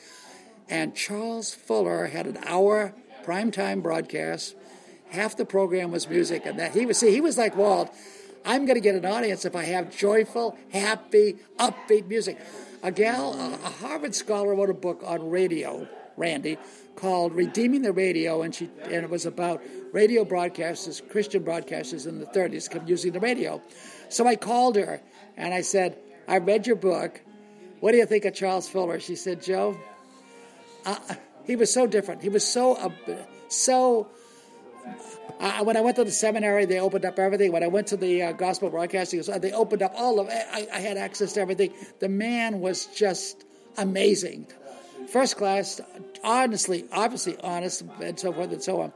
and 0.68 0.94
Charles 0.94 1.54
Fuller 1.54 2.06
had 2.06 2.26
an 2.26 2.38
hour 2.44 2.94
primetime 3.24 3.82
broadcast. 3.82 4.54
Half 5.10 5.38
the 5.38 5.46
program 5.46 5.90
was 5.90 6.06
music, 6.08 6.44
and 6.44 6.58
that 6.58 6.74
he 6.74 6.84
was 6.84 6.98
see 6.98 7.10
he 7.10 7.22
was 7.22 7.38
like 7.38 7.56
Walt. 7.56 7.90
I'm 8.48 8.64
going 8.64 8.76
to 8.76 8.80
get 8.80 8.94
an 8.94 9.04
audience 9.04 9.44
if 9.44 9.54
I 9.54 9.64
have 9.64 9.94
joyful, 9.94 10.56
happy, 10.72 11.36
upbeat 11.58 12.08
music. 12.08 12.38
A 12.82 12.90
gal, 12.90 13.34
a 13.34 13.68
Harvard 13.68 14.14
scholar, 14.14 14.54
wrote 14.54 14.70
a 14.70 14.74
book 14.74 15.02
on 15.04 15.28
radio, 15.28 15.86
Randy, 16.16 16.56
called 16.96 17.34
"Redeeming 17.34 17.82
the 17.82 17.92
Radio," 17.92 18.40
and 18.40 18.54
she 18.54 18.70
and 18.84 19.04
it 19.04 19.10
was 19.10 19.26
about 19.26 19.62
radio 19.92 20.24
broadcasters, 20.24 21.06
Christian 21.10 21.44
broadcasters 21.44 22.06
in 22.06 22.20
the 22.20 22.24
30s, 22.24 22.70
come 22.70 22.86
using 22.86 23.12
the 23.12 23.20
radio. 23.20 23.60
So 24.08 24.26
I 24.26 24.36
called 24.36 24.76
her 24.76 25.02
and 25.36 25.52
I 25.52 25.60
said, 25.60 25.98
I 26.26 26.38
read 26.38 26.66
your 26.66 26.76
book. 26.76 27.20
What 27.80 27.92
do 27.92 27.98
you 27.98 28.06
think 28.06 28.24
of 28.24 28.34
Charles 28.34 28.66
Fuller? 28.66 28.98
She 28.98 29.14
said, 29.14 29.42
Joe, 29.42 29.76
uh, 30.86 30.96
he 31.44 31.54
was 31.54 31.70
so 31.70 31.86
different. 31.86 32.22
He 32.22 32.30
was 32.30 32.46
so, 32.46 32.76
uh, 32.76 32.90
so. 33.48 34.08
Uh, 35.38 35.62
when 35.64 35.76
I 35.76 35.80
went 35.80 35.96
to 35.96 36.04
the 36.04 36.10
seminary, 36.10 36.64
they 36.64 36.80
opened 36.80 37.04
up 37.04 37.18
everything. 37.18 37.52
When 37.52 37.62
I 37.62 37.68
went 37.68 37.88
to 37.88 37.96
the 37.96 38.22
uh, 38.22 38.32
gospel 38.32 38.70
broadcasting, 38.70 39.22
they 39.40 39.52
opened 39.52 39.82
up 39.82 39.92
all 39.96 40.18
of. 40.18 40.28
I, 40.28 40.66
I 40.72 40.80
had 40.80 40.96
access 40.96 41.34
to 41.34 41.40
everything. 41.40 41.72
The 42.00 42.08
man 42.08 42.60
was 42.60 42.86
just 42.86 43.44
amazing, 43.76 44.48
first 45.08 45.36
class, 45.36 45.80
honestly, 46.24 46.84
obviously 46.90 47.38
honest, 47.40 47.84
and 48.02 48.18
so 48.18 48.32
forth 48.32 48.52
and 48.52 48.62
so 48.62 48.80
on. 48.80 48.92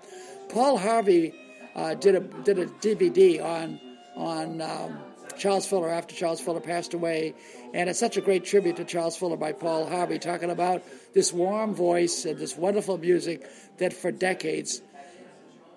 Paul 0.49 0.79
Harvey 0.79 1.33
uh, 1.77 1.95
did 1.95 2.17
a 2.17 2.21
did 2.21 2.59
a 2.59 2.67
DVD 2.67 3.43
on 3.43 3.81
on 4.17 4.61
um, 4.61 4.99
Charles 5.39 5.67
Fuller 5.67 5.91
after 5.91 6.15
Charles 6.15 6.41
Fuller 6.41 6.61
passed 6.61 6.95
away. 6.95 7.35
And 7.75 7.89
it's 7.89 7.99
such 7.99 8.17
a 8.17 8.21
great 8.21 8.45
tribute 8.45 8.77
to 8.77 8.85
Charles 8.85 9.17
Fuller 9.17 9.37
by 9.37 9.53
Paul 9.53 9.89
Harvey, 9.89 10.19
talking 10.19 10.51
about 10.51 10.83
this 11.15 11.33
warm 11.33 11.75
voice 11.75 12.25
and 12.25 12.39
this 12.39 12.57
wonderful 12.57 12.99
music 12.99 13.49
that 13.79 13.93
for 13.93 14.13
decades 14.13 14.83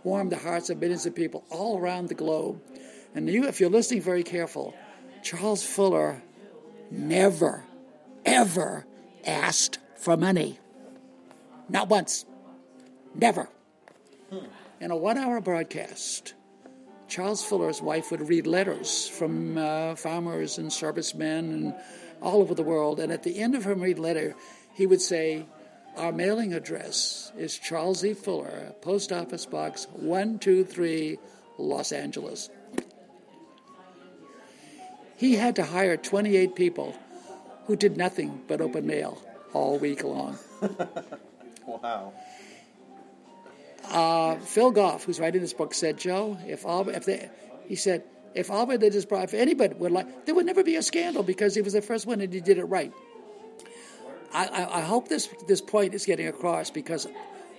warmed 0.05 0.31
the 0.31 0.37
hearts 0.37 0.69
of 0.69 0.79
millions 0.79 1.05
of 1.05 1.15
people 1.15 1.43
all 1.49 1.77
around 1.77 2.07
the 2.07 2.15
globe. 2.15 2.61
And 3.13 3.27
you, 3.27 3.45
if 3.45 3.59
you're 3.59 3.69
listening 3.69 4.01
very 4.01 4.23
careful, 4.23 4.75
Charles 5.23 5.65
Fuller 5.65 6.21
never, 6.91 7.63
ever 8.23 8.85
asked 9.25 9.79
for 9.97 10.15
money. 10.15 10.59
Not 11.67 11.89
once. 11.89 12.25
Never. 13.15 13.49
In 14.79 14.91
a 14.91 14.95
one 14.95 15.17
hour 15.17 15.41
broadcast, 15.41 16.33
Charles 17.07 17.43
Fuller's 17.43 17.81
wife 17.81 18.11
would 18.11 18.27
read 18.27 18.45
letters 18.45 19.07
from 19.07 19.57
uh, 19.57 19.95
farmers 19.95 20.57
and 20.57 20.71
servicemen 20.71 21.53
and 21.53 21.75
all 22.21 22.41
over 22.41 22.53
the 22.53 22.63
world. 22.63 22.99
And 22.99 23.11
at 23.11 23.23
the 23.23 23.39
end 23.39 23.55
of 23.55 23.63
her 23.63 23.73
read 23.73 23.99
letter, 23.99 24.35
he 24.73 24.85
would 24.85 25.01
say, 25.01 25.45
Our 25.97 26.11
mailing 26.11 26.53
address 26.53 27.31
is 27.37 27.57
Charles 27.57 28.03
E. 28.03 28.13
Fuller, 28.13 28.73
Post 28.81 29.13
Office 29.13 29.45
Box 29.45 29.87
123, 29.93 31.17
Los 31.57 31.93
Angeles. 31.93 32.49
He 35.15 35.35
had 35.35 35.55
to 35.55 35.63
hire 35.63 35.95
28 35.95 36.53
people 36.53 36.93
who 37.67 37.77
did 37.77 37.95
nothing 37.95 38.41
but 38.47 38.59
open 38.59 38.85
mail 38.85 39.21
all 39.53 39.79
week 39.79 40.03
long. 40.03 40.37
wow. 41.65 42.11
Uh, 43.89 44.35
Phil 44.39 44.71
Goff, 44.71 45.05
who's 45.05 45.19
writing 45.21 45.39
this 45.39 45.53
book, 45.53 45.73
said, 45.73 45.97
"Joe, 45.97 46.37
if 46.45 46.65
all 46.65 46.89
if 46.89 47.05
they, 47.05 47.29
he 47.67 47.75
said, 47.75 48.03
if 48.33 48.51
all 48.51 48.67
religious, 48.67 49.05
if 49.09 49.33
anybody 49.33 49.75
would 49.75 49.91
like, 49.93 50.25
there 50.25 50.35
would 50.35 50.45
never 50.45 50.63
be 50.63 50.75
a 50.75 50.83
scandal 50.83 51.23
because 51.23 51.55
he 51.55 51.61
was 51.61 51.73
the 51.73 51.81
first 51.81 52.05
one 52.05 52.19
and 52.19 52.33
he 52.33 52.41
did 52.41 52.57
it 52.57 52.65
right." 52.65 52.91
I, 54.35 54.79
I, 54.79 54.81
hope 54.81 55.07
this 55.07 55.29
this 55.47 55.61
point 55.61 55.93
is 55.93 56.05
getting 56.05 56.27
across 56.27 56.69
because 56.69 57.07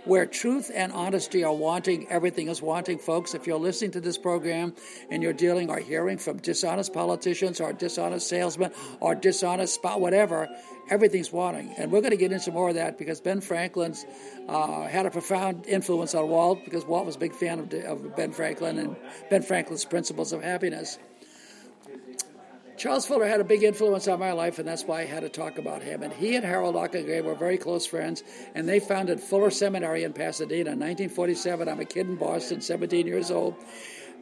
where 0.05 0.27
truth 0.27 0.71
and 0.73 0.93
honesty 0.93 1.43
are 1.43 1.55
wanting, 1.55 2.07
everything 2.09 2.49
is 2.49 2.63
wanting, 2.63 2.99
folks. 2.99 3.35
If 3.35 3.47
you're 3.47 3.59
listening 3.59 3.93
to 3.93 4.01
this 4.01 4.19
program 4.19 4.75
and 5.11 5.23
you're 5.23 5.33
dealing 5.33 5.69
or 5.69 5.79
hearing 5.79 6.19
from 6.19 6.37
dishonest 6.37 6.93
politicians 6.93 7.61
or 7.61 7.73
dishonest 7.73 8.29
salesmen 8.29 8.73
or 9.01 9.15
dishonest 9.15 9.75
spot, 9.75 10.01
whatever, 10.01 10.49
everything's 10.89 11.33
wanting. 11.33 11.75
And 11.77 11.91
we're 11.91 12.03
going 12.03 12.13
to 12.13 12.17
get 12.17 12.31
into 12.31 12.53
more 12.53 12.69
of 12.69 12.77
that 12.77 12.99
because 12.99 13.21
Ben 13.21 13.41
Franklin's 13.41 14.07
uh, 14.47 14.87
had 14.87 15.07
a 15.07 15.11
profound 15.11 15.67
influence 15.67 16.15
on 16.15 16.29
Walt 16.29 16.65
because 16.65 16.85
Walt 16.85 17.07
was 17.07 17.17
a 17.17 17.19
big 17.19 17.35
fan 17.35 17.59
of, 17.59 17.73
of 17.73 18.15
Ben 18.15 18.33
Franklin 18.33 18.79
and 18.79 18.97
Ben 19.29 19.43
Franklin's 19.43 19.85
principles 19.85 20.33
of 20.33 20.43
happiness. 20.43 20.99
Charles 22.77 23.07
Fuller 23.07 23.27
had 23.27 23.41
a 23.41 23.45
big 23.45 23.63
influence 23.63 24.07
on 24.07 24.19
my 24.19 24.33
life, 24.33 24.59
and 24.59 24.69
that's 24.69 24.85
why 24.85 25.01
I 25.01 25.05
had 25.07 25.21
to 25.23 25.31
talk 25.31 25.57
about 25.57 25.83
him. 25.83 26.03
And 26.03 26.13
he 26.13 26.37
and 26.37 26.45
Harold 26.45 26.75
Ockenga 26.75 27.25
were 27.25 27.35
very 27.35 27.57
close 27.57 27.87
friends, 27.87 28.23
and 28.55 28.69
they 28.69 28.81
founded 28.81 29.21
Fuller 29.21 29.51
Seminary 29.51 30.05
in 30.05 30.13
Pasadena 30.13 30.73
in 30.73 30.79
1947. 30.79 31.69
I'm 31.69 31.81
a 31.81 31.87
kid 31.87 32.07
in 32.07 32.17
Boston, 32.17 32.61
17 32.61 33.07
years 33.07 33.31
old. 33.31 33.55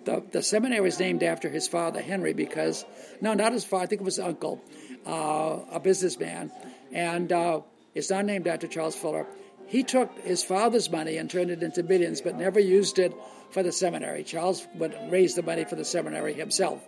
The, 0.05 0.23
the 0.31 0.43
seminary 0.43 0.83
was 0.83 1.01
named 1.01 1.23
after 1.23 1.49
his 1.49 1.67
father, 1.67 2.01
Henry, 2.01 2.33
because, 2.33 2.85
no, 3.21 3.35
not 3.35 3.53
his 3.53 3.65
father, 3.65 3.85
I 3.85 3.87
think 3.87 4.03
it 4.03 4.05
was 4.05 4.17
his 4.17 4.25
uncle, 4.25 4.63
uh, 5.07 5.61
a 5.73 5.81
businessman. 5.81 6.53
And 6.93 7.33
uh, 7.33 7.63
it's 7.95 8.11
not 8.11 8.25
named 8.25 8.47
after 8.47 8.69
Charles 8.69 8.95
Fuller. 8.95 9.27
He 9.67 9.83
took 9.83 10.17
his 10.21 10.45
father's 10.45 10.91
money 10.91 11.17
and 11.17 11.29
turned 11.29 11.51
it 11.51 11.63
into 11.63 11.83
millions, 11.83 12.21
but 12.21 12.37
never 12.37 12.61
used 12.61 12.99
it 12.99 13.15
for 13.51 13.63
the 13.63 13.73
seminary. 13.73 14.23
Charles 14.23 14.67
would 14.75 14.95
raise 15.11 15.35
the 15.35 15.43
money 15.43 15.65
for 15.65 15.75
the 15.75 15.85
seminary 15.85 16.35
himself. 16.35 16.87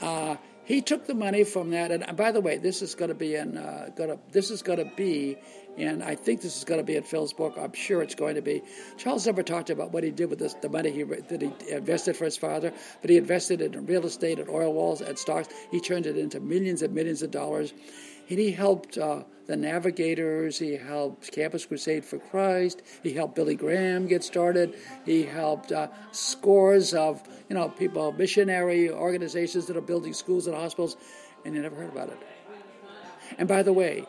Uh, 0.00 0.36
he 0.64 0.80
took 0.80 1.06
the 1.06 1.14
money 1.14 1.44
from 1.44 1.70
that, 1.70 1.90
and 1.90 2.16
by 2.16 2.30
the 2.30 2.40
way, 2.40 2.56
this 2.56 2.82
is 2.82 2.94
going 2.94 3.08
to 3.08 3.14
be 3.14 3.34
in 3.34 3.56
uh, 3.56 3.90
to 3.96 4.18
this 4.30 4.50
is 4.50 4.62
going 4.62 4.78
to 4.78 4.90
be, 4.96 5.36
and 5.76 6.02
I 6.02 6.14
think 6.14 6.40
this 6.40 6.56
is 6.56 6.64
going 6.64 6.78
to 6.78 6.84
be 6.84 6.96
in 6.96 7.02
Phil's 7.02 7.32
book. 7.32 7.54
I'm 7.58 7.72
sure 7.72 8.00
it's 8.02 8.14
going 8.14 8.36
to 8.36 8.42
be. 8.42 8.62
Charles 8.96 9.26
never 9.26 9.42
talked 9.42 9.70
about 9.70 9.92
what 9.92 10.04
he 10.04 10.10
did 10.10 10.30
with 10.30 10.38
this, 10.38 10.54
the 10.54 10.68
money 10.68 10.90
he 10.90 11.02
that 11.02 11.42
he 11.42 11.52
invested 11.68 12.16
for 12.16 12.24
his 12.24 12.36
father, 12.36 12.72
but 13.00 13.10
he 13.10 13.16
invested 13.16 13.60
it 13.60 13.74
in 13.74 13.86
real 13.86 14.06
estate, 14.06 14.38
and 14.38 14.48
oil 14.48 14.72
wells, 14.72 15.00
and 15.00 15.18
stocks. 15.18 15.48
He 15.70 15.80
turned 15.80 16.06
it 16.06 16.16
into 16.16 16.38
millions 16.38 16.82
and 16.82 16.94
millions 16.94 17.22
of 17.22 17.32
dollars, 17.32 17.74
and 18.32 18.40
he 18.40 18.50
helped. 18.52 18.98
Uh, 18.98 19.24
the 19.46 19.56
Navigators. 19.56 20.58
He 20.58 20.76
helped 20.76 21.32
Campus 21.32 21.66
Crusade 21.66 22.04
for 22.04 22.18
Christ. 22.18 22.80
He 23.02 23.12
helped 23.12 23.34
Billy 23.34 23.54
Graham 23.54 24.06
get 24.06 24.24
started. 24.24 24.76
He 25.04 25.24
helped 25.24 25.72
uh, 25.72 25.88
scores 26.12 26.94
of 26.94 27.22
you 27.48 27.56
know 27.56 27.68
people, 27.68 28.12
missionary 28.12 28.90
organizations 28.90 29.66
that 29.66 29.76
are 29.76 29.82
building 29.82 30.14
schools 30.14 30.46
and 30.46 30.56
hospitals, 30.56 30.96
and 31.44 31.54
you 31.54 31.62
never 31.62 31.76
heard 31.76 31.90
about 31.90 32.08
it. 32.08 32.18
And 33.36 33.48
by 33.48 33.62
the 33.62 33.72
way, 33.72 34.06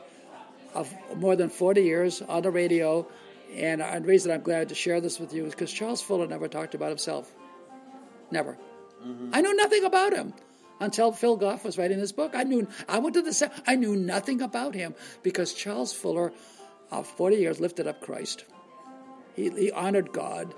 of 0.74 0.94
more 1.18 1.36
than 1.36 1.50
40 1.50 1.82
years 1.82 2.22
on 2.22 2.44
the 2.44 2.52
radio. 2.52 3.08
And 3.54 3.82
the 3.82 4.08
reason 4.08 4.32
I'm 4.32 4.42
glad 4.42 4.70
to 4.70 4.76
share 4.76 5.00
this 5.00 5.20
with 5.20 5.34
you 5.34 5.46
is 5.46 5.54
because 5.54 5.72
Charles 5.72 6.02
Fuller 6.02 6.26
never 6.26 6.48
talked 6.48 6.74
about 6.74 6.90
himself. 6.90 7.32
Never. 8.32 8.58
Mm-hmm. 9.06 9.30
I 9.34 9.42
know 9.42 9.52
nothing 9.52 9.84
about 9.84 10.14
him 10.14 10.34
until 10.84 11.12
Phil 11.12 11.38
Goff 11.38 11.64
was 11.64 11.78
writing 11.78 12.00
this 12.00 12.12
book. 12.12 12.34
I 12.36 12.44
knew 12.44 12.68
I 12.88 13.00
went 13.00 13.16
to 13.16 13.22
the 13.22 13.52
I 13.66 13.76
knew 13.76 13.96
nothing 13.96 14.42
about 14.42 14.76
him 14.76 14.96
because 15.24 15.54
Charles 15.54 15.94
Fuller, 15.94 16.34
of 16.92 17.08
40 17.08 17.38
years, 17.38 17.60
lifted 17.60 17.88
up 17.88 18.02
Christ. 18.02 18.46
He, 19.36 19.50
he 19.50 19.72
honored 19.72 20.12
God, 20.12 20.54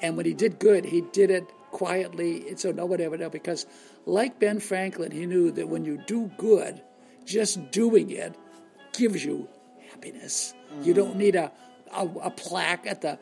and 0.00 0.16
when 0.16 0.24
he 0.24 0.32
did 0.32 0.58
good, 0.58 0.84
he 0.84 1.02
did 1.02 1.30
it 1.30 1.46
quietly, 1.70 2.56
so 2.56 2.72
nobody 2.72 3.04
ever 3.04 3.18
knew. 3.18 3.28
Because, 3.28 3.66
like 4.06 4.38
Ben 4.38 4.60
Franklin, 4.60 5.10
he 5.10 5.26
knew 5.26 5.50
that 5.50 5.68
when 5.68 5.84
you 5.84 6.02
do 6.06 6.30
good, 6.38 6.80
just 7.24 7.70
doing 7.70 8.10
it 8.10 8.34
gives 8.92 9.24
you 9.24 9.48
happiness. 9.90 10.54
Mm-hmm. 10.72 10.82
You 10.84 10.94
don't 10.94 11.16
need 11.16 11.36
a, 11.36 11.52
a, 11.92 12.06
a 12.22 12.30
plaque 12.30 12.86
at 12.86 13.00
the 13.02 13.18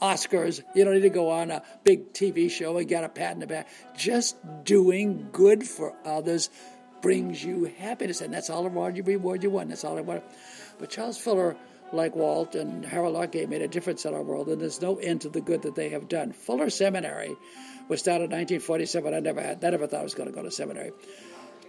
Oscars. 0.00 0.62
You 0.74 0.84
don't 0.84 0.94
need 0.94 1.00
to 1.00 1.10
go 1.10 1.30
on 1.30 1.50
a 1.50 1.62
big 1.84 2.12
TV 2.12 2.50
show 2.50 2.76
and 2.78 2.88
get 2.88 3.04
a 3.04 3.08
pat 3.08 3.32
in 3.32 3.40
the 3.40 3.46
back. 3.46 3.68
Just 3.96 4.36
doing 4.64 5.28
good 5.32 5.66
for 5.66 5.94
others 6.04 6.50
brings 7.02 7.44
you 7.44 7.64
happiness, 7.78 8.20
and 8.20 8.32
that's 8.32 8.50
all 8.50 8.64
the 8.64 8.70
reward 8.70 9.42
you 9.42 9.50
want. 9.50 9.68
That's 9.68 9.84
all 9.84 9.98
I 9.98 10.00
want. 10.00 10.24
But 10.78 10.90
Charles 10.90 11.18
Fuller, 11.18 11.56
like 11.92 12.16
Walt 12.16 12.54
and 12.54 12.84
Harold 12.84 13.14
Ockenga, 13.14 13.48
made 13.48 13.62
a 13.62 13.68
difference 13.68 14.04
in 14.04 14.14
our 14.14 14.22
world, 14.22 14.48
and 14.48 14.60
there's 14.60 14.82
no 14.82 14.96
end 14.96 15.20
to 15.22 15.28
the 15.28 15.40
good 15.40 15.62
that 15.62 15.74
they 15.74 15.90
have 15.90 16.08
done. 16.08 16.32
Fuller 16.32 16.70
Seminary 16.70 17.36
was 17.88 18.00
started 18.00 18.24
in 18.24 18.38
1947. 18.38 19.14
I 19.14 19.20
never 19.20 19.40
had, 19.40 19.64
I 19.64 19.70
never 19.70 19.86
thought 19.86 20.00
I 20.00 20.04
was 20.04 20.14
going 20.14 20.28
to 20.28 20.34
go 20.34 20.42
to 20.42 20.50
seminary. 20.50 20.92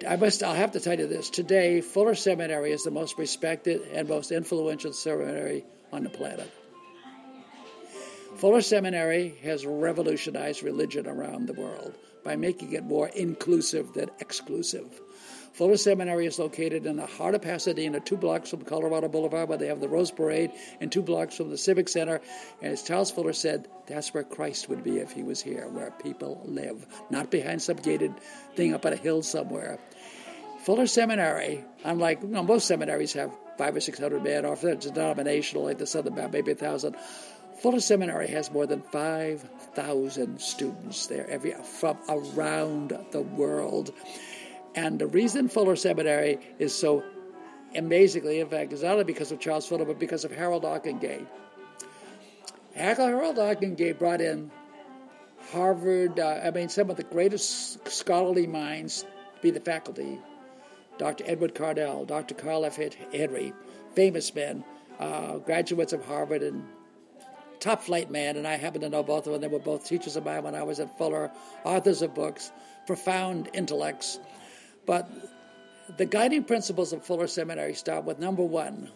I 0.07 0.15
must, 0.15 0.43
I'll 0.43 0.53
have 0.53 0.72
to 0.72 0.80
tell 0.80 0.99
you 0.99 1.07
this. 1.07 1.30
Today, 1.30 1.82
Fuller 1.82 2.15
Seminary 2.15 2.72
is 2.72 2.84
the 2.84 2.91
most 2.91 3.18
respected 3.18 3.82
and 3.93 4.07
most 4.07 4.32
influential 4.32 4.93
seminary 4.93 5.65
on 5.91 6.03
the 6.03 6.09
planet. 6.09 6.51
Fuller 8.38 8.61
Seminary 8.61 9.35
has 9.41 9.65
revolutionized 9.65 10.61
religion 10.61 11.07
around 11.07 11.47
the 11.47 11.53
world 11.53 11.95
by 12.23 12.35
making 12.35 12.73
it 12.73 12.83
more 12.83 13.07
inclusive 13.07 13.93
than 13.93 14.11
exclusive. 14.19 15.01
Fuller 15.53 15.75
Seminary 15.75 16.27
is 16.27 16.38
located 16.38 16.85
in 16.85 16.97
the 16.97 17.07
heart 17.07 17.33
of 17.33 17.41
Pasadena, 17.41 17.99
two 17.99 18.15
blocks 18.15 18.51
from 18.51 18.61
Colorado 18.61 19.07
Boulevard, 19.07 19.49
where 19.49 19.57
they 19.57 19.65
have 19.65 19.79
the 19.79 19.89
Rose 19.89 20.11
Parade, 20.11 20.51
and 20.79 20.91
two 20.91 21.01
blocks 21.01 21.35
from 21.35 21.49
the 21.49 21.57
Civic 21.57 21.89
Center. 21.89 22.21
And 22.61 22.73
as 22.73 22.83
Charles 22.83 23.09
Fuller 23.09 23.33
said, 23.33 23.67
that's 23.88 24.13
where 24.13 24.23
Christ 24.23 24.69
would 24.69 24.83
be 24.83 24.99
if 24.99 25.11
he 25.11 25.23
was 25.23 25.41
here, 25.41 25.67
where 25.69 25.89
people 25.89 26.43
live, 26.45 26.85
not 27.09 27.31
behind 27.31 27.63
some 27.63 27.77
gated 27.77 28.13
thing 28.55 28.75
up 28.75 28.85
on 28.85 28.93
a 28.93 28.97
hill 28.97 29.23
somewhere. 29.23 29.79
Fuller 30.61 30.85
Seminary, 30.85 31.63
unlike 31.83 32.21
you 32.21 32.27
know, 32.27 32.43
most 32.43 32.67
seminaries, 32.67 33.13
have 33.13 33.31
five 33.57 33.75
or 33.75 33.79
six 33.79 33.97
hundred 33.97 34.23
men, 34.23 34.45
or 34.45 34.53
if 34.53 34.63
it's 34.63 34.85
denominational 34.85 35.63
like 35.63 35.79
the 35.79 35.88
Southern 35.88 36.13
Baptist, 36.13 36.33
maybe 36.33 36.51
a 36.51 36.55
thousand. 36.55 36.95
Fuller 37.62 37.80
Seminary 37.80 38.28
has 38.28 38.51
more 38.51 38.68
than 38.68 38.82
5,000 38.82 40.39
students 40.39 41.08
there 41.08 41.28
every, 41.28 41.53
from 41.53 41.97
around 42.08 42.97
the 43.12 43.22
world. 43.22 43.91
And 44.76 44.99
the 44.99 45.08
reason 45.08 45.49
Fuller 45.49 45.76
Seminary 45.76 46.39
is 46.60 46.76
so 46.76 47.03
amazingly, 47.76 48.39
in 48.39 48.47
fact, 48.47 48.74
is 48.74 48.84
not 48.84 48.93
only 48.93 49.05
because 49.05 49.32
of 49.32 49.39
Charles 49.39 49.68
Fuller, 49.68 49.86
but 49.86 49.97
because 49.97 50.24
of 50.24 50.32
Harold 50.32 50.64
Ockenga. 50.64 51.26
Harold 52.76 53.38
Ockenga 53.38 53.97
brought 53.97 54.22
in 54.22 54.51
Harvard, 55.51 56.20
uh, 56.20 56.41
I 56.43 56.51
mean, 56.51 56.70
some 56.70 56.91
of 56.91 56.97
the 56.97 57.03
greatest 57.03 57.88
scholarly 57.89 58.45
minds 58.45 59.01
to 59.01 59.41
be 59.41 59.49
the 59.49 59.60
faculty. 59.60 60.20
Dr. 60.99 61.24
Edward 61.28 61.55
Carnell, 61.55 62.05
Dr. 62.05 62.36
Carl 62.36 62.66
F. 62.66 62.78
Henry, 63.12 63.53
famous 63.95 64.34
men, 64.36 64.64
uh, 64.99 65.38
graduates 65.38 65.93
of 65.93 66.05
Harvard 66.05 66.43
and 66.43 66.64
top 67.60 67.84
flight 67.84 68.10
man, 68.10 68.38
and 68.38 68.47
I 68.47 68.55
happen 68.55 68.82
to 68.82 68.89
know 68.89 69.03
both 69.03 69.28
of 69.28 69.34
them. 69.34 69.41
They 69.41 69.47
were 69.47 69.60
both 69.60 69.86
teachers 69.86 70.16
of 70.16 70.26
mine 70.26 70.43
when 70.43 70.55
I 70.55 70.64
was 70.64 70.80
at 70.80 70.97
Fuller, 70.97 71.32
authors 71.64 72.01
of 72.01 72.14
books, 72.14 72.51
profound 72.86 73.49
intellects. 73.53 74.20
But 74.86 75.10
the 75.97 76.05
guiding 76.05 76.43
principles 76.43 76.93
of 76.93 77.05
Fuller 77.05 77.28
Seminary 77.28 77.74
start 77.74 78.05
with 78.05 78.20
number 78.20 78.43
one, 78.43 78.89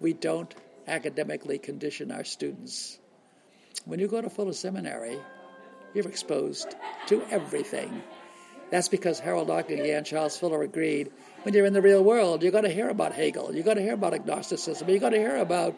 we 0.00 0.12
don't 0.12 0.54
academically 0.86 1.58
condition 1.58 2.10
our 2.10 2.24
students. 2.24 2.98
When 3.84 4.00
you 4.00 4.08
go 4.08 4.20
to 4.20 4.30
Fuller 4.30 4.52
Seminary, 4.52 5.18
you're 5.94 6.08
exposed 6.08 6.74
to 7.06 7.22
everything. 7.30 8.02
That's 8.70 8.88
because 8.88 9.20
Harold 9.20 9.48
Ockenga 9.48 9.96
and 9.96 10.04
Charles 10.04 10.36
Fuller 10.36 10.62
agreed 10.62 11.10
when 11.42 11.54
you're 11.54 11.66
in 11.66 11.72
the 11.72 11.82
real 11.82 12.02
world, 12.02 12.42
you're 12.42 12.52
going 12.52 12.64
to 12.64 12.70
hear 12.70 12.88
about 12.88 13.12
Hegel, 13.12 13.54
you're 13.54 13.64
going 13.64 13.76
to 13.76 13.82
hear 13.82 13.94
about 13.94 14.12
agnosticism, 14.12 14.88
you're 14.88 14.98
going 14.98 15.12
to 15.12 15.18
hear 15.18 15.36
about 15.36 15.76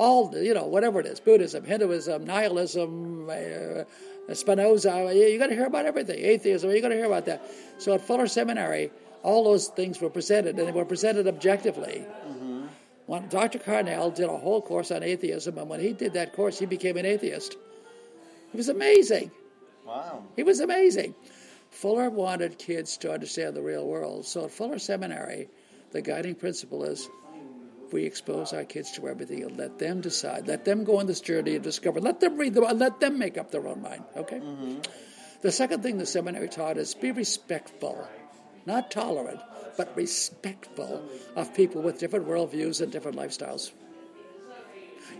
all, 0.00 0.34
you 0.34 0.54
know, 0.54 0.66
whatever 0.66 1.00
it 1.00 1.06
is 1.06 1.20
Buddhism, 1.20 1.62
Hinduism, 1.62 2.24
nihilism, 2.24 3.28
uh, 3.28 3.84
Spinoza. 4.34 5.12
You're 5.14 5.38
going 5.38 5.50
to 5.50 5.56
hear 5.56 5.66
about 5.66 5.84
everything. 5.84 6.18
Atheism, 6.18 6.70
you're 6.70 6.80
going 6.80 6.92
to 6.92 6.96
hear 6.96 7.06
about 7.06 7.26
that. 7.26 7.42
So 7.76 7.92
at 7.92 8.00
Fuller 8.00 8.26
Seminary, 8.26 8.90
all 9.22 9.44
those 9.44 9.68
things 9.68 10.00
were 10.00 10.08
presented, 10.08 10.58
and 10.58 10.66
they 10.66 10.72
were 10.72 10.86
presented 10.86 11.28
objectively. 11.28 12.06
Mm-hmm. 12.26 12.66
When 13.06 13.28
Dr. 13.28 13.58
Carnell 13.58 14.14
did 14.14 14.24
a 14.24 14.36
whole 14.38 14.62
course 14.62 14.90
on 14.90 15.02
atheism, 15.02 15.58
and 15.58 15.68
when 15.68 15.80
he 15.80 15.92
did 15.92 16.14
that 16.14 16.32
course, 16.32 16.58
he 16.58 16.64
became 16.64 16.96
an 16.96 17.04
atheist. 17.04 17.58
It 18.54 18.56
was 18.56 18.70
amazing. 18.70 19.30
Wow. 19.84 20.24
He 20.34 20.44
was 20.44 20.60
amazing. 20.60 21.14
Fuller 21.68 22.08
wanted 22.08 22.58
kids 22.58 22.96
to 22.98 23.12
understand 23.12 23.54
the 23.54 23.62
real 23.62 23.86
world. 23.86 24.24
So 24.24 24.46
at 24.46 24.50
Fuller 24.50 24.78
Seminary, 24.78 25.48
the 25.90 26.00
guiding 26.00 26.36
principle 26.36 26.84
is 26.84 27.08
we 27.92 28.04
expose 28.04 28.52
our 28.52 28.64
kids 28.64 28.92
to 28.92 29.08
everything 29.08 29.42
and 29.42 29.56
let 29.56 29.78
them 29.78 30.00
decide. 30.00 30.46
Let 30.46 30.64
them 30.64 30.84
go 30.84 30.98
on 30.98 31.06
this 31.06 31.20
journey 31.20 31.54
and 31.54 31.64
discover. 31.64 32.00
Let 32.00 32.20
them 32.20 32.36
read 32.36 32.56
and 32.56 32.78
let 32.78 33.00
them 33.00 33.18
make 33.18 33.38
up 33.38 33.50
their 33.50 33.66
own 33.66 33.82
mind. 33.82 34.04
Okay? 34.16 34.38
Mm-hmm. 34.38 34.80
The 35.42 35.52
second 35.52 35.82
thing 35.82 35.98
the 35.98 36.06
seminary 36.06 36.48
taught 36.48 36.76
is 36.76 36.94
be 36.94 37.12
respectful, 37.12 38.06
not 38.66 38.90
tolerant, 38.90 39.40
but 39.76 39.96
respectful 39.96 41.02
of 41.34 41.54
people 41.54 41.80
with 41.80 41.98
different 41.98 42.28
worldviews 42.28 42.80
and 42.82 42.92
different 42.92 43.16
lifestyles. 43.16 43.72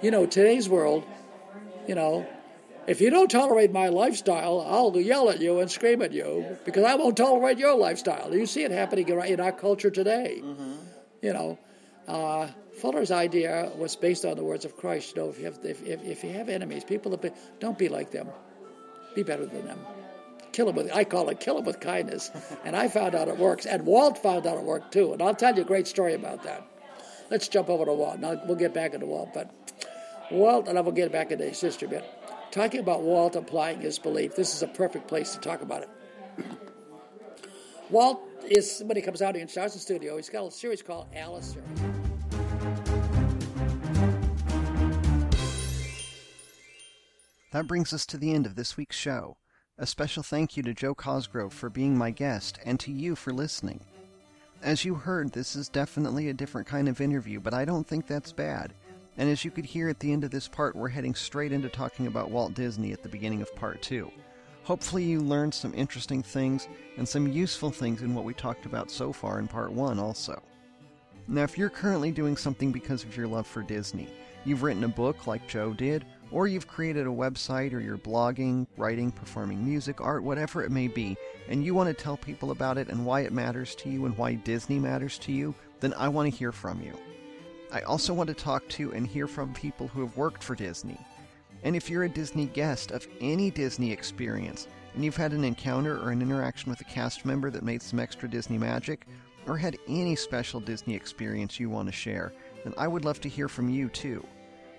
You 0.02 0.10
know, 0.10 0.26
today's 0.26 0.68
world, 0.68 1.04
you 1.88 1.94
know, 1.94 2.26
if 2.86 3.00
you 3.00 3.10
don't 3.10 3.30
tolerate 3.30 3.72
my 3.72 3.88
lifestyle, 3.88 4.60
I'll 4.60 4.98
yell 5.00 5.30
at 5.30 5.40
you 5.40 5.60
and 5.60 5.70
scream 5.70 6.02
at 6.02 6.12
you 6.12 6.58
because 6.64 6.84
I 6.84 6.94
won't 6.94 7.16
tolerate 7.16 7.58
your 7.58 7.76
lifestyle. 7.76 8.34
You 8.34 8.46
see 8.46 8.64
it 8.64 8.70
happening 8.70 9.08
in 9.08 9.40
our 9.40 9.52
culture 9.52 9.90
today. 9.90 10.40
Mm-hmm. 10.42 10.72
You 11.22 11.32
know, 11.32 11.58
uh, 12.10 12.48
Fuller's 12.80 13.12
idea 13.12 13.70
was 13.76 13.94
based 13.94 14.24
on 14.24 14.36
the 14.36 14.42
words 14.42 14.64
of 14.64 14.76
Christ. 14.76 15.14
You 15.14 15.22
know, 15.22 15.28
if 15.28 15.38
you 15.38 15.44
have, 15.44 15.58
if, 15.62 15.82
if, 15.86 16.02
if 16.02 16.24
you 16.24 16.30
have 16.30 16.48
enemies, 16.48 16.82
people, 16.82 17.18
don't 17.60 17.78
be 17.78 17.88
like 17.88 18.10
them. 18.10 18.28
Be 19.14 19.22
better 19.22 19.46
than 19.46 19.64
them. 19.64 19.78
Kill 20.52 20.66
them 20.66 20.74
with, 20.74 20.90
I 20.92 21.04
call 21.04 21.28
it 21.28 21.38
kill 21.38 21.54
them 21.54 21.64
with 21.64 21.78
kindness. 21.78 22.30
and 22.64 22.74
I 22.74 22.88
found 22.88 23.14
out 23.14 23.28
it 23.28 23.38
works. 23.38 23.64
And 23.64 23.86
Walt 23.86 24.18
found 24.18 24.46
out 24.46 24.58
it 24.58 24.64
worked 24.64 24.92
too. 24.92 25.12
And 25.12 25.22
I'll 25.22 25.36
tell 25.36 25.54
you 25.54 25.62
a 25.62 25.64
great 25.64 25.86
story 25.86 26.14
about 26.14 26.42
that. 26.42 26.66
Let's 27.30 27.46
jump 27.46 27.68
over 27.68 27.84
to 27.84 27.92
Walt. 27.92 28.18
Now 28.18 28.42
we'll 28.44 28.56
get 28.56 28.74
back 28.74 28.92
into 28.92 29.06
Walt. 29.06 29.30
But 29.32 29.54
Walt, 30.32 30.66
and 30.66 30.76
I 30.76 30.80
will 30.80 30.90
get 30.90 31.12
back 31.12 31.30
into 31.30 31.44
his 31.44 31.60
history 31.60 31.86
a 31.86 31.90
bit. 31.90 32.04
Talking 32.50 32.80
about 32.80 33.02
Walt 33.02 33.36
applying 33.36 33.80
his 33.80 34.00
belief, 34.00 34.34
this 34.34 34.56
is 34.56 34.64
a 34.64 34.66
perfect 34.66 35.06
place 35.06 35.34
to 35.34 35.38
talk 35.38 35.62
about 35.62 35.82
it. 35.82 35.88
Walt 37.88 38.20
is, 38.48 38.82
when 38.84 38.96
he 38.96 39.02
comes 39.02 39.22
out 39.22 39.36
here 39.36 39.42
and 39.42 39.50
starts 39.50 39.74
the 39.74 39.80
studio, 39.80 40.16
he's 40.16 40.28
got 40.28 40.44
a 40.44 40.50
series 40.50 40.82
called 40.82 41.06
Alistair. 41.14 41.62
That 47.50 47.66
brings 47.66 47.92
us 47.92 48.06
to 48.06 48.16
the 48.16 48.32
end 48.32 48.46
of 48.46 48.54
this 48.54 48.76
week's 48.76 48.96
show. 48.96 49.36
A 49.76 49.84
special 49.84 50.22
thank 50.22 50.56
you 50.56 50.62
to 50.62 50.72
Joe 50.72 50.94
Cosgrove 50.94 51.52
for 51.52 51.68
being 51.68 51.98
my 51.98 52.12
guest 52.12 52.60
and 52.64 52.78
to 52.78 52.92
you 52.92 53.16
for 53.16 53.32
listening. 53.32 53.80
As 54.62 54.84
you 54.84 54.94
heard, 54.94 55.32
this 55.32 55.56
is 55.56 55.68
definitely 55.68 56.28
a 56.28 56.34
different 56.34 56.68
kind 56.68 56.88
of 56.88 57.00
interview, 57.00 57.40
but 57.40 57.54
I 57.54 57.64
don't 57.64 57.86
think 57.86 58.06
that's 58.06 58.30
bad. 58.30 58.72
And 59.16 59.28
as 59.28 59.44
you 59.44 59.50
could 59.50 59.64
hear 59.64 59.88
at 59.88 59.98
the 59.98 60.12
end 60.12 60.22
of 60.22 60.30
this 60.30 60.46
part, 60.46 60.76
we're 60.76 60.90
heading 60.90 61.14
straight 61.14 61.50
into 61.50 61.68
talking 61.68 62.06
about 62.06 62.30
Walt 62.30 62.54
Disney 62.54 62.92
at 62.92 63.02
the 63.02 63.08
beginning 63.08 63.42
of 63.42 63.56
part 63.56 63.82
two. 63.82 64.12
Hopefully, 64.62 65.02
you 65.02 65.20
learned 65.20 65.52
some 65.52 65.74
interesting 65.74 66.22
things 66.22 66.68
and 66.98 67.08
some 67.08 67.26
useful 67.26 67.70
things 67.70 68.02
in 68.02 68.14
what 68.14 68.24
we 68.24 68.32
talked 68.32 68.66
about 68.66 68.92
so 68.92 69.12
far 69.12 69.40
in 69.40 69.48
part 69.48 69.72
one, 69.72 69.98
also. 69.98 70.40
Now, 71.26 71.42
if 71.42 71.58
you're 71.58 71.68
currently 71.70 72.12
doing 72.12 72.36
something 72.36 72.70
because 72.70 73.02
of 73.02 73.16
your 73.16 73.26
love 73.26 73.46
for 73.46 73.62
Disney, 73.62 74.08
you've 74.44 74.62
written 74.62 74.84
a 74.84 74.88
book 74.88 75.26
like 75.26 75.48
Joe 75.48 75.72
did, 75.72 76.04
or 76.30 76.46
you've 76.46 76.68
created 76.68 77.06
a 77.06 77.10
website, 77.10 77.72
or 77.72 77.80
you're 77.80 77.98
blogging, 77.98 78.66
writing, 78.76 79.10
performing 79.10 79.64
music, 79.64 80.00
art, 80.00 80.22
whatever 80.22 80.62
it 80.62 80.70
may 80.70 80.88
be, 80.88 81.16
and 81.48 81.64
you 81.64 81.74
want 81.74 81.88
to 81.88 82.02
tell 82.02 82.16
people 82.16 82.50
about 82.50 82.78
it 82.78 82.88
and 82.88 83.04
why 83.04 83.20
it 83.20 83.32
matters 83.32 83.74
to 83.76 83.88
you 83.88 84.06
and 84.06 84.16
why 84.16 84.34
Disney 84.34 84.78
matters 84.78 85.18
to 85.18 85.32
you, 85.32 85.54
then 85.80 85.94
I 85.94 86.08
want 86.08 86.30
to 86.30 86.38
hear 86.38 86.52
from 86.52 86.80
you. 86.82 86.96
I 87.72 87.80
also 87.82 88.12
want 88.12 88.28
to 88.28 88.34
talk 88.34 88.66
to 88.70 88.92
and 88.92 89.06
hear 89.06 89.26
from 89.26 89.54
people 89.54 89.88
who 89.88 90.00
have 90.00 90.16
worked 90.16 90.42
for 90.42 90.54
Disney. 90.54 90.98
And 91.62 91.76
if 91.76 91.90
you're 91.90 92.04
a 92.04 92.08
Disney 92.08 92.46
guest 92.46 92.90
of 92.90 93.06
any 93.20 93.50
Disney 93.50 93.92
experience, 93.92 94.66
and 94.94 95.04
you've 95.04 95.16
had 95.16 95.32
an 95.32 95.44
encounter 95.44 95.98
or 95.98 96.10
an 96.10 96.22
interaction 96.22 96.70
with 96.70 96.80
a 96.80 96.84
cast 96.84 97.24
member 97.24 97.50
that 97.50 97.62
made 97.62 97.82
some 97.82 98.00
extra 98.00 98.28
Disney 98.28 98.58
magic, 98.58 99.06
or 99.46 99.56
had 99.56 99.78
any 99.88 100.16
special 100.16 100.60
Disney 100.60 100.94
experience 100.94 101.60
you 101.60 101.70
want 101.70 101.88
to 101.88 101.92
share, 101.92 102.32
then 102.64 102.74
I 102.76 102.88
would 102.88 103.04
love 103.04 103.20
to 103.20 103.28
hear 103.28 103.48
from 103.48 103.68
you 103.68 103.88
too. 103.88 104.26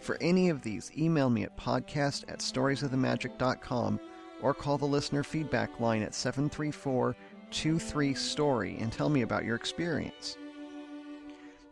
For 0.02 0.18
any 0.20 0.50
of 0.50 0.64
these, 0.64 0.92
email 0.98 1.30
me 1.30 1.44
at 1.44 1.56
podcast 1.58 2.24
at 2.28 2.40
storiesofthemagic.com 2.40 4.00
or 4.42 4.54
call 4.56 4.80
the 4.80 4.86
listener 4.86 5.24
feedback 5.24 5.80
line 5.80 6.02
at 6.02 6.16
734 6.16 7.16
23 7.52 8.14
Story 8.16 8.78
and 8.80 8.92
tell 8.92 9.10
me 9.10 9.22
about 9.22 9.46
your 9.46 9.56
experience. 9.56 10.38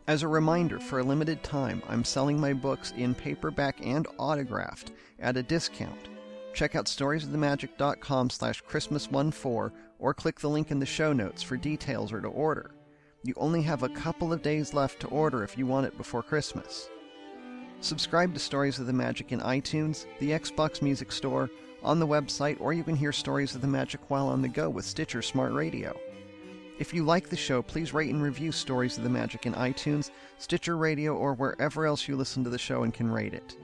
As 0.06 0.22
a 0.22 0.28
reminder, 0.28 0.78
for 0.78 1.00
a 1.00 1.04
limited 1.04 1.42
time, 1.42 1.82
I'm 1.88 2.04
selling 2.04 2.38
my 2.38 2.52
books 2.52 2.92
in 2.96 3.14
paperback 3.14 3.84
and 3.84 4.06
autographed 4.18 4.92
at 5.18 5.36
a 5.36 5.42
discount. 5.42 6.08
Check 6.52 6.76
out 6.76 6.86
storiesofthemagic.com 6.86 8.30
slash 8.30 8.62
christmas14 8.64 9.72
or 9.98 10.14
click 10.14 10.38
the 10.38 10.48
link 10.48 10.70
in 10.70 10.78
the 10.78 10.86
show 10.86 11.12
notes 11.12 11.42
for 11.42 11.56
details 11.56 12.12
or 12.12 12.20
to 12.20 12.28
order. 12.28 12.72
You 13.24 13.34
only 13.36 13.62
have 13.62 13.82
a 13.82 13.88
couple 13.88 14.32
of 14.32 14.42
days 14.42 14.72
left 14.72 15.00
to 15.00 15.08
order 15.08 15.42
if 15.42 15.58
you 15.58 15.66
want 15.66 15.86
it 15.86 15.96
before 15.96 16.22
Christmas. 16.22 16.88
Subscribe 17.82 18.34
to 18.34 18.40
Stories 18.40 18.78
of 18.78 18.86
the 18.86 18.92
Magic 18.92 19.32
in 19.32 19.40
iTunes, 19.40 20.04
the 20.18 20.32
Xbox 20.32 20.82
Music 20.82 21.10
Store, 21.10 21.48
on 21.82 21.98
the 21.98 22.06
website, 22.06 22.60
or 22.60 22.74
you 22.74 22.84
can 22.84 22.94
hear 22.94 23.10
Stories 23.10 23.54
of 23.54 23.62
the 23.62 23.66
Magic 23.66 24.00
while 24.08 24.28
on 24.28 24.42
the 24.42 24.48
go 24.48 24.68
with 24.68 24.84
Stitcher 24.84 25.22
Smart 25.22 25.54
Radio. 25.54 25.98
If 26.78 26.92
you 26.92 27.04
like 27.04 27.30
the 27.30 27.36
show, 27.36 27.62
please 27.62 27.94
rate 27.94 28.12
and 28.12 28.22
review 28.22 28.52
Stories 28.52 28.98
of 28.98 29.04
the 29.04 29.08
Magic 29.08 29.46
in 29.46 29.54
iTunes, 29.54 30.10
Stitcher 30.36 30.76
Radio, 30.76 31.16
or 31.16 31.32
wherever 31.32 31.86
else 31.86 32.06
you 32.06 32.16
listen 32.16 32.44
to 32.44 32.50
the 32.50 32.58
show 32.58 32.82
and 32.82 32.92
can 32.92 33.10
rate 33.10 33.32
it. 33.32 33.56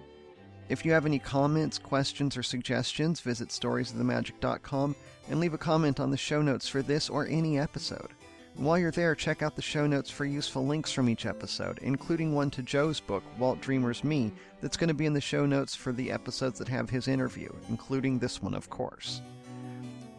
If 0.70 0.86
you 0.86 0.92
have 0.92 1.04
any 1.04 1.18
comments, 1.18 1.76
questions, 1.76 2.38
or 2.38 2.42
suggestions, 2.42 3.20
visit 3.20 3.50
storiesofthemagic.com 3.50 4.96
and 5.28 5.40
leave 5.40 5.52
a 5.52 5.58
comment 5.58 6.00
on 6.00 6.10
the 6.10 6.16
show 6.16 6.40
notes 6.40 6.66
for 6.66 6.80
this 6.80 7.10
or 7.10 7.26
any 7.26 7.58
episode. 7.58 8.12
While 8.57 8.78
you're 8.78 8.90
there, 8.90 9.14
check 9.14 9.42
out 9.42 9.54
the 9.54 9.61
show 9.61 9.86
notes 9.86 10.11
for 10.11 10.24
useful 10.24 10.66
links 10.66 10.90
from 10.90 11.11
each 11.11 11.26
episode, 11.26 11.78
including 11.82 12.34
one 12.34 12.50
to 12.52 12.62
Joe's 12.62 13.00
book, 13.00 13.22
Walt 13.38 13.61
Dreamer's 13.61 14.02
Me, 14.02 14.32
that's 14.62 14.78
going 14.78 14.88
to 14.88 14.94
be 14.94 15.04
in 15.04 15.12
the 15.12 15.20
show 15.20 15.44
notes 15.44 15.74
for 15.74 15.92
the 15.92 16.11
episodes 16.11 16.59
that 16.59 16.68
have 16.68 16.88
his 16.88 17.07
interview, 17.07 17.52
including 17.68 18.18
this 18.18 18.40
one, 18.40 18.54
of 18.54 18.70
course. 18.70 19.20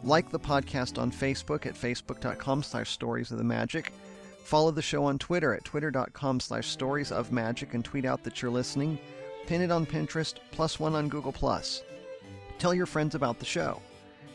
Like 0.04 0.30
the 0.30 0.38
podcast 0.38 1.02
on 1.02 1.10
Facebook 1.10 1.66
at 1.66 1.74
facebook.com 1.74 2.62
slash 2.62 2.90
stories 2.90 3.32
of 3.32 3.38
the 3.38 3.44
magic. 3.44 3.92
Follow 4.44 4.70
the 4.70 4.80
show 4.80 5.04
on 5.04 5.18
Twitter 5.18 5.52
at 5.52 5.64
twitter.com 5.64 6.38
slash 6.38 6.68
stories 6.68 7.10
of 7.10 7.32
magic 7.32 7.74
and 7.74 7.84
tweet 7.84 8.04
out 8.04 8.22
that 8.22 8.40
you're 8.40 8.52
listening. 8.52 9.00
Pin 9.48 9.62
it 9.62 9.72
on 9.72 9.84
Pinterest, 9.84 10.34
plus 10.52 10.78
one 10.78 10.94
on 10.94 11.08
Google+. 11.08 11.34
Tell 12.60 12.72
your 12.72 12.86
friends 12.86 13.16
about 13.16 13.40
the 13.40 13.44
show. 13.44 13.82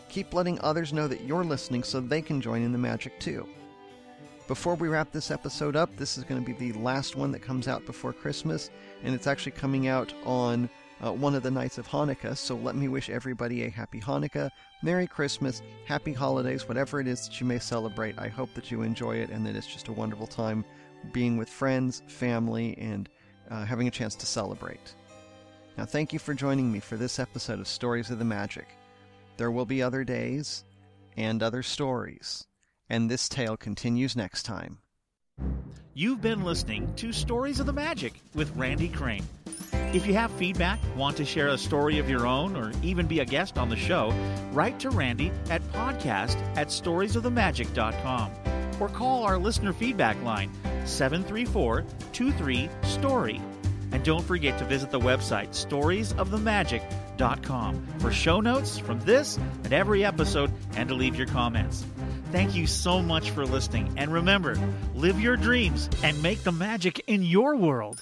Keep 0.10 0.34
letting 0.34 0.60
others 0.60 0.92
know 0.92 1.08
that 1.08 1.24
you're 1.24 1.46
listening 1.46 1.84
so 1.84 2.02
they 2.02 2.22
can 2.22 2.42
join 2.42 2.64
in 2.64 2.74
the 2.74 2.78
magic 2.78 3.18
too. 3.22 3.48
Before 4.54 4.76
we 4.76 4.88
wrap 4.88 5.12
this 5.12 5.32
episode 5.32 5.76
up, 5.76 5.98
this 5.98 6.16
is 6.16 6.24
going 6.26 6.40
to 6.40 6.54
be 6.54 6.72
the 6.72 6.78
last 6.78 7.16
one 7.16 7.32
that 7.32 7.40
comes 7.40 7.68
out 7.68 7.88
before 7.88 8.14
Christmas, 8.14 8.70
and 9.04 9.16
it's 9.16 9.26
actually 9.26 9.54
coming 9.54 9.88
out 9.88 10.14
on 10.26 10.70
uh, 11.04 11.12
one 11.12 11.34
of 11.34 11.42
the 11.42 11.50
nights 11.50 11.80
of 11.80 11.88
Hanukkah. 11.88 12.38
So 12.38 12.56
let 12.58 12.76
me 12.76 12.88
wish 12.88 13.10
everybody 13.10 13.64
a 13.64 13.72
happy 13.72 14.00
Hanukkah, 14.00 14.52
Merry 14.84 15.08
Christmas, 15.08 15.64
Happy 15.88 16.14
Holidays, 16.14 16.68
whatever 16.68 17.00
it 17.00 17.08
is 17.08 17.28
that 17.28 17.42
you 17.42 17.48
may 17.48 17.58
celebrate. 17.58 18.20
I 18.20 18.28
hope 18.28 18.54
that 18.54 18.70
you 18.70 18.84
enjoy 18.84 19.16
it 19.16 19.32
and 19.32 19.44
that 19.48 19.56
it's 19.56 19.66
just 19.66 19.88
a 19.88 19.92
wonderful 19.92 20.28
time 20.28 20.64
being 21.12 21.36
with 21.36 21.50
friends, 21.50 22.04
family, 22.06 22.78
and 22.78 23.10
uh, 23.50 23.66
having 23.66 23.88
a 23.88 23.92
chance 23.92 24.14
to 24.14 24.28
celebrate. 24.28 24.94
Now, 25.80 25.86
thank 25.86 26.14
you 26.14 26.20
for 26.20 26.36
joining 26.36 26.72
me 26.72 26.80
for 26.80 26.96
this 26.96 27.18
episode 27.18 27.60
of 27.60 27.68
Stories 27.68 28.12
of 28.12 28.20
the 28.20 28.26
Magic. 28.26 28.68
There 29.36 29.50
will 29.50 29.66
be 29.66 29.82
other 29.82 30.04
days 30.04 30.64
and 31.18 31.42
other 31.42 31.64
stories 31.64 32.46
and 32.90 33.10
this 33.10 33.30
tale 33.30 33.58
continues 33.58 34.16
next 34.16 34.44
time. 34.44 34.80
You've 35.94 36.22
been 36.22 36.44
listening 36.44 36.94
to 36.96 37.12
Stories 37.12 37.60
of 37.60 37.66
the 37.66 37.74
Magic 37.74 38.14
with 38.34 38.56
Randy 38.56 38.90
Crane. 38.90 39.26
If 39.94 40.08
you 40.08 40.14
have 40.16 40.32
feedback, 40.32 40.80
want 40.96 41.18
to 41.18 41.26
share 41.26 41.50
a 41.50 41.58
story 41.58 42.00
of 42.00 42.10
your 42.10 42.26
own, 42.26 42.56
or 42.56 42.72
even 42.82 43.06
be 43.06 43.20
a 43.20 43.26
guest 43.26 43.60
on 43.60 43.70
the 43.70 43.76
show, 43.76 44.12
write 44.52 44.80
to 44.80 44.90
Randy 44.90 45.32
at 45.52 45.62
podcast 45.72 46.36
at 46.58 46.70
storiesofthemagic.com 46.70 48.32
or 48.80 48.90
call 48.90 49.24
our 49.24 49.38
listener 49.38 49.72
feedback 49.72 50.20
line 50.24 50.50
734 50.86 51.86
23 52.12 52.70
Story. 52.84 53.40
And 53.92 54.04
don't 54.04 54.26
forget 54.26 54.58
to 54.58 54.66
visit 54.66 54.90
the 54.90 55.00
website 55.00 55.50
storiesofthemagic.com 55.50 57.88
for 58.00 58.12
show 58.12 58.42
notes 58.42 58.80
from 58.80 59.00
this 59.02 59.38
and 59.38 59.74
every 59.74 60.04
episode 60.04 60.52
and 60.76 60.90
to 60.90 60.96
leave 60.96 61.16
your 61.16 61.28
comments. 61.28 61.86
Thank 62.34 62.56
you 62.56 62.66
so 62.66 63.00
much 63.00 63.30
for 63.30 63.46
listening. 63.46 63.94
And 63.96 64.12
remember, 64.12 64.56
live 64.96 65.20
your 65.20 65.38
dreams 65.38 65.88
and 66.02 66.20
make 66.24 66.42
the 66.42 66.52
magic 66.52 67.04
in 67.06 67.22
your 67.22 67.56
world. 67.56 68.02